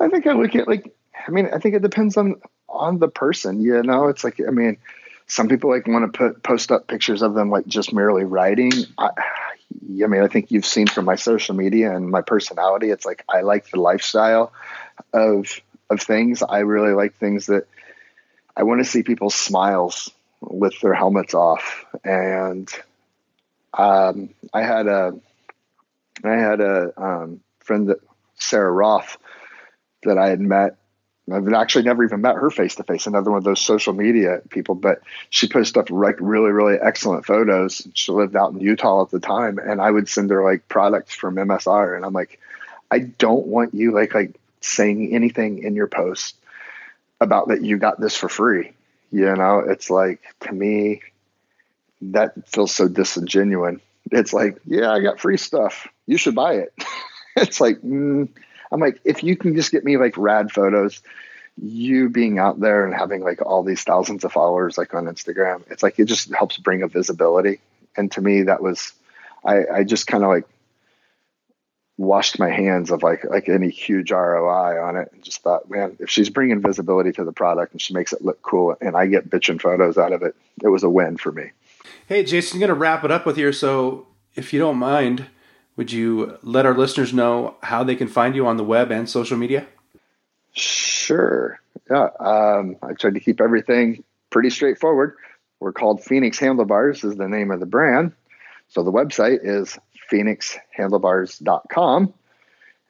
I 0.00 0.08
think 0.08 0.26
I 0.26 0.32
look 0.32 0.54
at 0.54 0.68
like 0.68 0.94
I 1.26 1.30
mean 1.30 1.48
I 1.52 1.58
think 1.58 1.74
it 1.74 1.82
depends 1.82 2.16
on 2.16 2.40
on 2.68 2.98
the 2.98 3.08
person. 3.08 3.60
You 3.60 3.82
know, 3.82 4.08
it's 4.08 4.24
like 4.24 4.40
I 4.46 4.50
mean, 4.50 4.78
some 5.26 5.48
people 5.48 5.70
like 5.70 5.86
want 5.86 6.12
to 6.12 6.18
put 6.18 6.42
post 6.42 6.72
up 6.72 6.88
pictures 6.88 7.22
of 7.22 7.34
them 7.34 7.50
like 7.50 7.66
just 7.66 7.92
merely 7.92 8.24
writing. 8.24 8.72
I, 8.98 9.10
I 10.04 10.06
mean, 10.06 10.22
I 10.22 10.28
think 10.28 10.50
you've 10.50 10.66
seen 10.66 10.86
from 10.86 11.04
my 11.04 11.14
social 11.14 11.54
media 11.54 11.94
and 11.94 12.10
my 12.10 12.22
personality. 12.22 12.90
It's 12.90 13.06
like 13.06 13.24
I 13.28 13.42
like 13.42 13.70
the 13.70 13.80
lifestyle 13.80 14.52
of 15.12 15.60
of 15.88 16.00
things. 16.00 16.42
I 16.42 16.60
really 16.60 16.92
like 16.92 17.14
things 17.14 17.46
that 17.46 17.66
I 18.56 18.64
want 18.64 18.82
to 18.82 18.90
see 18.90 19.02
people's 19.02 19.34
smiles 19.34 20.10
with 20.40 20.78
their 20.80 20.94
helmets 20.94 21.34
off. 21.34 21.84
And 22.04 22.68
um, 23.74 24.30
I 24.52 24.62
had 24.62 24.86
a 24.86 25.14
I 26.24 26.34
had 26.34 26.60
a 26.60 26.92
um, 26.96 27.40
friend 27.60 27.88
that 27.88 27.98
Sarah 28.38 28.70
Roth 28.70 29.16
that 30.04 30.18
I 30.18 30.28
had 30.28 30.40
met 30.40 30.76
I've 31.30 31.52
actually 31.52 31.84
never 31.84 32.04
even 32.04 32.20
met 32.20 32.34
her 32.34 32.50
face 32.50 32.74
to 32.76 32.84
face. 32.84 33.06
Another 33.06 33.30
one 33.30 33.38
of 33.38 33.44
those 33.44 33.60
social 33.60 33.92
media 33.92 34.40
people, 34.50 34.74
but 34.74 35.02
she 35.30 35.48
posted 35.48 35.78
up 35.78 35.90
like 35.90 36.16
really, 36.20 36.50
really 36.50 36.76
excellent 36.80 37.24
photos. 37.24 37.86
She 37.94 38.10
lived 38.10 38.34
out 38.34 38.52
in 38.52 38.60
Utah 38.60 39.02
at 39.02 39.10
the 39.10 39.20
time, 39.20 39.58
and 39.58 39.80
I 39.80 39.90
would 39.90 40.08
send 40.08 40.30
her 40.30 40.42
like 40.42 40.68
products 40.68 41.14
from 41.14 41.36
MSR, 41.36 41.94
and 41.94 42.04
I'm 42.04 42.12
like, 42.12 42.40
I 42.90 42.98
don't 42.98 43.46
want 43.46 43.72
you 43.72 43.92
like 43.92 44.14
like 44.14 44.38
saying 44.60 45.14
anything 45.14 45.62
in 45.62 45.76
your 45.76 45.86
post 45.86 46.36
about 47.20 47.48
that 47.48 47.62
you 47.62 47.78
got 47.78 48.00
this 48.00 48.16
for 48.16 48.28
free. 48.28 48.72
You 49.12 49.34
know, 49.36 49.60
it's 49.60 49.90
like 49.90 50.20
to 50.40 50.52
me 50.52 51.02
that 52.10 52.48
feels 52.48 52.74
so 52.74 52.88
disingenuous. 52.88 53.80
It's 54.10 54.32
like, 54.32 54.58
yeah, 54.66 54.90
I 54.90 55.00
got 55.00 55.20
free 55.20 55.36
stuff. 55.36 55.88
You 56.06 56.18
should 56.18 56.34
buy 56.34 56.54
it. 56.54 56.74
it's 57.36 57.60
like. 57.60 57.80
Mm, 57.80 58.28
I'm 58.72 58.80
like, 58.80 59.00
if 59.04 59.22
you 59.22 59.36
can 59.36 59.54
just 59.54 59.70
get 59.70 59.84
me 59.84 59.98
like 59.98 60.16
rad 60.16 60.50
photos, 60.50 61.02
you 61.62 62.08
being 62.08 62.38
out 62.38 62.58
there 62.58 62.86
and 62.86 62.94
having 62.94 63.22
like 63.22 63.42
all 63.42 63.62
these 63.62 63.82
thousands 63.82 64.24
of 64.24 64.32
followers 64.32 64.78
like 64.78 64.94
on 64.94 65.04
Instagram, 65.04 65.62
it's 65.70 65.82
like 65.82 65.98
it 65.98 66.06
just 66.06 66.34
helps 66.34 66.56
bring 66.56 66.82
a 66.82 66.88
visibility. 66.88 67.60
And 67.96 68.10
to 68.12 68.22
me, 68.22 68.44
that 68.44 68.62
was, 68.62 68.94
I, 69.44 69.66
I 69.66 69.84
just 69.84 70.06
kind 70.06 70.24
of 70.24 70.30
like 70.30 70.44
washed 71.98 72.38
my 72.38 72.48
hands 72.48 72.90
of 72.90 73.02
like 73.02 73.22
like 73.24 73.50
any 73.50 73.68
huge 73.68 74.10
ROI 74.10 74.82
on 74.82 74.96
it 74.96 75.10
and 75.12 75.22
just 75.22 75.42
thought, 75.42 75.70
man, 75.70 75.94
if 76.00 76.08
she's 76.08 76.30
bringing 76.30 76.62
visibility 76.62 77.12
to 77.12 77.24
the 77.24 77.32
product 77.32 77.72
and 77.72 77.82
she 77.82 77.92
makes 77.92 78.14
it 78.14 78.24
look 78.24 78.40
cool 78.40 78.74
and 78.80 78.96
I 78.96 79.06
get 79.06 79.28
bitching 79.28 79.60
photos 79.60 79.98
out 79.98 80.12
of 80.12 80.22
it, 80.22 80.34
it 80.62 80.68
was 80.68 80.82
a 80.82 80.90
win 80.90 81.18
for 81.18 81.30
me. 81.30 81.50
Hey, 82.06 82.24
Jason, 82.24 82.56
I'm 82.56 82.60
going 82.60 82.68
to 82.68 82.74
wrap 82.74 83.04
it 83.04 83.10
up 83.10 83.26
with 83.26 83.36
here. 83.36 83.52
So 83.52 84.06
if 84.34 84.52
you 84.52 84.58
don't 84.58 84.76
mind, 84.76 85.26
would 85.76 85.92
you 85.92 86.38
let 86.42 86.66
our 86.66 86.76
listeners 86.76 87.12
know 87.12 87.56
how 87.62 87.84
they 87.84 87.96
can 87.96 88.08
find 88.08 88.34
you 88.34 88.46
on 88.46 88.56
the 88.56 88.64
web 88.64 88.90
and 88.90 89.08
social 89.08 89.36
media? 89.36 89.66
Sure. 90.52 91.60
Yeah. 91.90 92.08
Um, 92.20 92.76
I 92.82 92.92
tried 92.92 93.14
to 93.14 93.20
keep 93.20 93.40
everything 93.40 94.04
pretty 94.30 94.50
straightforward. 94.50 95.16
We're 95.60 95.72
called 95.72 96.02
Phoenix 96.02 96.38
Handlebars, 96.38 97.04
is 97.04 97.16
the 97.16 97.28
name 97.28 97.50
of 97.50 97.60
the 97.60 97.66
brand. 97.66 98.12
So 98.68 98.82
the 98.82 98.92
website 98.92 99.40
is 99.42 99.78
phoenixhandlebars.com. 100.12 102.14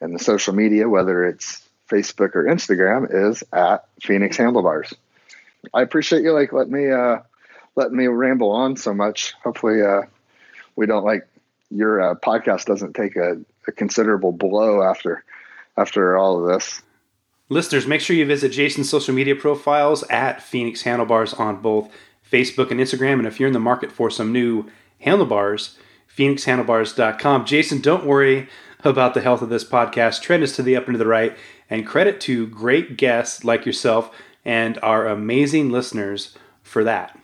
And 0.01 0.15
the 0.15 0.23
social 0.23 0.53
media, 0.53 0.89
whether 0.89 1.25
it's 1.25 1.67
Facebook 1.89 2.35
or 2.35 2.43
Instagram, 2.43 3.07
is 3.09 3.43
at 3.53 3.85
Phoenix 4.01 4.37
Handlebars. 4.37 4.93
I 5.73 5.81
appreciate 5.81 6.23
you 6.23 6.33
like 6.33 6.51
let 6.51 6.69
me 6.69 6.91
uh 6.91 7.19
let 7.75 7.91
me 7.91 8.07
ramble 8.07 8.51
on 8.51 8.75
so 8.75 8.93
much. 8.93 9.33
Hopefully 9.43 9.81
uh 9.81 10.03
we 10.75 10.85
don't 10.85 11.03
like 11.03 11.27
your 11.69 12.01
uh, 12.01 12.15
podcast 12.15 12.65
doesn't 12.65 12.93
take 12.93 13.15
a, 13.15 13.37
a 13.67 13.71
considerable 13.71 14.31
blow 14.31 14.81
after 14.83 15.23
after 15.77 16.17
all 16.17 16.39
of 16.39 16.53
this. 16.53 16.81
Listeners, 17.49 17.87
make 17.87 18.01
sure 18.01 18.15
you 18.15 18.25
visit 18.25 18.49
Jason's 18.49 18.89
social 18.89 19.13
media 19.13 19.35
profiles 19.35 20.03
at 20.03 20.41
Phoenix 20.41 20.83
Handlebars 20.83 21.33
on 21.33 21.61
both 21.61 21.89
Facebook 22.29 22.71
and 22.71 22.79
Instagram. 22.79 23.13
And 23.13 23.27
if 23.27 23.39
you're 23.39 23.47
in 23.47 23.53
the 23.53 23.59
market 23.59 23.91
for 23.91 24.09
some 24.09 24.31
new 24.31 24.65
handlebars, 25.01 25.77
phoenixhandlebars.com. 26.15 27.45
Jason, 27.45 27.81
don't 27.81 28.05
worry 28.05 28.47
about 28.83 29.13
the 29.13 29.21
health 29.21 29.41
of 29.41 29.49
this 29.49 29.63
podcast. 29.63 30.21
Trend 30.21 30.43
is 30.43 30.55
to 30.55 30.63
the 30.63 30.75
up 30.75 30.87
and 30.87 30.93
to 30.93 30.97
the 30.97 31.05
right. 31.05 31.35
And 31.69 31.85
credit 31.85 32.19
to 32.21 32.47
great 32.47 32.97
guests 32.97 33.43
like 33.43 33.65
yourself 33.65 34.11
and 34.45 34.77
our 34.81 35.07
amazing 35.07 35.71
listeners 35.71 36.37
for 36.61 36.83
that. 36.83 37.17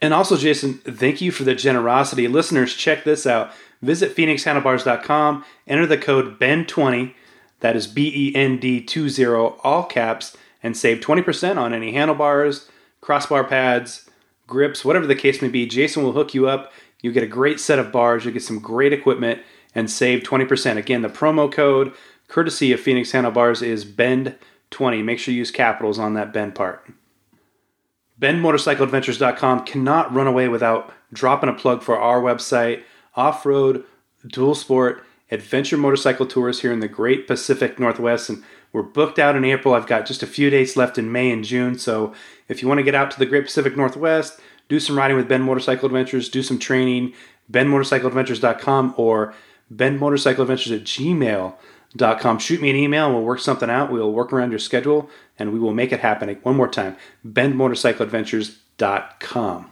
And 0.00 0.12
also, 0.12 0.36
Jason, 0.36 0.74
thank 0.74 1.20
you 1.20 1.30
for 1.30 1.44
the 1.44 1.54
generosity. 1.54 2.28
Listeners, 2.28 2.74
check 2.74 3.04
this 3.04 3.26
out. 3.26 3.50
Visit 3.82 4.16
phoenixhandlebars.com, 4.16 5.44
enter 5.66 5.86
the 5.86 5.98
code 5.98 6.38
BEND20, 6.38 7.14
that 7.60 7.76
is 7.76 7.86
B 7.86 8.12
E 8.14 8.34
N 8.34 8.58
D 8.58 8.84
20, 8.84 9.24
all 9.62 9.84
caps, 9.84 10.36
and 10.62 10.76
save 10.76 11.00
20% 11.00 11.56
on 11.56 11.72
any 11.72 11.92
handlebars, 11.92 12.68
crossbar 13.00 13.44
pads, 13.44 14.08
grips, 14.46 14.84
whatever 14.84 15.06
the 15.06 15.14
case 15.14 15.42
may 15.42 15.48
be. 15.48 15.66
Jason 15.66 16.02
will 16.02 16.12
hook 16.12 16.34
you 16.34 16.48
up. 16.48 16.72
You 17.02 17.12
get 17.12 17.22
a 17.22 17.28
great 17.28 17.60
set 17.60 17.78
of 17.78 17.92
bars, 17.92 18.24
you 18.24 18.32
get 18.32 18.42
some 18.42 18.58
great 18.58 18.92
equipment, 18.92 19.42
and 19.74 19.90
save 19.90 20.22
20%. 20.22 20.76
Again, 20.76 21.02
the 21.02 21.08
promo 21.08 21.50
code, 21.50 21.92
courtesy 22.28 22.72
of 22.72 22.80
Phoenix 22.80 23.12
Handlebars, 23.12 23.62
is 23.62 23.84
BEND20. 23.84 25.04
Make 25.04 25.18
sure 25.18 25.32
you 25.32 25.38
use 25.38 25.50
capitals 25.50 25.98
on 25.98 26.14
that 26.14 26.32
BEND 26.32 26.54
part. 26.54 26.88
BendMotorcycleAdventures.com 28.20 29.64
cannot 29.64 30.14
run 30.14 30.26
away 30.26 30.48
without 30.48 30.92
dropping 31.12 31.50
a 31.50 31.54
plug 31.54 31.82
for 31.82 31.98
our 31.98 32.20
website, 32.20 32.82
off 33.14 33.44
road, 33.44 33.84
dual 34.26 34.54
sport, 34.54 35.04
adventure 35.30 35.76
motorcycle 35.76 36.26
tours 36.26 36.60
here 36.60 36.72
in 36.72 36.80
the 36.80 36.88
great 36.88 37.26
Pacific 37.26 37.78
Northwest. 37.78 38.28
And 38.30 38.42
we're 38.72 38.82
booked 38.82 39.18
out 39.18 39.36
in 39.36 39.44
April. 39.44 39.74
I've 39.74 39.86
got 39.86 40.06
just 40.06 40.22
a 40.22 40.26
few 40.26 40.50
dates 40.50 40.76
left 40.76 40.98
in 40.98 41.12
May 41.12 41.30
and 41.30 41.44
June. 41.44 41.78
So 41.78 42.12
if 42.48 42.62
you 42.62 42.68
want 42.68 42.78
to 42.78 42.84
get 42.84 42.94
out 42.94 43.10
to 43.10 43.18
the 43.18 43.26
great 43.26 43.44
Pacific 43.44 43.76
Northwest, 43.76 44.40
do 44.68 44.80
some 44.80 44.96
riding 44.96 45.16
with 45.16 45.28
Bend 45.28 45.44
Motorcycle 45.44 45.86
Adventures, 45.86 46.28
do 46.28 46.42
some 46.42 46.58
training, 46.58 47.12
bendmotorcycleadventures.com 47.50 48.94
or 48.96 49.34
bendmotorcycleadventures 49.72 50.76
at 50.76 50.84
gmail.com. 50.84 52.38
Shoot 52.38 52.60
me 52.60 52.70
an 52.70 52.76
email 52.76 53.06
and 53.06 53.14
we'll 53.14 53.24
work 53.24 53.40
something 53.40 53.70
out. 53.70 53.90
We'll 53.90 54.12
work 54.12 54.32
around 54.32 54.50
your 54.50 54.58
schedule 54.58 55.08
and 55.38 55.52
we 55.52 55.58
will 55.58 55.74
make 55.74 55.92
it 55.92 56.00
happen. 56.00 56.28
One 56.42 56.56
more 56.56 56.68
time, 56.68 56.96
bendmotorcycleadventures.com. 57.26 59.70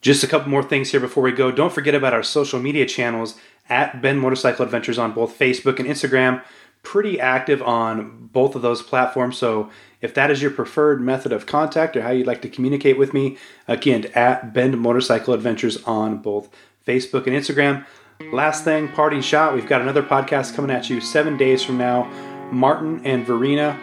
Just 0.00 0.22
a 0.22 0.26
couple 0.26 0.50
more 0.50 0.62
things 0.62 0.90
here 0.90 1.00
before 1.00 1.22
we 1.22 1.32
go. 1.32 1.50
Don't 1.50 1.72
forget 1.72 1.94
about 1.94 2.12
our 2.12 2.22
social 2.22 2.60
media 2.60 2.84
channels 2.84 3.38
at 3.70 4.02
Bend 4.02 4.20
Motorcycle 4.20 4.62
Adventures 4.64 4.98
on 4.98 5.12
both 5.12 5.38
Facebook 5.38 5.78
and 5.78 5.88
Instagram. 5.88 6.42
Pretty 6.82 7.18
active 7.18 7.62
on 7.62 8.28
both 8.30 8.54
of 8.54 8.60
those 8.60 8.82
platforms. 8.82 9.38
So 9.38 9.70
if 10.02 10.12
that 10.12 10.30
is 10.30 10.42
your 10.42 10.50
preferred 10.50 11.00
method 11.00 11.32
of 11.32 11.46
contact 11.46 11.96
or 11.96 12.02
how 12.02 12.10
you'd 12.10 12.26
like 12.26 12.42
to 12.42 12.50
communicate 12.50 12.98
with 12.98 13.14
me, 13.14 13.38
again, 13.66 14.10
at 14.14 14.52
Bend 14.52 14.78
Motorcycle 14.78 15.32
Adventures 15.32 15.82
on 15.84 16.18
both 16.18 16.50
Facebook 16.86 17.26
and 17.26 17.34
Instagram. 17.34 17.86
Last 18.30 18.64
thing, 18.64 18.88
parting 18.88 19.22
shot. 19.22 19.54
We've 19.54 19.66
got 19.66 19.80
another 19.80 20.02
podcast 20.02 20.54
coming 20.54 20.70
at 20.70 20.90
you 20.90 21.00
seven 21.00 21.38
days 21.38 21.62
from 21.62 21.78
now. 21.78 22.04
Martin 22.52 23.00
and 23.06 23.26
Verena 23.26 23.80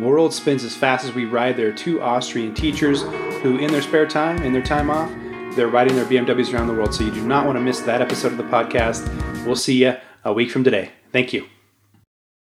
World 0.00 0.32
spins 0.32 0.64
as 0.64 0.76
fast 0.76 1.04
as 1.04 1.12
we 1.14 1.24
ride. 1.24 1.56
There 1.56 1.68
are 1.68 1.72
two 1.72 2.00
Austrian 2.00 2.54
teachers 2.54 3.02
who, 3.42 3.58
in 3.58 3.70
their 3.70 3.82
spare 3.82 4.06
time, 4.06 4.42
in 4.42 4.52
their 4.52 4.62
time 4.62 4.90
off, 4.90 5.10
they're 5.56 5.68
riding 5.68 5.96
their 5.96 6.04
BMWs 6.04 6.54
around 6.54 6.68
the 6.68 6.74
world. 6.74 6.94
So 6.94 7.04
you 7.04 7.10
do 7.10 7.26
not 7.26 7.44
want 7.44 7.56
to 7.56 7.60
miss 7.60 7.80
that 7.80 8.00
episode 8.00 8.32
of 8.32 8.38
the 8.38 8.44
podcast. 8.44 9.06
We'll 9.44 9.56
see 9.56 9.82
you 9.84 9.96
a 10.24 10.32
week 10.32 10.50
from 10.50 10.64
today. 10.64 10.90
Thank 11.12 11.32
you. 11.32 11.46